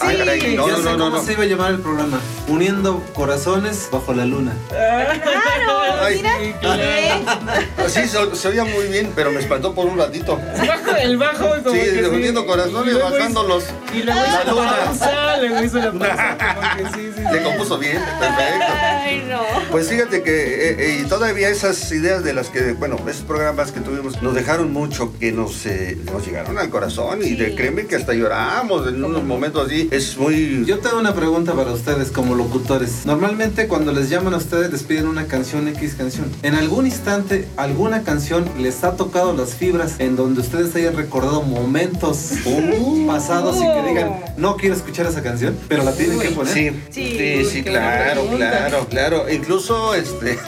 Ay, 0.00 0.16
caray, 0.18 0.56
no, 0.56 0.66
ya 0.66 0.72
no, 0.72 0.78
sé 0.78 0.82
no, 0.84 0.96
no, 0.96 1.04
cómo 1.04 1.16
no. 1.18 1.22
se 1.22 1.32
iba 1.32 1.42
a 1.42 1.46
llamar 1.46 1.70
el 1.72 1.78
programa. 1.80 2.20
Uniendo 2.48 3.02
corazones 3.14 3.88
bajo 3.90 4.12
la 4.14 4.24
luna. 4.24 4.52
Claro, 4.68 6.02
Ay. 6.02 6.16
mira. 6.16 6.30
Sí, 6.40 6.54
claro. 6.60 6.82
Sí, 7.88 8.08
se, 8.08 8.36
se 8.36 8.48
oía 8.48 8.64
muy 8.64 8.86
bien, 8.86 9.12
pero 9.14 9.30
me 9.30 9.40
espantó 9.40 9.74
por 9.74 9.86
un 9.86 9.98
ratito. 9.98 10.36
Bajo 10.66 10.96
el 11.00 11.16
bajo, 11.16 11.48
como 11.62 11.74
Sí, 11.74 11.80
que 11.92 12.06
uniendo 12.08 12.46
corazones, 12.46 12.88
Y 12.94 12.96
luego 12.98 13.10
bajándolos. 13.10 13.64
hizo- 13.64 13.98
Y 13.98 14.02
luego 14.02 14.20
hizo 14.20 14.44
La 14.44 14.52
luna. 14.52 14.76
pausa, 14.84 15.36
luego 15.38 15.62
hizo 15.64 15.78
la 15.78 15.92
pausa, 15.92 16.36
como 16.54 16.76
que 16.76 16.84
sí, 16.96 17.12
sí, 17.16 17.22
sí. 17.28 17.32
Le 17.32 17.42
compuso 17.42 17.78
bien, 17.78 17.98
perfecto. 18.18 18.72
Ay, 18.82 19.24
no. 19.28 19.40
Pues 19.70 19.88
fíjate 19.88 20.22
que 20.22 20.30
eh, 20.70 20.76
eh, 20.78 21.00
y 21.04 21.08
todavía 21.08 21.48
esas 21.48 21.90
ideas 21.92 22.24
de 22.24 22.32
las 22.32 22.48
que, 22.48 22.72
bueno, 22.72 22.96
esos 23.08 23.22
programas 23.22 23.72
que 23.72 23.80
tuvimos 23.80 24.22
nos 24.22 24.34
dejaron 24.34 24.72
mucho 24.72 25.12
que 25.18 25.32
nos, 25.32 25.66
eh, 25.66 25.98
nos 26.12 26.24
llegaron 26.26 26.58
al 26.58 26.70
corazón 26.70 27.20
y 27.22 27.34
de 27.34 27.50
Sí. 27.50 27.56
créeme 27.56 27.86
que 27.86 27.96
hasta 27.96 28.14
lloramos 28.14 28.86
en 28.88 29.02
unos 29.04 29.22
momentos 29.24 29.66
así. 29.66 29.81
Es 29.90 30.16
muy... 30.16 30.64
Yo 30.66 30.78
tengo 30.78 30.98
una 30.98 31.14
pregunta 31.14 31.52
para 31.54 31.72
ustedes 31.72 32.10
como 32.10 32.34
locutores. 32.34 33.04
Normalmente 33.06 33.68
cuando 33.68 33.92
les 33.92 34.08
llaman 34.10 34.34
a 34.34 34.36
ustedes 34.36 34.70
les 34.72 34.82
piden 34.82 35.06
una 35.06 35.26
canción 35.26 35.68
X 35.68 35.94
canción. 35.96 36.30
¿En 36.42 36.54
algún 36.54 36.86
instante 36.86 37.48
alguna 37.56 38.02
canción 38.02 38.48
les 38.58 38.84
ha 38.84 38.96
tocado 38.96 39.32
las 39.34 39.54
fibras 39.54 39.94
en 39.98 40.16
donde 40.16 40.40
ustedes 40.40 40.74
hayan 40.76 40.96
recordado 40.96 41.42
momentos 41.42 42.30
Uh. 42.44 43.06
pasados 43.06 43.56
y 43.56 43.60
que 43.60 43.88
digan 43.88 44.12
no 44.36 44.56
quiero 44.56 44.74
escuchar 44.74 45.06
esa 45.06 45.22
canción, 45.22 45.56
pero 45.68 45.82
la 45.84 45.92
tienen 45.92 46.18
que 46.18 46.30
poner? 46.30 46.52
Sí, 46.54 46.70
Sí. 46.90 47.44
sí, 47.50 47.62
claro, 47.62 48.26
claro, 48.36 48.86
claro. 48.88 49.30
Incluso, 49.30 49.94
este, 49.94 50.32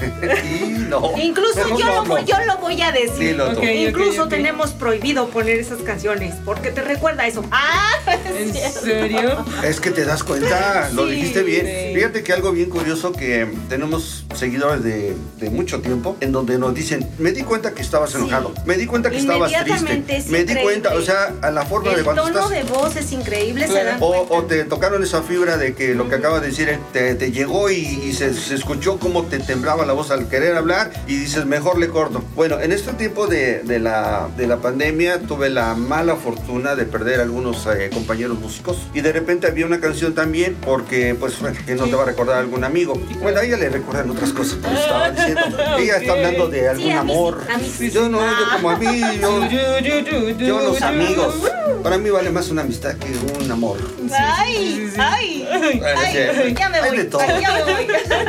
y 0.65 0.69
no. 0.89 1.13
Incluso 1.23 1.77
yo 1.79 1.87
no 1.87 1.95
lo, 1.97 2.05
voy, 2.05 2.25
yo 2.25 2.37
lo 2.47 2.59
voy 2.59 2.81
a 2.83 2.93
decir. 2.93 3.29
Dilo. 3.31 3.63
Incluso 3.63 4.29
tenemos 4.29 4.73
prohibido 4.73 5.29
poner 5.29 5.59
esas 5.59 5.79
canciones 5.83 6.35
porque 6.45 6.71
te 6.71 6.83
recuerda 6.83 7.27
eso. 7.27 7.45
Ah, 7.51 7.93
¿En 8.39 8.49
es 8.51 8.81
cierto. 8.83 9.17
Serio? 9.29 9.45
Es 9.65 9.81
que 9.81 9.91
te 9.91 10.05
das 10.05 10.23
cuenta, 10.25 10.91
lo 10.93 11.07
Sí, 11.09 11.15
dijiste 11.15 11.43
bien. 11.43 11.67
sí. 11.67 11.95
Fíjate 11.95 12.23
que 12.23 12.33
algo 12.33 12.53
bien 12.53 12.71
curioso 12.71 13.13
que 13.13 13.47
tenemos 13.69 14.25
seguidores 14.35 14.83
de, 14.83 15.15
de 15.39 15.51
mucho 15.51 15.81
tiempo 15.81 16.17
en 16.21 16.33
donde 16.33 16.59
nos 16.59 16.75
dicen, 16.75 17.09
me 17.19 17.33
di 17.33 17.43
cuenta 17.43 17.73
que 17.75 17.83
estabas 17.83 18.11
Sí. 18.11 18.19
enojado, 18.19 18.53
me 18.67 18.77
di 18.77 18.87
cuenta 18.87 19.11
que 19.11 19.19
estabas 19.19 19.53
triste, 19.65 20.17
es 20.17 20.27
me 20.29 20.45
di 20.45 20.55
cuenta, 20.57 20.95
o 20.95 21.01
sea, 21.03 21.33
a 21.43 21.51
la 21.51 21.65
forma 21.65 21.91
de 21.93 21.99
El 21.99 22.05
cuando 22.05 22.23
tono 22.25 22.35
estás... 22.41 22.51
de 22.51 22.63
voz 22.65 22.97
es 22.97 23.13
increíble, 23.13 23.67
se 23.67 23.73
Claro. 23.73 23.89
dan 23.91 23.99
O, 24.03 24.27
o 24.31 24.45
te 24.45 24.65
tocaron 24.65 25.03
esa 25.03 25.23
fibra 25.23 25.57
de 25.57 25.75
que 25.75 25.95
lo 25.95 26.09
que 26.09 26.17
acaba 26.17 26.41
de 26.41 26.49
decir, 26.49 26.79
te, 26.93 27.15
te 27.15 27.33
llegó 27.33 27.71
y, 27.71 27.77
y 27.77 28.13
se, 28.13 28.35
se 28.35 28.55
escuchó 28.55 28.99
cómo 28.99 29.25
te 29.25 29.39
temblaba 29.39 29.85
la 29.87 29.93
voz 29.93 30.11
al 30.11 30.29
querer 30.29 30.57
hablar 30.57 30.93
y 31.07 31.17
dices, 31.17 31.45
mejor 31.47 31.79
le 31.79 31.89
corto. 31.89 32.23
Bueno, 32.35 32.61
en 32.61 32.73
este 32.73 32.93
tiempo 32.93 33.27
de, 33.27 33.61
de 33.61 33.79
la, 33.79 34.29
de 34.37 34.47
la 34.47 34.59
pandemia 34.59 35.21
tuve 35.21 35.51
la 35.51 35.75
mala 35.75 36.17
fortuna 36.17 36.75
de 36.75 36.85
perder 36.85 37.21
algunos 37.21 37.67
eh, 37.67 37.91
compañeros 37.93 38.39
músicos 38.39 38.79
y 38.95 39.01
de 39.01 39.13
repente 39.15 39.47
había 39.47 39.67
una 39.67 39.81
canción 39.81 40.15
también 40.15 40.57
porque, 40.65 41.15
pues, 41.19 41.41
bueno, 41.41 41.59
que 41.67 41.75
no 41.75 41.87
te 41.87 41.95
va 41.95 42.03
a 42.03 42.07
recordar 42.07 42.39
algún 42.39 42.65
amigo. 42.65 42.95
Bueno, 43.23 43.41
a 43.41 43.45
ella 43.45 43.57
le 43.57 43.71
recuerdan 43.71 44.11
otras 44.11 44.33
cosas, 44.33 44.59
como 44.63 44.77
estaba 44.77 45.11
diciendo. 45.11 45.43
Ella 45.79 45.97
está 45.97 46.13
hablando 46.13 46.49
de 46.49 46.69
algún 46.69 46.93
amor. 46.93 47.43
a 47.53 47.59
mí 47.59 47.73
sí. 47.77 47.91
Yo 47.91 48.09
no, 48.09 48.21
yo 48.21 48.47
como 48.53 48.71
a 48.71 48.77
mí, 48.77 49.01
yo... 49.21 49.41
Yo 50.39 50.61
los 50.61 50.83
amigos. 50.83 51.35
Para 51.83 51.99
mí 51.99 52.11
vale 52.11 52.31
más 52.31 52.49
una 52.51 52.63
amistad 52.63 52.95
que 52.97 53.13
un 53.45 53.51
amor. 53.51 53.79
Ay, 54.13 54.57
sí, 54.57 54.91
sí. 54.91 54.97
ay, 54.99 55.47
Bueno, 55.79 56.01
sí, 56.11 56.19
ay, 56.19 56.55
ya 56.55 56.69
me 56.69 56.81
voy, 56.81 56.97
de 56.97 57.05
todo. 57.05 57.21
ay, 57.21 57.43
ya 57.43 57.53
me 57.53 57.63
voy. 57.65 57.87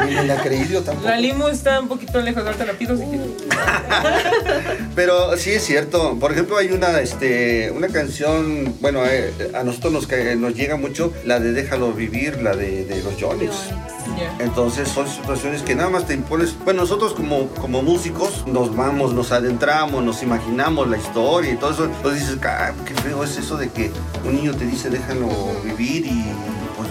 Ni 0.08 0.15
me 0.15 0.24
la 0.24 0.41
creí 0.41 0.67
yo 0.67 0.82
tampoco. 0.82 1.08
La 1.08 1.17
limo 1.17 1.48
está 1.48 1.80
un 1.80 1.88
poquito 1.88 2.21
lejos, 2.21 2.43
ahorita 2.45 2.65
la 2.65 2.74
pido 2.74 2.98
si. 2.98 3.04
Pero 4.95 5.38
sí 5.38 5.52
es 5.52 5.63
cierto. 5.63 6.17
Por 6.19 6.32
ejemplo, 6.32 6.58
hay 6.58 6.71
una, 6.71 7.00
este, 7.00 7.71
una 7.71 7.88
canción, 7.88 8.76
bueno, 8.82 9.06
eh, 9.06 9.32
a 9.54 9.63
nosotros 9.63 9.93
nos, 9.93 10.08
nos 10.38 10.54
llega 10.56 10.75
mucho 10.78 11.14
la 11.26 11.40
de 11.40 11.52
Déjalo 11.54 11.92
vivir, 11.94 12.42
la 12.42 12.56
de, 12.56 12.86
de 12.86 13.02
los 13.04 13.14
Johnny's. 13.20 13.70
Ya. 14.18 14.36
Entonces 14.40 14.88
son 14.88 15.08
situaciones 15.08 15.62
que 15.64 15.74
nada 15.76 15.90
más 15.90 16.06
te 16.06 16.14
impones. 16.14 16.56
Bueno, 16.64 16.82
nosotros 16.82 17.14
como, 17.14 17.48
como 17.50 17.82
músicos 17.82 18.46
nos 18.48 18.76
vamos, 18.76 19.14
nos 19.14 19.32
adentramos, 19.32 20.04
nos 20.04 20.22
imaginamos 20.22 20.88
la 20.88 20.98
historia 20.98 21.52
y 21.54 21.58
todo 21.58 21.72
eso. 21.72 21.86
Entonces 21.86 22.22
dices, 22.28 22.40
"Ah, 22.46 22.72
qué 22.86 22.94
feo 22.94 23.24
es 23.24 23.38
eso 23.38 23.58
de 23.58 23.70
que 23.70 23.92
un 24.24 24.36
niño 24.36 24.54
te 24.54 24.66
dice 24.66 24.90
déjalo 24.90 25.28
vivir 25.64 26.06
y 26.06 26.24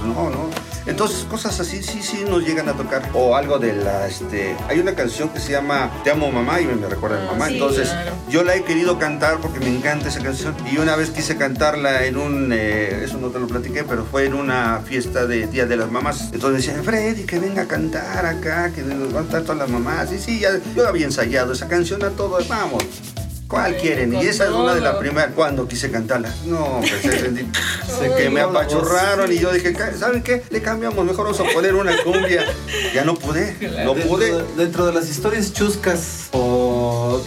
no, 0.04 0.30
¿no? 0.30 0.50
Entonces 0.86 1.24
cosas 1.24 1.58
así 1.60 1.82
sí, 1.82 2.02
sí 2.02 2.24
nos 2.28 2.44
llegan 2.44 2.68
a 2.68 2.74
tocar. 2.74 3.08
O 3.14 3.36
algo 3.36 3.58
de 3.58 3.72
la, 3.74 4.06
este, 4.06 4.54
hay 4.68 4.78
una 4.80 4.94
canción 4.94 5.30
que 5.30 5.40
se 5.40 5.52
llama 5.52 5.90
Te 6.04 6.10
amo 6.10 6.30
mamá 6.30 6.60
y 6.60 6.66
me, 6.66 6.86
recuerda 6.86 7.16
a 7.16 7.20
mi 7.22 7.26
Ah, 7.28 7.32
mamá. 7.32 7.46
sí, 7.48 7.54
Entonces 7.54 7.88
claro. 7.88 8.12
yo 8.28 8.44
la 8.44 8.54
he 8.54 8.64
querido 8.64 8.98
cantar 8.98 9.38
porque 9.38 9.60
me 9.60 9.68
encanta 9.68 10.08
esa 10.08 10.20
canción. 10.22 10.54
Y 10.70 10.76
una 10.78 10.94
vez 10.96 11.10
quise 11.10 11.36
cantarla 11.36 12.04
en 12.04 12.16
un, 12.18 12.50
eh, 12.52 13.02
eso 13.04 13.16
no 13.18 13.28
te 13.28 13.38
lo 13.38 13.46
platiqué, 13.46 13.84
pero 13.84 14.04
fue 14.04 14.26
en 14.26 14.34
una 14.34 14.80
fiesta 14.84 15.26
de 15.26 15.46
Día 15.46 15.64
de 15.66 15.76
las 15.76 15.90
Mamás. 15.90 16.30
Entonces 16.32 16.64
decían, 16.66 16.84
Freddy, 16.84 17.24
que 17.24 17.38
venga 17.38 17.62
a 17.62 17.66
cantar 17.66 18.26
acá, 18.26 18.70
que 18.70 18.82
nos 18.82 19.12
van 19.12 19.22
a 19.22 19.26
estar 19.26 19.42
todas 19.42 19.56
las 19.58 19.70
mamás. 19.70 20.12
Y 20.12 20.18
sí, 20.18 20.40
ya, 20.40 20.50
yo 20.76 20.86
había 20.86 21.06
ensayado 21.06 21.52
esa 21.54 21.66
canción 21.68 22.02
a 22.04 22.10
todos, 22.10 22.46
vamos. 22.48 22.84
¿Cuál 23.48 23.76
quieren? 23.76 24.14
Y 24.14 24.26
esa 24.26 24.44
es 24.44 24.50
una 24.50 24.74
de 24.74 24.80
las 24.80 24.96
primeras. 24.96 25.32
Cuando 25.34 25.68
quise 25.68 25.90
cantarla, 25.90 26.34
no, 26.46 26.80
pues 26.80 26.92
se 27.02 27.20
sentí- 27.30 27.46
Se 27.98 28.10
que 28.14 28.30
me 28.30 28.40
apachurraron 28.40 29.30
y 29.32 29.38
yo 29.38 29.52
dije, 29.52 29.72
"Ca- 29.74 29.92
¿saben 29.96 30.22
qué? 30.22 30.42
Le 30.50 30.62
cambiamos, 30.62 31.04
mejor 31.04 31.26
vamos 31.30 31.40
a 31.40 31.52
poner 31.52 31.74
una 31.74 31.92
cumbia. 32.02 32.44
Ya 32.94 33.04
no 33.04 33.14
pude, 33.14 33.56
no 33.84 33.94
Dentro 33.94 34.08
pude. 34.08 34.32
de- 34.32 34.44
Dentro 34.56 34.86
de 34.86 34.92
las 34.94 35.08
historias 35.10 35.52
chuscas 35.52 36.28
o 36.32 36.53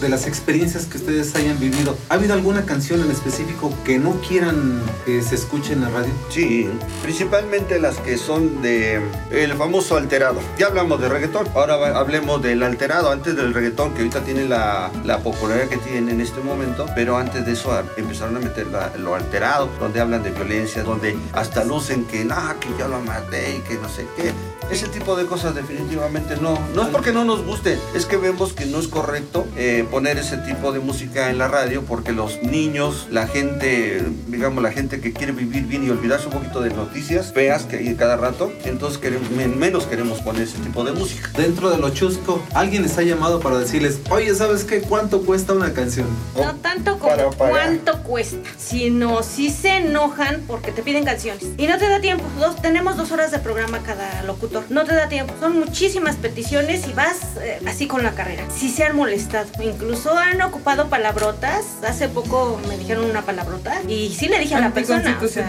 de 0.00 0.08
las 0.08 0.26
experiencias 0.26 0.86
que 0.86 0.98
ustedes 0.98 1.34
hayan 1.34 1.58
vivido, 1.58 1.96
¿ha 2.08 2.14
habido 2.14 2.34
alguna 2.34 2.64
canción 2.64 3.00
en 3.00 3.10
específico 3.10 3.72
que 3.84 3.98
no 3.98 4.20
quieran 4.26 4.80
que 5.04 5.22
se 5.22 5.34
escuche 5.34 5.72
en 5.72 5.82
la 5.82 5.88
radio? 5.90 6.12
Sí, 6.30 6.68
principalmente 7.02 7.80
las 7.80 7.96
que 7.98 8.16
son 8.16 8.62
de 8.62 9.00
el 9.30 9.52
famoso 9.54 9.96
alterado. 9.96 10.40
Ya 10.58 10.66
hablamos 10.66 11.00
de 11.00 11.08
reggaetón, 11.08 11.48
ahora 11.54 11.98
hablemos 11.98 12.42
del 12.42 12.62
alterado, 12.62 13.10
antes 13.10 13.36
del 13.36 13.54
reggaetón 13.54 13.92
que 13.92 13.98
ahorita 14.00 14.20
tiene 14.22 14.44
la, 14.46 14.90
la 15.04 15.18
popularidad 15.18 15.68
que 15.68 15.78
tiene 15.78 16.12
en 16.12 16.20
este 16.20 16.40
momento, 16.40 16.86
pero 16.94 17.16
antes 17.16 17.44
de 17.46 17.52
eso 17.52 17.70
empezaron 17.96 18.36
a 18.36 18.40
meter 18.40 18.66
la- 18.68 18.92
lo 18.96 19.14
alterado, 19.14 19.68
donde 19.80 20.00
hablan 20.00 20.22
de 20.22 20.30
violencia, 20.30 20.82
donde 20.82 21.16
hasta 21.32 21.64
lucen 21.64 22.04
que 22.04 22.24
nah, 22.24 22.54
que 22.54 22.68
yo 22.78 22.88
lo 22.88 23.00
maté 23.00 23.56
y 23.56 23.60
que 23.60 23.74
no 23.74 23.88
sé 23.88 24.06
qué. 24.16 24.32
Ese 24.70 24.88
tipo 24.88 25.16
de 25.16 25.26
cosas 25.26 25.54
definitivamente 25.54 26.36
no. 26.36 26.58
No 26.74 26.82
es 26.82 26.88
porque 26.88 27.12
no 27.12 27.24
nos 27.24 27.44
guste, 27.44 27.78
es 27.94 28.06
que 28.06 28.16
vemos 28.16 28.52
que 28.52 28.66
no 28.66 28.78
es 28.78 28.88
correcto 28.88 29.46
eh, 29.56 29.86
poner 29.90 30.18
ese 30.18 30.36
tipo 30.38 30.72
de 30.72 30.80
música 30.80 31.30
en 31.30 31.38
la 31.38 31.48
radio 31.48 31.82
porque 31.82 32.12
los 32.12 32.42
niños, 32.42 33.08
la 33.10 33.26
gente, 33.26 34.02
digamos 34.26 34.62
la 34.62 34.72
gente 34.72 35.00
que 35.00 35.12
quiere 35.12 35.32
vivir 35.32 35.64
bien 35.64 35.86
y 35.86 35.90
olvidarse 35.90 36.26
un 36.26 36.32
poquito 36.32 36.60
de 36.60 36.70
noticias 36.70 37.32
feas 37.32 37.64
que 37.64 37.76
hay 37.76 37.94
cada 37.94 38.16
rato, 38.16 38.52
entonces 38.64 38.98
queremos, 38.98 39.30
menos 39.30 39.86
queremos 39.86 40.20
poner 40.20 40.42
ese 40.42 40.58
tipo 40.58 40.84
de 40.84 40.92
música. 40.92 41.30
Dentro 41.36 41.70
de 41.70 41.78
lo 41.78 41.90
chusco, 41.90 42.42
alguien 42.54 42.82
les 42.82 42.96
ha 42.98 43.02
llamado 43.02 43.40
para 43.40 43.58
decirles, 43.58 43.98
oye, 44.10 44.34
¿sabes 44.34 44.64
qué? 44.64 44.80
¿Cuánto 44.80 45.22
cuesta 45.22 45.52
una 45.52 45.72
canción? 45.72 46.06
No 46.36 46.54
tanto 46.56 46.98
como 46.98 47.30
Para 47.30 47.30
cuánto 47.50 48.02
cuesta, 48.02 48.48
sino 48.56 49.22
si 49.22 49.50
se 49.50 49.78
enojan 49.78 50.42
porque 50.46 50.72
te 50.72 50.82
piden 50.82 51.04
canciones. 51.04 51.44
Y 51.56 51.66
no 51.66 51.78
te 51.78 51.88
da 51.88 52.00
tiempo. 52.00 52.24
Dos, 52.38 52.60
tenemos 52.60 52.96
dos 52.96 53.10
horas 53.12 53.30
de 53.30 53.38
programa 53.38 53.80
cada 53.80 54.22
locutor. 54.22 54.57
No 54.68 54.84
te 54.84 54.94
da 54.94 55.08
tiempo. 55.08 55.34
Son 55.40 55.58
muchísimas 55.58 56.16
peticiones 56.16 56.86
y 56.88 56.92
vas 56.92 57.16
eh, 57.40 57.60
así 57.66 57.86
con 57.86 58.02
la 58.02 58.12
carrera. 58.12 58.44
Si 58.54 58.68
se 58.68 58.84
han 58.84 58.96
molestado. 58.96 59.46
Incluso 59.62 60.16
han 60.16 60.40
ocupado 60.42 60.88
palabrotas. 60.88 61.64
Hace 61.86 62.08
poco 62.08 62.60
me 62.68 62.76
dijeron 62.78 63.04
una 63.10 63.22
palabrota. 63.22 63.80
Y 63.88 64.14
sí 64.18 64.28
le 64.28 64.38
dije 64.38 64.54
a 64.54 64.60
la 64.60 64.70
persona. 64.72 65.18
o 65.24 65.28
sea. 65.28 65.46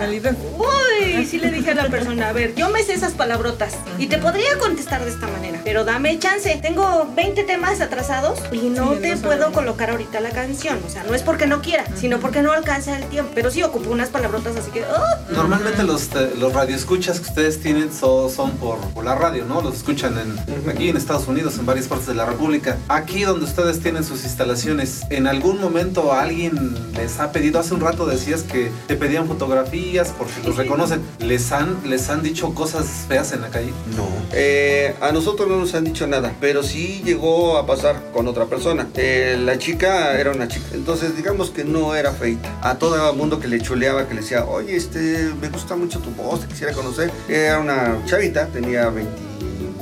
Uy, 0.58 1.26
sí 1.26 1.40
le 1.40 1.52
dije 1.52 1.72
a 1.72 1.76
la 1.76 1.88
persona, 1.90 2.30
a 2.30 2.34
ver, 2.34 2.56
yo 2.56 2.70
me 2.70 2.84
sé 2.84 2.94
esas 2.94 3.14
palabrotas 3.14 3.76
y 3.98 4.08
te 4.08 4.18
podría 4.18 4.58
contestar 4.60 5.04
de 5.04 5.12
esta 5.12 5.28
manera, 5.28 5.60
pero 5.64 5.84
dame 5.86 6.18
chance. 6.20 6.58
Tengo 6.62 7.08
20 7.16 7.44
temas 7.44 7.82
atrasados 7.82 8.40
y 8.52 8.70
no 8.70 8.94
Sí, 8.96 9.00
te 9.02 9.16
no 9.16 9.22
puedo 9.22 9.52
colocar 9.52 9.90
ahorita 9.92 10.20
la 10.20 10.30
canción. 10.32 10.80
O 10.86 10.90
sea, 10.90 11.04
no 11.04 11.14
es 11.14 11.22
porque 11.24 11.48
no 11.48 11.62
quiera, 11.62 11.86
sino 11.96 12.20
porque 12.20 12.42
no 12.42 12.52
alcanza 12.52 12.98
el 12.98 13.06
tiempo. 13.06 13.32
Pero 13.36 13.52
sí 13.52 13.64
ocupo 13.64 13.90
unas 13.90 14.10
palabrotas, 14.10 14.56
así 14.56 14.72
que... 14.72 14.84
¡oh! 14.84 15.32
Normalmente 15.34 15.84
los, 15.84 16.04
eh, 16.16 16.34
los 16.38 16.54
radioescuchas 16.54 17.20
que 17.20 17.30
ustedes 17.30 17.62
tienen 17.62 17.92
so- 17.94 18.30
son 18.30 18.52
por, 18.58 18.78
la 19.04 19.16
radio, 19.16 19.46
¿no? 19.46 19.62
Los 19.62 19.76
escuchan 19.76 20.16
en, 20.18 20.70
aquí 20.70 20.90
en 20.90 20.98
Estados 20.98 21.28
Unidos, 21.28 21.58
en 21.58 21.66
varias 21.66 21.88
partes 21.88 22.08
de 22.08 22.16
la 22.16 22.26
República. 22.26 22.78
Aquí 22.88 23.24
donde 23.24 23.46
ustedes 23.46 23.80
tienen 23.80 24.04
sus 24.04 24.24
instalaciones, 24.24 25.02
¿en 25.10 25.28
algún 25.28 25.60
momento 25.60 26.14
alguien 26.14 26.76
les 26.94 27.20
ha 27.20 27.32
pedido? 27.32 27.60
Hace 27.60 27.74
un 27.74 27.82
rato 27.82 28.06
decías 28.06 28.44
que 28.44 28.72
te 28.88 28.96
pedían 28.96 29.28
fotografías 29.28 30.14
porque 30.18 30.34
los 30.46 30.56
reconocen. 30.58 31.02
¿Les 31.20 31.52
han, 31.52 31.78
les 31.86 32.10
han 32.10 32.24
dicho 32.24 32.54
cosas 32.54 32.86
feas 33.08 33.32
en 33.34 33.42
la 33.42 33.50
calle? 33.50 33.72
No. 33.96 34.08
Eh, 34.34 34.96
a 35.02 35.12
nosotros 35.12 35.48
no 35.48 35.58
nos 35.58 35.74
han 35.74 35.84
dicho 35.84 36.08
nada, 36.08 36.34
pero 36.40 36.64
sí 36.64 37.02
llegó 37.04 37.58
a 37.58 37.66
pasar 37.66 38.12
con 38.14 38.28
otra 38.28 38.46
persona. 38.46 38.88
Eh, 38.96 39.38
la 39.44 39.58
chica 39.58 40.20
era 40.20 40.32
una 40.32 40.48
chica, 40.48 40.68
entonces 40.74 41.16
digamos 41.16 41.50
que 41.50 41.64
no 41.64 41.96
era 41.96 42.12
feita. 42.12 42.50
A 42.62 42.76
todo 42.76 43.10
el 43.10 43.18
mundo 43.18 43.40
que 43.40 43.48
le 43.48 43.62
chuleaba, 43.62 44.08
que 44.08 44.14
le 44.14 44.22
decía, 44.22 44.46
oye, 44.46 44.76
este, 44.76 45.32
me 45.42 45.50
gusta 45.50 45.76
mucho 45.76 46.00
tu 46.00 46.12
voz, 46.12 46.42
te 46.42 46.48
quisiera 46.48 46.74
conocer. 46.74 47.12
Era 47.28 47.60
una 47.60 47.98
chavita, 48.06 48.48
tenía 48.48 48.89
20. 48.90 49.29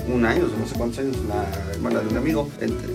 21 0.08 0.28
años, 0.28 0.52
no 0.58 0.68
sé 0.68 0.76
cuántos 0.76 1.00
años, 1.00 1.18
la 1.28 1.72
hermana 1.74 2.00
de 2.00 2.08
un 2.08 2.18
amigo. 2.18 2.50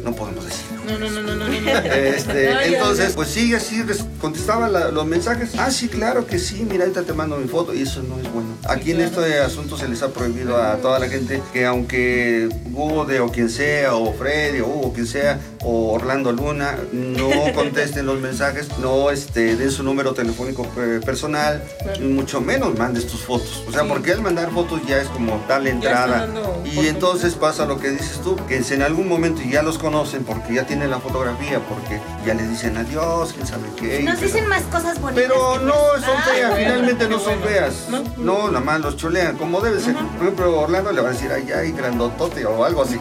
No 0.05 0.15
podemos 0.15 0.45
decir. 0.45 0.63
No, 0.87 0.99
no, 0.99 1.11
no, 1.11 1.23
no, 1.23 1.35
no. 1.37 1.53
Este, 1.93 2.67
entonces, 2.75 3.13
pues 3.15 3.29
sí, 3.29 3.55
así 3.55 3.83
contestaba 4.21 4.69
la- 4.69 4.91
los 4.91 5.07
mensajes. 5.07 5.51
Ah, 5.59 5.71
sí, 5.71 5.89
claro 5.89 6.27
que 6.27 6.39
sí, 6.39 6.67
mira, 6.69 6.85
ahorita 6.85 7.03
te 7.03 7.13
mando 7.13 7.37
mi 7.37 7.49
foto. 7.49 7.75
Y 7.75 7.83
eso 7.83 8.03
no 8.03 8.19
es 8.19 8.33
bueno. 8.33 8.49
Aquí 8.69 8.93
en 8.93 9.01
este 9.01 9.41
asunto 9.41 9.77
se 9.77 9.89
les 9.89 10.03
ha 10.03 10.09
prohibido 10.09 10.57
a 10.61 10.77
toda 10.77 10.99
la 10.99 11.09
gente 11.09 11.43
que 11.53 11.67
aunque 11.67 12.49
Gude 12.71 13.21
o 13.21 13.29
quien 13.29 13.51
sea, 13.51 13.95
o 13.95 14.13
Freddy, 14.15 14.61
o 14.61 14.67
Hugo, 14.67 14.93
quien 14.93 15.07
sea, 15.07 15.39
o 15.63 15.93
Orlando 15.93 16.33
Luna, 16.33 16.77
no 16.93 17.29
contesten 17.55 18.07
los 18.07 18.21
mensajes, 18.21 18.69
no 18.79 19.11
este, 19.11 19.57
den 19.57 19.71
su 19.71 19.83
número 19.83 20.15
telefónico 20.15 20.67
eh, 20.79 21.01
personal, 21.05 21.63
mucho 22.01 22.41
menos 22.41 22.77
mandes 22.79 23.07
tus 23.07 23.21
fotos. 23.21 23.63
O 23.69 23.73
sea, 23.73 23.85
porque 23.85 24.13
al 24.13 24.23
mandar 24.23 24.51
fotos 24.51 24.81
ya 24.89 25.01
es 25.01 25.09
como 25.09 25.37
está 25.37 25.59
entrada. 25.69 26.29
Y 26.65 26.75
por- 26.77 26.85
entonces 27.03 27.35
pasa 27.35 27.67
lo 27.67 27.81
que 27.81 27.91
dices 27.91 28.21
tú, 28.23 28.37
que 28.47 28.63
si 28.63 28.75
en 28.75 28.83
algún 28.83 29.09
momento 29.09 29.43
ya 29.43 29.65
los 29.65 29.77
conocen 29.77 30.23
porque 30.23 30.55
ya 30.55 30.69
tienen 30.69 30.89
la 30.89 31.01
fotografía, 31.01 31.59
porque 31.59 32.01
ya 32.25 32.33
les 32.33 32.49
dicen 32.49 32.77
adiós, 32.77 33.33
quién 33.33 33.45
sabe 33.45 33.65
qué. 33.77 34.05
Nos 34.05 34.21
dicen 34.21 34.47
más 34.47 34.63
cosas 34.63 35.01
bonitas. 35.01 35.25
pero 35.27 35.59
no 35.59 35.75
pues, 35.95 36.05
son 36.05 36.17
ah, 36.17 36.23
feas, 36.23 36.51
bueno, 36.51 36.65
finalmente 36.65 37.09
no 37.09 37.19
son 37.19 37.41
feas. 37.41 37.89
No. 37.89 38.05
No, 38.19 38.47
nada 38.53 38.61
más 38.61 38.81
los 38.83 38.97
chulean, 38.97 39.37
como 39.37 39.61
debe 39.61 39.81
ser. 39.81 39.97
Por 39.97 40.23
ejemplo, 40.23 40.61
Orlando 40.61 40.93
le 40.93 41.01
va 41.01 41.09
a 41.09 41.13
decir, 41.13 41.29
ay, 41.33 41.51
ay, 41.51 41.73
grandotote 41.73 42.47
o 42.47 42.65
algo 42.65 42.83
así. 42.85 43.01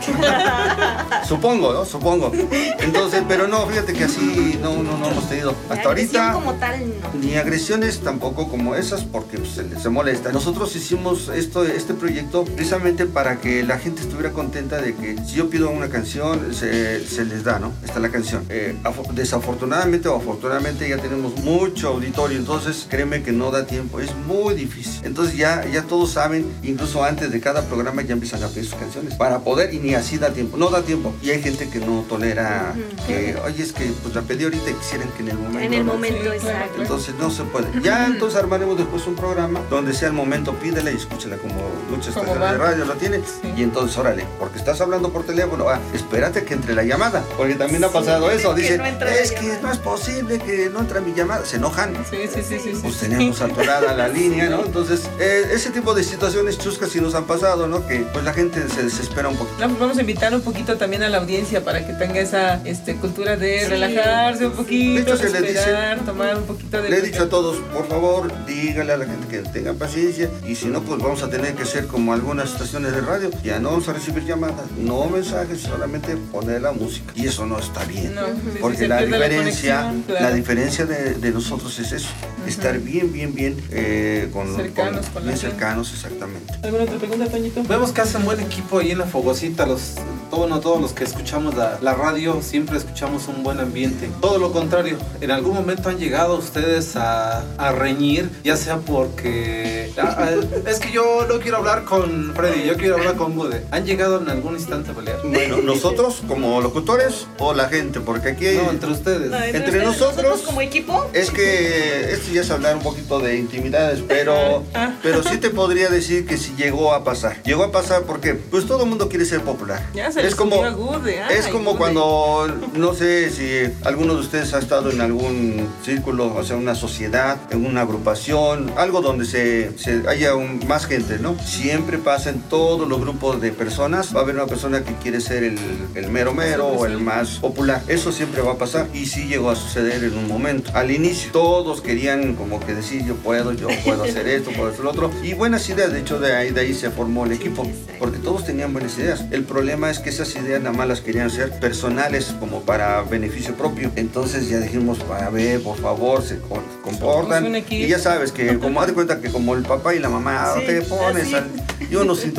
Supongo, 1.27 1.71
¿no? 1.71 1.85
Supongo. 1.85 2.31
Entonces, 2.79 3.23
pero 3.27 3.47
no, 3.47 3.67
fíjate 3.67 3.93
que 3.93 4.05
así 4.05 4.57
no, 4.63 4.81
no, 4.81 4.97
no 4.97 5.11
hemos 5.11 5.29
tenido. 5.29 5.53
Hasta 5.69 5.87
ahorita. 5.87 6.33
como 6.33 6.55
tal, 6.55 6.79
no. 7.01 7.19
Ni 7.19 7.35
agresiones 7.35 7.99
tampoco 7.99 8.49
como 8.49 8.73
esas 8.73 9.03
porque 9.03 9.37
pues, 9.37 9.51
se, 9.51 9.79
se 9.79 9.89
molesta. 9.89 10.31
Nosotros 10.31 10.75
hicimos 10.75 11.29
esto, 11.29 11.63
este 11.65 11.93
proyecto 11.93 12.45
precisamente 12.45 13.05
para 13.05 13.39
que 13.39 13.61
la 13.61 13.77
gente 13.77 13.90
estuviera 13.99 14.31
contenta 14.31 14.79
de 14.79 14.95
que 14.95 15.17
si 15.25 15.35
yo 15.35 15.49
pido 15.49 15.69
una 15.69 15.89
canción 15.89 16.53
se, 16.53 17.05
se 17.05 17.25
les 17.25 17.43
da, 17.43 17.59
¿no? 17.59 17.73
Está 17.83 17.99
la 17.99 18.09
canción. 18.09 18.45
Eh, 18.49 18.75
afo- 18.83 19.11
desafortunadamente 19.13 20.07
o 20.07 20.15
afortunadamente 20.15 20.87
ya 20.87 20.97
tenemos 20.97 21.37
mucho 21.39 21.89
auditorio, 21.89 22.37
entonces 22.37 22.85
créeme 22.89 23.23
que 23.23 23.31
no 23.33 23.51
da 23.51 23.65
tiempo, 23.65 23.99
es 23.99 24.15
muy 24.15 24.53
difícil. 24.55 25.01
Entonces 25.03 25.35
ya, 25.35 25.65
ya 25.65 25.83
todos 25.83 26.11
saben, 26.11 26.45
incluso 26.63 27.03
antes 27.03 27.31
de 27.31 27.39
cada 27.41 27.63
programa 27.63 28.01
ya 28.03 28.13
empiezan 28.13 28.43
a 28.43 28.47
pedir 28.47 28.65
sus 28.69 28.79
canciones 28.79 29.15
para 29.15 29.39
poder 29.39 29.73
y 29.73 29.79
ni 29.79 29.95
así 29.95 30.17
da 30.17 30.31
tiempo, 30.31 30.57
no 30.57 30.69
da 30.69 30.83
tiempo. 30.83 31.13
Y 31.21 31.31
hay 31.31 31.41
gente 31.41 31.69
que 31.69 31.79
no 31.79 32.05
tolera 32.07 32.73
que, 33.07 33.35
oye, 33.43 33.63
es 33.63 33.73
que 33.73 33.91
pues 34.03 34.13
la 34.15 34.21
pedí 34.21 34.43
ahorita 34.43 34.69
y 34.69 34.73
quisieran 34.75 35.09
que 35.17 35.23
en 35.23 35.29
el 35.29 35.37
momento. 35.37 35.59
En 35.59 35.73
el 35.73 35.85
¿no? 35.85 35.93
momento, 35.93 36.19
claro, 36.21 36.33
exacto. 36.35 36.81
Entonces 36.81 37.15
no 37.19 37.29
se 37.31 37.43
puede. 37.43 37.67
Ya 37.81 38.05
entonces 38.05 38.39
armaremos 38.39 38.77
después 38.77 39.05
un 39.07 39.15
programa 39.15 39.61
donde 39.69 39.93
sea 39.93 40.07
el 40.07 40.13
momento, 40.13 40.53
pídela 40.55 40.91
y 40.91 40.95
escúchela 40.95 41.37
como 41.37 41.55
muchas 41.89 42.09
estaciones 42.09 42.51
de 42.51 42.57
radio 42.57 42.85
lo 42.85 42.93
tienen. 42.93 43.21
Sí. 43.23 43.51
Y 43.57 43.63
entonces, 43.63 43.80
órale, 43.97 44.25
porque 44.39 44.57
estás 44.59 44.79
hablando 44.81 45.11
por 45.11 45.25
teléfono, 45.25 45.67
ah, 45.69 45.79
espérate 45.93 46.43
que 46.43 46.53
entre 46.53 46.73
la 46.75 46.83
llamada. 46.83 47.23
Porque 47.37 47.55
también 47.55 47.83
ha 47.83 47.87
Sí, 47.87 47.93
pasado 47.93 48.29
eso. 48.31 48.51
no 48.51 48.57
la 48.57 48.63
es 48.63 49.31
que 49.31 49.41
llamada". 49.47 49.59
no 49.61 49.71
es 49.71 49.77
posible 49.79 50.39
que 50.39 50.69
no 50.69 50.79
entre 50.79 51.01
mi 51.01 51.13
llamada. 51.13 51.45
Se 51.45 51.57
enojan. 51.57 51.93
Sí, 52.09 52.17
sí, 52.33 52.41
sí, 52.47 52.59
sí. 52.63 52.79
Pues 52.81 52.97
tenemos 52.97 53.37
saturada 53.37 53.93
la 53.95 54.07
línea, 54.19 54.49
¿no? 54.49 54.63
Entonces, 54.65 55.09
eh, 55.19 55.49
ese 55.53 55.69
tipo 55.71 55.93
de 55.93 56.03
situaciones 56.03 56.57
chuscas 56.57 56.89
sí 56.89 57.01
nos 57.01 57.15
han 57.15 57.25
pasado, 57.25 57.67
¿no? 57.67 57.85
Que 57.87 58.05
pues 58.13 58.23
la 58.23 58.33
gente 58.33 58.67
se 58.69 58.83
desespera 58.83 59.29
un 59.29 59.35
poquito. 59.37 59.57
No, 59.59 59.67
pues 59.67 59.79
vamos 59.79 59.97
a 59.97 60.01
invitar 60.01 60.33
un 60.33 60.41
poquito 60.41 60.77
también 60.77 61.03
a 61.03 61.09
la 61.09 61.17
audiencia 61.17 61.63
para 61.63 61.85
que 61.85 61.93
tenga 61.93 62.19
esa 62.19 62.61
este, 62.65 62.95
cultura 62.95 63.35
de 63.37 63.61
Sí, 63.61 63.65
relajarse 63.67 64.45
un 64.45 64.53
poquito, 64.53 64.93
De 64.95 65.01
hecho, 65.01 65.17
dice- 65.17 65.39
respirar, 65.41 65.99
tomar 66.05 66.37
un 66.37 66.43
poquito 66.43 66.81
de... 66.81 66.89
Le 66.89 66.97
he 66.97 67.01
dicho 67.01 67.23
a 67.23 67.29
todos, 67.29 67.57
por 67.73 67.87
favor, 67.87 68.31
dígale 68.45 68.93
a 68.93 68.97
la 68.97 69.05
gente 69.05 69.27
que 69.27 69.39
tenga 69.49 69.73
paciencia 69.73 70.29
y 70.47 70.55
si 70.55 70.67
no, 70.67 70.81
pues 70.81 71.01
vamos 71.01 71.21
a 71.23 71.29
tener 71.29 71.53
que 71.55 71.65
ser 71.65 71.87
como 71.87 72.13
algunas 72.13 72.51
estaciones 72.51 72.93
de 72.93 73.01
radio. 73.01 73.29
Ya 73.43 73.59
no 73.59 73.70
vamos 73.71 73.87
a 73.87 73.93
recibir 73.93 74.25
llamadas, 74.25 74.69
no 74.77 75.05
mensajes, 75.05 75.61
solamente 75.61 76.17
poner 76.17 76.61
la 76.61 76.71
música. 76.71 77.13
Y 77.15 77.27
eso 77.27 77.45
no 77.45 77.57
está 77.57 77.83
bien. 77.85 78.13
No, 78.13 78.21
Porque 78.59 78.87
la 78.87 79.01
diferencia, 79.01 79.75
la, 79.75 79.81
conexión, 79.87 80.17
claro. 80.17 80.35
diferencia 80.35 80.85
de, 80.85 81.13
de 81.15 81.31
nosotros 81.31 81.79
es 81.79 81.91
eso, 81.91 82.09
estar 82.45 82.77
bien, 82.79 83.13
bien, 83.13 83.33
bien 83.33 83.57
eh, 83.71 84.29
con, 84.33 84.53
Cercanos 84.55 85.05
con 85.07 85.23
la 85.23 85.31
bien 85.31 85.37
cercanos, 85.37 85.93
exactamente. 85.93 86.53
¿Alguna 86.63 86.83
otra 86.83 86.97
pregunta, 86.97 87.27
Toñito? 87.27 87.63
Vemos 87.63 87.91
que 87.91 88.01
hacen 88.01 88.25
buen 88.25 88.39
equipo 88.41 88.79
ahí 88.79 88.91
en 88.91 88.97
la 88.97 89.05
fogosita. 89.05 89.65
Los, 89.65 89.95
todo, 90.29 90.47
no, 90.47 90.59
todos 90.59 90.81
los 90.81 90.91
que 90.93 91.03
escuchamos 91.05 91.55
la, 91.55 91.79
la 91.81 91.93
radio 91.93 92.41
siempre 92.41 92.77
escuchamos 92.77 93.27
un 93.27 93.43
buen 93.43 93.59
ambiente. 93.59 94.09
Todo 94.19 94.37
lo 94.37 94.51
contrario, 94.51 94.97
en 95.21 95.31
algún 95.31 95.53
momento 95.53 95.89
han 95.89 95.97
llegado 95.97 96.37
ustedes 96.37 96.95
a, 96.97 97.43
a 97.57 97.71
reñir, 97.71 98.29
ya 98.43 98.57
sea 98.57 98.77
porque. 98.77 99.91
ah, 99.97 100.15
ah, 100.17 100.29
es 100.67 100.79
que 100.79 100.91
yo 100.91 101.25
no 101.27 101.39
quiero 101.39 101.57
hablar 101.57 101.85
con 101.85 102.33
Freddy, 102.35 102.67
yo 102.67 102.75
quiero 102.75 102.95
hablar 102.95 103.15
con 103.15 103.35
Bude. 103.35 103.60
¿Han 103.71 103.85
llegado 103.85 104.21
en 104.21 104.29
algún 104.29 104.55
instante 104.55 104.91
a 104.91 104.93
pelear? 104.93 105.19
Bueno, 105.23 105.57
nosotros 105.63 106.21
como 106.27 106.61
locutores 106.61 107.27
o 107.39 107.53
la 107.53 107.69
gente, 107.69 107.99
porque 107.99 108.29
aquí 108.29 108.47
hay... 108.47 108.57
No, 108.57 108.71
entre 108.71 108.91
ustedes. 108.91 109.29
No, 109.31 109.37
Entre 109.43 109.59
ustedes- 109.59 109.83
nosotros- 109.85 110.41
como 110.41 110.61
equipo, 110.61 111.07
Es 111.13 111.29
que 111.31 112.11
este 112.11 112.21
eso 112.21 112.31
ya 112.33 112.41
es 112.41 112.51
hablar 112.51 112.75
un 112.75 112.83
poquito 112.83 113.19
de 113.19 113.37
intimidades, 113.37 114.01
pero, 114.07 114.63
Ah. 114.73 114.93
pero 115.01 115.23
sí 115.23 115.37
te 115.37 115.49
podría 115.49 115.89
decir 115.89 116.25
que 116.25 116.37
sí 116.37 116.53
llegó 116.57 116.93
a 116.93 117.03
pasar. 117.03 117.41
Llegó 117.43 117.63
a 117.63 117.71
pasar 117.71 118.03
porque 118.03 118.33
pues 118.35 118.65
todo 118.65 118.83
el 118.83 118.89
mundo 118.89 119.09
quiere 119.09 119.25
ser 119.25 119.41
popular. 119.41 119.81
Ya 119.93 120.11
se 120.11 120.25
es 120.25 120.35
como 120.35 120.57
Gude, 120.73 121.21
ay, 121.21 121.35
es 121.37 121.47
como 121.47 121.71
Gude. 121.71 121.77
cuando 121.79 122.47
no 122.75 122.93
sé 122.93 123.29
si 123.31 123.73
alguno 123.85 124.13
de 124.15 124.21
ustedes 124.21 124.53
ha 124.53 124.59
estado 124.59 124.91
en 124.91 125.01
algún 125.01 125.67
círculo, 125.83 126.33
o 126.35 126.43
sea, 126.43 126.55
una 126.57 126.75
sociedad, 126.75 127.37
en 127.51 127.65
una 127.65 127.81
agrupación, 127.81 128.71
algo 128.77 129.01
donde 129.01 129.25
se, 129.25 129.77
se 129.77 130.03
haya 130.07 130.35
un- 130.35 130.61
más 130.67 130.85
gente, 130.85 131.17
¿no? 131.19 131.35
Siempre 131.43 131.97
pasa 131.97 132.29
en 132.29 132.41
todos 132.41 132.87
los 132.87 132.99
grupos 133.01 133.40
de 133.41 133.51
personas, 133.51 134.15
va 134.15 134.19
a 134.19 134.23
haber 134.23 134.35
una 134.35 134.45
persona 134.45 134.83
que 134.83 134.93
quiere 134.95 135.19
ser 135.19 135.43
el, 135.43 135.57
el 135.95 136.09
mero 136.09 136.33
mero 136.33 136.67
o 136.67 136.85
el 136.85 136.99
más 136.99 137.39
popular. 137.39 137.81
Eso 137.87 138.11
siempre 138.11 138.41
va 138.41 138.53
a 138.53 138.57
pasar 138.57 138.87
y 138.93 139.05
sí 139.07 139.25
llegó 139.27 139.49
a 139.49 139.55
suceder 139.55 140.03
en 140.03 140.17
un 140.17 140.27
momento. 140.27 140.71
Al 140.73 140.91
inicio 140.91 141.31
todos 141.31 141.81
querían 141.81 142.35
como 142.35 142.59
que 142.59 142.73
decir 142.73 143.03
yo 143.05 143.15
puedo, 143.15 143.51
yo 143.53 143.67
puedo 143.83 144.03
hacer 144.03 144.27
esto, 144.27 144.51
puedo 144.51 144.69
hacer 144.69 144.83
lo 144.83 144.91
otro. 144.91 145.11
Y 145.23 145.33
buenas 145.33 145.67
ideas, 145.69 145.91
de 145.91 145.99
hecho 145.99 146.19
de 146.19 146.33
ahí, 146.35 146.51
de 146.51 146.61
ahí 146.61 146.73
se 146.73 146.89
formó 146.91 147.25
el 147.25 147.31
equipo, 147.33 147.67
porque 147.99 148.19
todos 148.19 148.45
tenían 148.45 148.71
buenas 148.73 148.97
ideas. 148.97 149.25
El 149.31 149.43
problema 149.43 149.89
es 149.89 149.99
que 149.99 150.09
esas 150.09 150.33
ideas 150.35 150.61
nada 150.61 150.75
más 150.75 150.87
las 150.87 151.01
querían 151.01 151.29
ser 151.29 151.59
personales 151.59 152.33
como 152.39 152.61
para 152.61 153.01
beneficio 153.01 153.55
propio. 153.55 153.91
Entonces 153.95 154.47
ya 154.49 154.59
dijimos, 154.59 154.99
a 155.19 155.29
ver, 155.29 155.61
por 155.61 155.77
favor, 155.77 156.21
se 156.21 156.37
co- 156.39 156.61
comportan. 156.83 157.43
Y 157.85 157.87
ya 157.87 157.99
sabes 157.99 158.31
que 158.31 158.57
como 158.59 158.81
haz 158.81 158.87
de 158.87 158.93
cuenta 158.93 159.19
que 159.19 159.29
como 159.31 159.55
el 159.55 159.63
papá 159.63 159.95
y 159.95 159.99
la 159.99 160.09
mamá 160.09 160.53
Sí, 160.59 160.65
te 160.65 160.81
pones 160.83 161.33
al, 161.33 161.47
y 161.89 161.95
unos 161.95 162.23
Y 162.25 162.31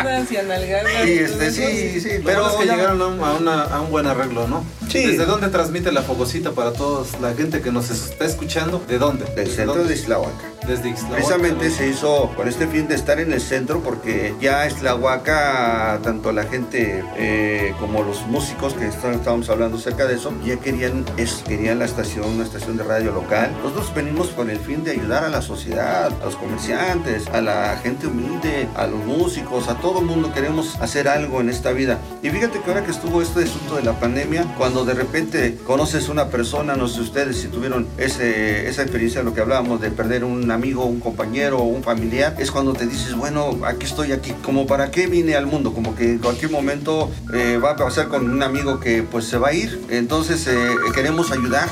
analgadas, 0.00 0.32
y 0.32 0.36
analgadas. 0.36 1.06
Y 1.06 1.18
este, 1.18 1.50
sí, 1.50 2.00
sí, 2.00 2.08
Pero 2.24 2.48
es 2.48 2.54
que 2.54 2.64
llegaron 2.64 3.00
a 3.02 3.06
un, 3.06 3.20
a 3.22 3.32
una- 3.34 3.62
a 3.64 3.80
un 3.80 3.90
buen 3.90 4.06
arreglo, 4.06 4.46
¿no? 4.48 4.64
Sí. 4.88 5.04
¿Desde 5.06 5.26
dónde 5.26 5.48
transmite 5.48 5.90
la 5.92 6.02
fogosita 6.02 6.52
para 6.52 6.72
todos 6.72 7.20
la 7.20 7.34
gente 7.34 7.60
que 7.60 7.70
nos 7.72 7.90
está 7.90 8.24
escuchando? 8.24 8.82
¿De 8.88 8.98
dónde? 8.98 9.24
del 9.26 9.34
¿Desde 9.34 9.50
centro 9.56 9.74
dónde? 9.76 9.88
de 9.94 10.00
Islahuaca. 10.00 10.44
Desde 10.66 10.88
Ixtlahuaca. 10.88 11.14
Precisamente 11.16 11.70
se 11.70 11.88
hizo 11.88 12.30
con 12.34 12.48
este 12.48 12.66
fin 12.66 12.88
de 12.88 12.94
estar 12.96 13.20
en 13.20 13.32
el 13.32 13.40
centro 13.40 13.80
porque 13.82 14.34
ya 14.40 14.66
Islahuaca, 14.66 16.00
tanto 16.02 16.32
la 16.32 16.44
gente 16.44 17.04
eh, 17.16 17.72
como 17.78 18.02
los 18.02 18.26
músicos 18.26 18.74
que 18.74 18.86
está- 18.88 19.12
estábamos 19.12 19.48
hablando 19.48 19.76
acerca 19.78 20.06
de 20.06 20.14
eso, 20.16 20.32
ya 20.44 20.56
querían, 20.56 21.04
es, 21.16 21.42
querían 21.46 21.78
la 21.78 21.84
estación, 21.84 22.28
una 22.30 22.44
estación 22.44 22.76
de 22.76 22.82
radio 22.84 23.12
local. 23.12 23.52
Nosotros 23.62 23.92
venimos 23.94 24.28
con 24.28 24.50
el 24.50 24.58
fin 24.58 24.82
de 24.82 24.92
ayudar 24.92 25.24
a 25.24 25.28
la 25.28 25.40
sociedad, 25.42 26.10
a 26.20 26.24
los 26.24 26.36
comerciantes, 26.36 27.26
a 27.28 27.40
la 27.40 27.78
gente 27.82 28.06
humilde, 28.08 28.68
a 28.76 28.86
los 28.86 29.04
músicos, 29.04 29.68
a 29.68 29.74
todo 29.76 30.00
mundo 30.00 30.32
queremos 30.32 30.76
hacer 30.80 31.06
algo 31.08 31.40
en 31.40 31.48
esta 31.50 31.72
vida. 31.72 31.98
Y 32.22 32.30
fíjate 32.30 32.60
que 32.60 32.70
ahora 32.70 32.84
que 32.84 32.90
estuvo 32.90 33.22
este 33.22 33.44
asunto 33.44 33.76
de 33.76 33.82
la 33.84 33.92
pandemia, 34.00 34.44
cuando 34.58 34.75
de 34.84 34.94
repente 34.94 35.58
conoces 35.64 36.08
una 36.08 36.28
persona, 36.28 36.76
no 36.76 36.88
sé 36.88 37.00
ustedes 37.00 37.36
si 37.38 37.48
tuvieron 37.48 37.86
ese, 37.98 38.68
esa 38.68 38.82
experiencia 38.82 39.20
de 39.20 39.24
lo 39.24 39.34
que 39.34 39.40
hablábamos 39.40 39.80
de 39.80 39.90
perder 39.90 40.24
un 40.24 40.50
amigo, 40.50 40.84
un 40.84 41.00
compañero 41.00 41.60
un 41.62 41.82
familiar, 41.82 42.34
es 42.38 42.50
cuando 42.50 42.72
te 42.72 42.86
dices, 42.86 43.14
bueno, 43.14 43.58
aquí 43.64 43.86
estoy 43.86 44.12
aquí, 44.12 44.32
como 44.42 44.66
para 44.66 44.90
qué 44.90 45.06
vine 45.06 45.36
al 45.36 45.46
mundo, 45.46 45.72
como 45.72 45.94
que 45.94 46.12
en 46.12 46.18
cualquier 46.18 46.50
momento 46.50 47.10
eh, 47.32 47.58
va 47.62 47.72
a 47.72 47.76
pasar 47.76 48.08
con 48.08 48.28
un 48.30 48.42
amigo 48.42 48.80
que 48.80 49.02
pues 49.02 49.26
se 49.26 49.38
va 49.38 49.48
a 49.48 49.52
ir, 49.52 49.80
entonces 49.90 50.46
eh, 50.46 50.54
queremos 50.94 51.30
ayudar. 51.30 51.68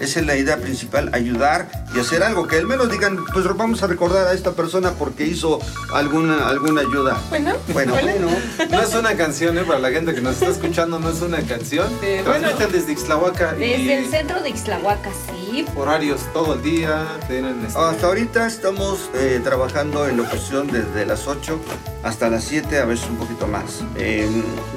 Esa 0.00 0.18
es 0.18 0.26
la 0.26 0.36
idea 0.36 0.56
principal, 0.56 1.10
ayudar 1.12 1.81
y 1.94 2.00
hacer 2.00 2.22
algo. 2.22 2.46
Que 2.46 2.56
al 2.56 2.66
menos 2.66 2.90
digan, 2.90 3.18
pues 3.32 3.44
vamos 3.56 3.82
a 3.82 3.86
recordar 3.86 4.26
a 4.28 4.32
esta 4.32 4.52
persona 4.52 4.92
porque 4.92 5.24
hizo 5.26 5.58
alguna, 5.92 6.48
alguna 6.48 6.80
ayuda. 6.82 7.16
Bueno, 7.30 7.52
Bueno, 7.72 7.92
bueno. 7.94 8.28
No 8.70 8.80
es 8.82 8.94
una 8.94 9.14
canción, 9.16 9.58
¿eh? 9.58 9.64
Para 9.64 9.78
la 9.78 9.90
gente 9.90 10.14
que 10.14 10.20
nos 10.20 10.34
está 10.34 10.48
escuchando, 10.48 10.98
no 10.98 11.10
es 11.10 11.20
una 11.20 11.40
canción. 11.42 11.86
Eh, 12.02 12.22
bueno. 12.26 12.48
Desde 12.72 12.92
Ixtlahuaca 12.92 13.54
y 13.56 13.60
Desde 13.60 13.98
el 13.98 14.06
centro 14.10 14.40
de 14.42 14.48
Ixtlahuaca, 14.50 15.10
sí. 15.26 15.66
horarios 15.76 16.20
todo 16.32 16.54
el 16.54 16.62
día. 16.62 17.06
Tienen 17.28 17.64
este, 17.66 17.78
Hasta 17.78 18.06
ahorita 18.06 18.46
estamos 18.46 19.10
eh, 19.14 19.40
trabajando 19.42 20.08
en 20.08 20.16
locución 20.16 20.68
desde 20.68 21.04
las 21.06 21.26
8 21.26 21.58
hasta 22.02 22.28
las 22.30 22.44
7, 22.44 22.78
a 22.80 22.84
veces 22.84 23.08
un 23.10 23.16
poquito 23.16 23.46
más. 23.46 23.82
Eh, 23.96 24.28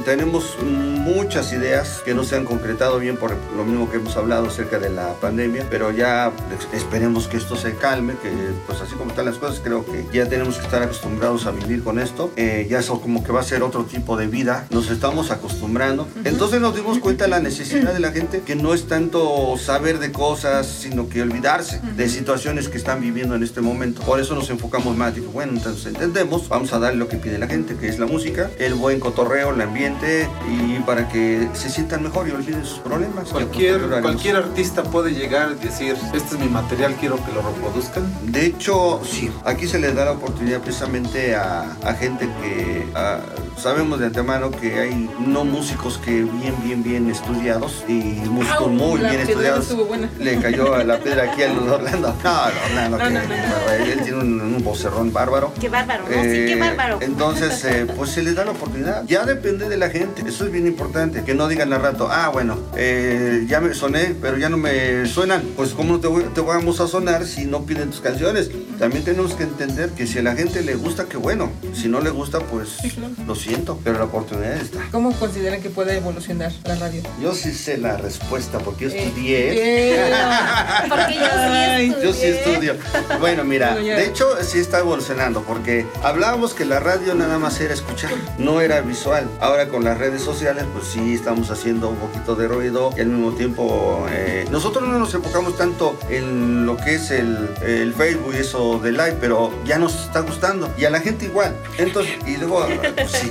tenemos 0.04 0.58
muchas 0.62 1.52
ideas 1.54 2.02
que 2.06 2.14
no 2.14 2.24
se 2.24 2.36
han 2.36 2.46
concretado 2.46 3.00
bien 3.00 3.18
por 3.18 3.34
lo 3.56 3.64
mismo 3.66 3.90
que 3.90 3.98
hemos 3.98 4.16
hablado 4.18 4.48
acerca 4.48 4.78
de 4.80 4.90
la 4.90 5.14
pandemia, 5.14 5.66
pero 5.70 5.92
ya 5.92 6.32
ex- 6.54 6.68
esperemos 7.06 7.28
que 7.28 7.38
esto 7.38 7.56
se 7.56 7.76
calme, 7.76 8.14
que 8.14 8.32
pues 8.66 8.82
así 8.82 8.96
como 8.96 9.12
están 9.12 9.26
las 9.26 9.38
cosas, 9.38 9.62
creo 9.64 9.86
que 9.86 10.08
ya 10.12 10.28
tenemos 10.28 10.58
que 10.58 10.64
estar 10.64 10.82
acostumbrados 10.82 11.46
a 11.46 11.52
vivir 11.52 11.84
con 11.84 12.00
esto. 12.00 12.32
Eh, 12.36 12.66
ya 12.68 12.80
eso 12.80 13.00
como 13.00 13.24
que 13.24 13.32
va 13.32 13.42
a 13.42 13.44
ser 13.44 13.62
otro 13.62 13.84
tipo 13.84 14.18
de 14.18 14.26
vida, 14.26 14.66
nos 14.72 14.90
estamos 14.90 15.30
acostumbrando. 15.30 16.08
Entonces 16.24 16.62
nos 16.62 16.76
dimos 16.76 16.98
cuenta 16.98 17.26
de 17.26 17.30
la 17.30 17.40
necesidad 17.40 17.94
de 17.94 18.00
la 18.00 18.12
gente 18.12 18.42
que 18.42 18.56
no 18.56 18.74
es 18.74 18.88
tanto 18.88 19.56
saber 19.58 20.00
de 20.00 20.12
cosas, 20.12 20.66
sino 20.66 21.08
que 21.08 21.22
olvidarse 21.22 21.80
de 21.96 22.10
situaciones 22.10 22.70
que 22.70 22.78
están 22.78 23.02
viviendo 23.02 23.36
en 23.36 23.44
este 23.44 23.62
momento. 23.62 24.02
Por 24.02 24.20
eso 24.20 24.34
nos 24.34 24.50
enfocamos 24.50 24.98
más. 24.98 25.14
Digo, 25.14 25.30
bueno, 25.32 25.54
entonces 25.54 25.86
entendemos, 25.86 26.50
vamos 26.50 26.74
a 26.74 26.80
darle 26.80 26.98
lo 26.98 27.08
que 27.08 27.18
pide 27.18 27.38
la 27.38 27.46
gente, 27.46 27.76
que 27.76 27.88
es 27.88 28.00
la 28.00 28.08
música, 28.08 28.50
el 28.58 28.74
buen 28.74 29.00
cotorreo, 29.00 29.54
el 29.54 29.62
ambiente, 29.62 30.28
y 30.50 30.80
para 30.80 31.08
que 31.08 31.48
se 31.54 31.70
sientan 31.70 32.02
mejor 32.02 32.28
y 32.28 32.32
olviden 32.32 32.66
sus 32.66 32.80
problemas. 32.80 33.30
Cualquier, 33.30 34.02
cualquier 34.02 34.38
artista 34.38 34.82
puede 34.82 35.12
llegar 35.12 35.56
y 35.62 35.64
decir, 35.64 35.96
este 36.16 36.36
es 36.36 36.40
mi 36.40 36.50
material, 36.50 36.95
quiero 36.96 37.18
que 37.24 37.32
lo 37.32 37.42
reproduzcan. 37.42 38.12
De 38.32 38.46
hecho, 38.46 39.02
sí, 39.04 39.30
aquí 39.44 39.68
se 39.68 39.80
les 39.80 39.96
da 39.96 40.06
la 40.06 40.12
oportunidad 40.12 40.60
precisamente 40.62 41.36
a, 41.36 41.76
a 41.84 41.94
gente 41.94 42.28
que 42.42 42.86
a- 42.96 43.20
sabemos 43.58 44.00
de 44.00 44.08
antemano 44.08 44.52
que 44.52 44.80
hay 44.80 45.10
no 45.20 45.46
músicos 45.46 45.98
que 45.98 46.12
bien, 46.24 46.56
bien, 46.64 46.84
bien 46.84 47.10
estudiados 47.10 47.84
y 47.88 47.94
músicos 48.30 48.70
muy 48.72 49.00
la 49.00 49.10
bien 49.12 49.22
estudiados. 49.22 49.74
Le 50.20 50.38
cayó 50.40 50.74
a 50.76 50.84
la 50.84 51.00
piedra 51.00 51.32
aquí 51.32 51.44
al 51.44 51.58
Orlando. 51.70 52.14
No, 52.24 52.32
Orlando, 52.66 52.98
No, 52.98 53.04
que- 53.06 53.10
no, 53.14 53.20
no, 53.22 53.28
no. 53.28 53.84
él 53.86 54.02
tiene 54.04 54.18
un, 54.20 54.42
un 54.42 54.64
vocerrón 54.64 55.12
bárbaro. 55.14 55.54
Qué 55.60 55.70
bárbaro, 55.70 56.04
¿no? 56.04 56.22
sí, 56.24 56.30
qué 56.30 56.54
Eh, 56.54 56.60
bárbaro. 56.60 56.98
Entonces, 57.02 57.64
eh, 57.66 57.88
pues 57.96 58.12
se 58.12 58.22
les 58.24 58.36
da 58.36 58.46
la 58.46 58.52
oportunidad. 58.52 59.04
Ya 59.08 59.26
depende 59.26 59.70
de 59.70 59.78
la 59.78 59.90
gente. 59.90 60.24
Eso 60.28 60.46
es 60.46 60.52
bien 60.52 60.68
importante. 60.68 61.24
Que 61.24 61.34
no 61.34 61.48
digan 61.48 61.72
al 61.74 61.82
rato, 61.82 62.10
ah, 62.12 62.30
bueno, 62.30 62.58
eh, 62.76 63.46
ya 63.48 63.62
me 63.62 63.74
soné, 63.74 64.16
pero 64.22 64.38
ya 64.38 64.50
no 64.50 64.58
me 64.58 65.06
suenan. 65.08 65.42
Pues, 65.56 65.74
¿cómo 65.74 65.94
no 65.94 66.00
te, 66.00 66.08
voy- 66.08 66.24
te 66.34 66.42
vamos 66.42 66.80
a 66.80 66.85
sonar 66.88 67.26
si 67.26 67.46
no 67.46 67.66
piden 67.66 67.90
tus 67.92 68.02
canciones? 68.02 68.50
También 68.80 69.04
tenemos 69.04 69.34
que 69.34 69.44
entender 69.44 69.90
que 69.92 70.06
si 70.08 70.20
a 70.20 70.24
la 70.24 70.36
gente 70.36 70.62
le 70.62 70.76
gusta, 70.76 71.06
qué 71.06 71.18
bueno. 71.18 71.52
Si 71.74 71.88
no 71.88 72.02
le 72.02 72.10
gusta, 72.10 72.40
pues 72.40 72.70
Sí, 72.82 72.90
claro. 72.92 73.14
lo 73.26 73.36
siento, 73.36 73.80
pero 73.84 73.98
la 73.98 74.06
oportunidad 74.06 74.54
está. 74.58 74.80
¿Cómo 74.92 75.12
consideran 75.14 75.62
que 75.62 75.70
puede 75.70 75.98
evolucionar 75.98 76.52
la 76.66 76.76
radio? 76.76 77.02
Yo 77.22 77.34
sí 77.34 77.54
sé 77.54 77.78
la 77.78 77.98
respuesta 77.98 78.60
porque 78.60 78.86
yo 78.86 78.92
Eh, 78.92 79.04
estudié. 79.08 80.00
eh, 80.00 80.14
Porque 80.90 81.16
yo 81.16 81.26
Ay, 81.32 81.90
sí 81.92 81.96
Yo 82.04 82.14
sí 82.14 82.26
estudio. 82.28 82.76
Bueno, 83.20 83.44
mira, 83.44 83.76
de 83.76 84.06
hecho 84.06 84.28
sí 84.44 84.60
está 84.60 84.80
evolucionando 84.80 85.42
porque 85.44 85.86
hablábamos 86.04 86.54
que 86.54 86.66
la 86.66 86.80
radio 86.80 87.16
nada 87.16 87.38
más 87.40 87.60
era 87.60 87.74
escuchar, 87.74 88.12
no 88.38 88.62
era 88.62 88.82
visual. 88.82 89.28
Ahora 89.40 89.68
con 89.70 89.84
las 89.84 89.98
redes 89.98 90.22
sociales, 90.22 90.66
pues 90.74 90.88
sí 90.88 91.14
estamos 91.14 91.50
haciendo 91.52 91.90
un 91.90 91.98
poquito 91.98 92.36
de 92.36 92.48
ruido 92.48 92.92
y 92.98 93.02
al 93.02 93.08
mismo 93.08 93.32
tiempo 93.34 94.06
eh, 94.12 94.46
nosotros 94.52 94.88
no 94.88 95.00
nos 95.00 95.14
enfocamos 95.14 95.58
tanto 95.58 95.98
en 96.10 96.66
lo 96.66 96.75
que 96.78 96.96
es 96.96 97.12
el, 97.12 97.50
el 97.66 97.94
Facebook 97.94 98.34
y 98.36 98.38
eso 98.38 98.80
de 98.80 98.92
live, 98.92 99.18
pero 99.20 99.52
ya 99.66 99.78
nos 99.78 100.06
está 100.06 100.22
gustando 100.22 100.72
y 100.78 100.86
a 100.86 100.90
la 100.90 101.00
gente 101.00 101.26
igual. 101.26 101.56
Entonces, 101.78 102.14
y 102.28 102.38
luego, 102.38 102.66
pues 102.96 103.12
sí. 103.12 103.30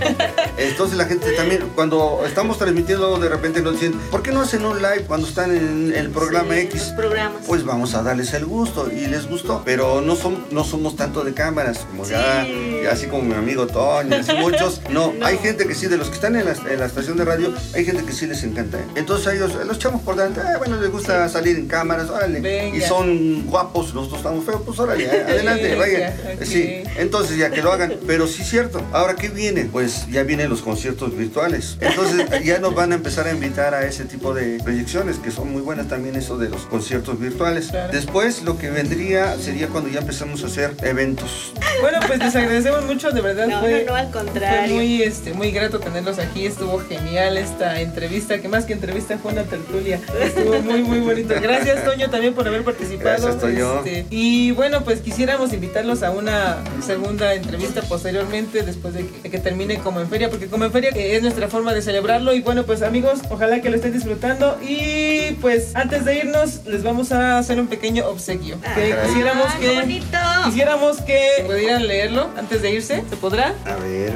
Entonces 0.59 0.97
la 0.97 1.05
gente 1.07 1.33
también, 1.33 1.69
cuando 1.75 2.23
estamos 2.27 2.59
transmitiendo, 2.59 3.19
de 3.19 3.29
repente 3.29 3.61
nos 3.63 3.75
dicen, 3.75 3.93
¿por 4.11 4.23
qué 4.23 4.33
no 4.33 4.41
hacen 4.43 4.65
un 4.65 4.77
live 4.79 5.03
cuando 5.07 5.27
están 5.27 5.55
en 5.57 5.93
el 5.95 6.11
programa 6.11 6.55
Sí, 6.55 6.61
X? 6.61 6.93
programas. 6.97 7.43
pues 7.47 7.65
vamos 7.65 7.95
a 7.95 8.03
darles 8.03 8.33
el 8.35 8.45
gusto 8.47 8.91
y 8.91 9.07
les 9.07 9.27
gustó, 9.29 9.63
pero 9.65 10.01
no, 10.01 10.17
son, 10.17 10.45
no 10.51 10.65
somos 10.65 10.97
tanto 10.97 11.25
de 11.25 11.33
cámaras 11.35 11.79
como 11.91 12.05
ya, 12.07 12.45
Sí. 12.45 12.81
ya 12.83 12.93
así 12.93 13.07
como 13.07 13.23
mi 13.23 13.35
amigo 13.35 13.67
Toño, 13.67 14.15
así 14.17 14.33
muchos, 14.35 14.81
no, 14.91 15.13
No. 15.19 15.27
hay 15.27 15.39
gente 15.39 15.67
que 15.67 15.75
sí, 15.75 15.87
de 15.87 15.97
los 15.97 16.09
que 16.09 16.15
están 16.15 16.37
en 16.37 16.45
la, 16.47 16.53
en 16.53 16.81
la 16.81 16.87
estación 16.87 17.17
de 17.17 17.25
radio, 17.25 17.53
hay 17.75 17.85
gente 17.85 18.05
que 18.05 18.13
sí 18.13 18.27
les 18.27 18.43
encanta, 18.45 18.79
entonces 18.95 19.27
a 19.27 19.35
ellos, 19.35 19.53
los 19.67 19.77
echamos 19.77 20.03
por 20.03 20.17
delante, 20.17 20.41
"Ah, 20.41 20.59
bueno, 20.59 20.77
les 20.81 20.91
gusta 20.91 21.29
salir 21.29 21.57
en 21.57 21.67
cámaras, 21.69 22.09
Venga. 22.41 22.77
y 22.77 22.81
son 22.81 23.24
guapos, 23.47 23.95
nosotros 23.95 24.19
estamos 24.19 24.45
feos, 24.45 24.63
pues 24.65 24.79
órale, 24.79 25.11
adelante, 25.11 25.77
ok. 26.37 26.45
sí, 26.45 26.83
entonces 26.97 27.37
ya 27.37 27.51
que 27.51 27.63
lo 27.63 27.73
hagan, 27.73 27.95
pero 28.07 28.27
sí 28.27 28.43
cierto, 28.45 28.83
ahora 28.93 29.15
¿qué 29.15 29.29
viene? 29.29 29.65
Pues 29.65 30.07
ya 30.11 30.23
vienen 30.23 30.49
los 30.51 30.63
conciertos 30.63 31.17
virtuales, 31.17 31.77
entonces 31.81 32.27
ya 32.45 32.59
nos 32.59 32.75
van 32.75 32.93
a 32.93 32.97
empezar 32.97 33.27
a 33.27 33.33
invitar 33.33 33.75
a 33.75 33.87
ese 33.87 34.05
tipo 34.05 34.35
de 34.35 34.59
proyecciones, 34.63 35.17
que 35.19 35.31
son 35.31 35.51
muy 35.53 35.63
buenas 35.63 35.89
también 35.89 36.17
eso 36.17 36.39
de 36.39 36.49
los 36.49 36.63
conciertos 36.63 37.19
virtuales. 37.19 37.69
Claro. 37.69 37.93
Después 37.93 38.43
lo 38.43 38.59
que 38.59 38.71
vendría 38.71 39.37
sería 39.39 39.69
cuando 39.69 39.91
ya 39.91 40.01
empezamos 40.01 40.43
a 40.43 40.47
hacer 40.47 40.75
eventos. 40.83 41.53
Bueno, 41.81 41.99
pues 42.07 42.19
les 42.19 42.35
agradecemos 42.37 42.85
mucho, 42.85 43.11
de 43.11 43.21
verdad 43.21 43.47
No, 43.47 43.61
fue, 43.61 43.85
no, 43.85 43.93
no, 43.93 43.97
al 43.97 44.11
fue 44.11 44.23
contrario. 44.23 44.75
muy, 44.75 45.03
este, 45.03 45.33
muy 45.35 45.51
grato 45.51 45.81
tenerlos 45.81 46.19
aquí, 46.19 46.47
estuvo 46.47 46.79
genial 46.81 47.37
esta 47.37 47.81
entrevista, 47.81 48.41
que 48.41 48.49
más 48.49 48.65
que 48.65 48.73
entrevista 48.73 49.19
fue 49.19 49.33
una 49.33 49.45
tertulia, 49.45 50.01
estuvo 50.23 50.61
muy, 50.63 50.83
muy 50.83 51.01
bonito. 51.01 51.35
Gracias, 51.41 51.85
Toño, 51.85 52.11
también 52.11 52.35
por 52.35 52.47
haber 52.47 52.65
participado. 52.65 53.14
Este, 53.17 54.07
y 54.11 54.51
bueno, 54.53 54.83
pues 54.85 55.01
quisiéramos 55.01 55.53
invitarlos 55.53 56.03
a 56.03 56.11
una 56.11 56.59
segunda 56.85 57.35
entrevista 57.35 57.83
posteriormente, 57.83 58.63
después 58.63 58.95
de 58.95 59.07
que, 59.07 59.21
de 59.23 59.31
que 59.31 59.39
termine 59.39 59.79
como 59.79 60.01
en 60.01 60.09
feria, 60.09 60.31
porque 60.31 60.47
como 60.49 60.65
en 60.65 60.73
feria 60.73 60.91
eh, 60.91 61.17
es 61.17 61.23
nuestra 61.23 61.49
forma 61.49 61.73
de 61.75 61.83
celebrarlo. 61.83 62.35
Y 62.35 62.41
bueno, 62.41 62.65
pues 62.65 62.83
amigos, 62.83 63.21
ojalá 63.31 63.61
que 63.61 63.71
lo 63.71 63.77
estén 63.77 63.93
disfrutando. 63.93 64.59
Y 64.63 65.33
pues 65.41 65.75
antes 65.75 66.05
de 66.05 66.17
irnos, 66.19 66.65
les 66.67 66.83
vamos 66.83 67.13
a 67.13 67.39
hacer 67.39 67.59
un 67.61 67.67
pequeño 67.69 68.07
obsequio. 68.09 68.57
Que 68.75 68.91
caray. 68.91 69.07
quisiéramos 69.09 69.47
Ah, 69.49 69.57
qué 69.61 69.69
que. 69.71 69.81
bonito. 69.81 70.19
Quisiéramos 70.47 71.01
que 71.03 71.45
pudieran 71.47 71.87
leerlo 71.87 72.29
antes 72.37 72.63
de 72.63 72.71
irse. 72.73 73.05
¿Se 73.09 73.17
podrá? 73.17 73.55
A 73.65 73.77
ver. 73.77 74.13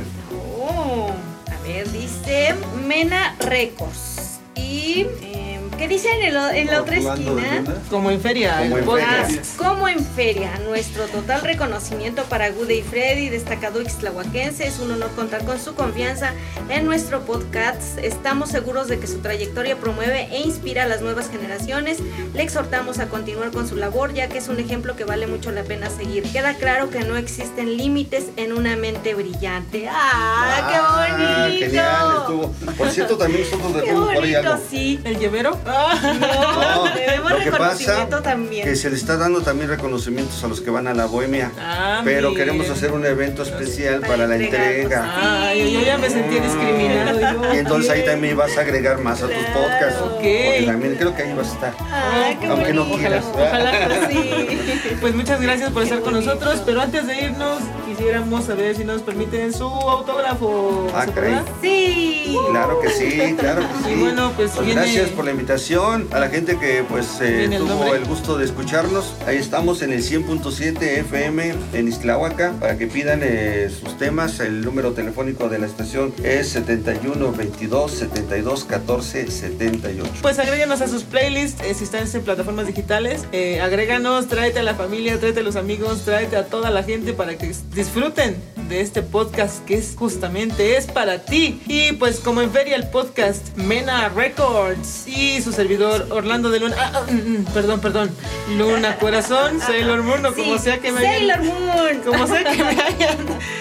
Oh, 0.61 1.11
a 1.47 1.67
ver, 1.67 1.91
dice 1.91 2.55
Mena 2.87 3.35
Records. 3.41 4.39
Y, 4.55 5.07
eh, 5.23 5.38
¿qué 5.79 5.89
dice 5.89 6.09
en, 6.13 6.23
el- 6.37 6.57
en 6.57 6.67
la 6.67 6.83
otra 6.83 6.95
de 6.97 7.01
esquina? 7.09 7.65
Como 7.91 8.11
en 8.11 8.21
feria, 8.21 8.59
Como 8.59 8.77
el 8.77 8.83
en 8.83 8.85
podcast. 8.85 9.31
feria. 9.31 9.43
Como 9.57 9.89
en 9.89 10.05
feria, 10.05 10.51
nuestro 10.67 11.05
total 11.07 11.41
reconocimiento 11.43 12.25
para 12.25 12.51
Gude 12.51 12.75
y 12.77 12.83
Freddy, 12.83 13.29
destacado 13.29 13.81
ixtlahuaquense. 13.81 14.67
Es 14.67 14.79
un 14.81 14.91
honor 14.93 15.11
contar 15.15 15.45
con 15.45 15.59
su 15.61 15.75
confianza 15.75 16.33
en 16.69 16.85
nuestro 16.85 17.21
podcast. 17.23 17.99
Estamos 17.99 18.51
seguros 18.51 18.89
de 18.89 18.99
que 18.99 19.07
su 19.07 19.19
trayectoria 19.19 19.77
promueve 19.77 20.29
e 20.33 20.41
inspira 20.41 20.83
a 20.85 20.87
las 20.87 21.01
nuevas 21.01 21.31
generaciones. 21.31 21.99
Le 22.35 22.43
exhortamos 22.43 22.99
a 22.99 23.07
continuar 23.09 23.51
con 23.51 23.69
su 23.69 23.77
labor, 23.77 24.13
ya 24.13 24.29
que 24.29 24.39
es 24.39 24.49
un 24.49 24.59
ejemplo 24.59 24.97
que 24.97 25.05
vale 25.05 25.27
mucho 25.27 25.51
la 25.53 25.63
pena 25.63 25.89
seguir. 25.91 26.25
Queda 26.25 26.55
claro 26.55 26.91
que 26.91 27.01
no 27.01 27.17
existen 27.17 27.77
límites 27.77 28.27
en 28.37 28.53
una 28.53 28.77
mente 28.77 29.15
brillante. 29.15 29.89
¡Ah, 29.91 30.69
qué 30.71 31.17
bonito! 31.17 31.67
Genial, 31.67 32.17
estuvo. 32.21 32.53
Por 32.77 32.91
cierto, 32.91 33.17
también 33.17 33.43
nosotros 33.45 33.73
¡Qué 33.75 33.81
dejamos 33.83 34.05
por 34.15 34.25
ahí 34.25 34.33
bonito, 34.35 34.53
algo. 34.53 34.65
sí! 34.71 35.01
¿El 35.05 35.19
llevero? 35.19 35.59
No, 35.69 36.85
debemos 36.95 37.31
lo 37.33 37.39
que 37.39 37.51
pasa 37.51 37.69
reconocimiento 37.79 38.23
también. 38.23 38.65
que 38.65 38.77
se 38.77 38.91
le 38.91 38.97
está 38.97 39.17
dando 39.17 39.43
también 39.43 39.69
reconocimientos 39.69 40.43
a 40.45 40.49
los 40.49 40.61
que 40.61 40.71
van 40.71 40.87
a 40.89 40.95
la 40.95 41.07
bohemia. 41.07 41.51
Ah, 41.61 42.01
pero 42.05 42.31
miren. 42.31 42.45
queremos 42.47 42.71
hacer 42.71 42.93
un 42.93 43.05
evento 43.05 43.43
especial 43.43 44.01
Para 44.01 44.13
para 44.13 44.27
la 44.29 44.37
entrega. 44.37 45.15
Ay, 45.49 45.73
yo 45.73 45.81
ya 45.83 45.99
me 45.99 46.09
sentí 46.11 46.39
discriminado. 46.41 47.21
yo, 47.21 47.55
Y 47.55 47.59
entonces 47.59 47.91
ahí 47.91 48.05
también 48.05 48.37
vas 48.37 48.57
a 48.57 48.61
agregar 48.63 48.99
más 48.99 49.23
a 49.23 49.27
tus 49.27 49.45
podcasts. 49.55 50.01
Ok. 50.01 50.13
Porque 50.21 50.65
también 50.67 50.97
creo 50.97 51.15
que 51.15 51.23
ahí 51.23 51.33
vas 51.35 51.49
a 51.51 51.53
estar. 51.53 51.75
Ah, 51.81 52.31
qué 52.41 52.47
Aunque 52.47 52.73
no 52.73 52.89
quieras. 52.91 53.25
Ojalá. 53.33 53.73
Sí. 54.11 54.47
Pues 55.01 55.15
muchas 55.15 55.41
gracias 55.41 55.71
por 55.71 55.83
Qué 55.83 55.89
estar 55.89 56.01
con 56.03 56.13
bonito. 56.15 56.35
nosotros, 56.35 56.63
pero 56.67 56.81
antes 56.81 57.07
de 57.07 57.21
irnos 57.21 57.59
quisiéramos 57.89 58.45
saber 58.45 58.77
si 58.77 58.85
nos 58.85 59.03
permiten 59.03 59.53
su 59.53 59.65
autógrafo. 59.65 60.87
Ah, 60.95 61.05
¿Se 61.07 61.13
caray. 61.13 61.41
Sí. 61.63 62.37
Claro 62.51 62.81
que 62.81 62.91
sí, 62.91 63.35
claro 63.39 63.63
que 63.63 63.85
sí. 63.89 63.95
Y 63.95 64.01
bueno, 64.01 64.33
pues 64.37 64.53
viene- 64.61 64.75
gracias 64.81 65.09
por 65.11 65.25
la 65.25 65.31
invitación. 65.31 66.09
A 66.13 66.19
la 66.21 66.29
gente 66.29 66.59
que 66.59 66.85
pues 66.89 67.21
eh, 67.21 67.45
el 67.45 67.59
tuvo 67.59 67.69
nombre. 67.69 67.99
el 67.99 68.05
gusto 68.05 68.37
de 68.39 68.45
escucharnos. 68.45 69.15
Ahí 69.27 69.37
estamos 69.37 69.83
en 69.83 69.93
el 69.93 70.03
100.7 70.03 70.81
FM 70.83 71.55
en 71.73 71.89
Islahuaca 71.89 72.53
para 72.61 72.77
que 72.79 72.87
pidan 72.87 73.21
eh, 73.23 73.71
sus 73.71 73.97
temas. 73.99 74.41
El 74.41 74.63
número 74.65 74.93
telefónico 74.93 75.49
de 75.49 75.59
la 75.59 75.67
estación 75.67 76.13
es 76.23 76.49
71 76.51 77.33
22 77.33 77.91
72 77.93 78.65
14 78.65 79.31
78. 79.31 80.11
Pues 80.23 80.39
agréganos 80.39 80.81
a 80.81 80.89
sus 80.89 81.03
playlists 81.05 81.63
eh, 81.65 81.75
si 81.75 81.85
están 81.85 82.07
en 82.13 82.23
plataformas 82.23 82.67
digitales. 82.67 83.25
Eh, 83.33 83.61
agréganos, 83.61 84.29
tráete 84.29 84.59
a 84.61 84.63
la 84.63 84.75
familia, 84.75 85.19
tráete 85.19 85.41
a 85.41 85.43
los 85.43 85.57
amigos, 85.57 86.03
tráete 86.05 86.37
a 86.37 86.47
toda 86.47 86.71
la 86.71 86.83
gente 86.83 87.13
para 87.15 87.37
que 87.39 87.53
disfruten 87.79 88.35
de 88.69 88.81
este 88.81 89.03
podcast 89.03 89.65
que 89.65 89.75
es 89.79 89.95
justamente 89.97 90.77
es 90.77 90.87
para 90.87 91.19
ti. 91.25 91.61
Y 91.67 91.93
pues 91.93 92.21
como 92.21 92.43
en 92.43 92.51
feria 92.51 92.77
el 92.77 92.89
podcast 92.89 93.57
Mena 93.57 94.09
Records 94.11 95.07
y 95.07 95.41
su 95.43 95.53
servidor 95.53 96.07
Orlando 96.11 96.51
de 96.51 96.61
Luna. 96.61 96.77
ah, 96.79 96.91
ah, 96.95 97.03
mm, 97.11 97.15
mm, 97.41 97.45
perdón, 97.55 97.81
perdón. 97.81 98.11
Luna 98.57 98.97
Corazón, 98.99 99.61
Sailor 99.67 100.03
Moon 100.03 100.25
o 100.27 100.35
como 100.35 100.59
sea 100.59 100.79
que 100.79 100.93
me 100.93 101.01
hayan- 101.01 101.13
Sailor 101.39 101.43
Moon. 101.45 102.01
como 102.05 102.27
sea 102.27 102.45
que 102.45 102.63
me 102.65 102.71
hayan 102.83 103.19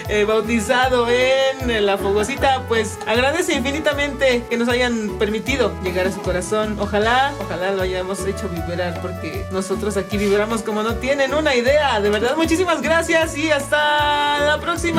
eh, 0.09 0.23
bautizado 0.25 1.09
en 1.09 1.85
la 1.85 1.97
fogosita, 1.97 2.63
pues 2.67 2.97
agradece 3.05 3.53
infinitamente 3.53 4.43
que 4.49 4.57
nos 4.57 4.67
hayan 4.69 5.17
permitido 5.19 5.71
llegar 5.83 6.07
a 6.07 6.11
su 6.11 6.21
corazón. 6.21 6.77
Ojalá, 6.79 7.33
ojalá 7.41 7.71
lo 7.71 7.81
hayamos 7.83 8.25
hecho 8.25 8.49
vibrar, 8.49 9.01
porque 9.01 9.45
nosotros 9.51 9.97
aquí 9.97 10.17
vibramos 10.17 10.61
como 10.63 10.83
no 10.83 10.95
tienen 10.95 11.33
una 11.33 11.55
idea. 11.55 11.99
De 11.99 12.09
verdad, 12.09 12.35
muchísimas 12.37 12.81
gracias 12.81 13.37
y 13.37 13.51
hasta 13.51 14.39
la 14.45 14.59
próxima. 14.61 14.96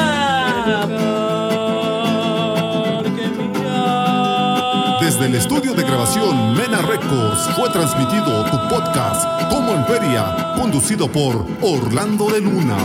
Desde 5.00 5.26
el 5.26 5.34
estudio 5.36 5.72
de 5.72 5.82
grabación 5.84 6.54
Mena 6.54 6.82
Records 6.82 7.48
fue 7.56 7.70
transmitido 7.70 8.44
tu 8.50 8.68
podcast 8.68 9.26
Como 9.48 9.72
en 9.74 9.86
Feria, 9.86 10.54
conducido 10.54 11.10
por 11.10 11.46
Orlando 11.62 12.30
de 12.30 12.40
Luna. 12.40 12.76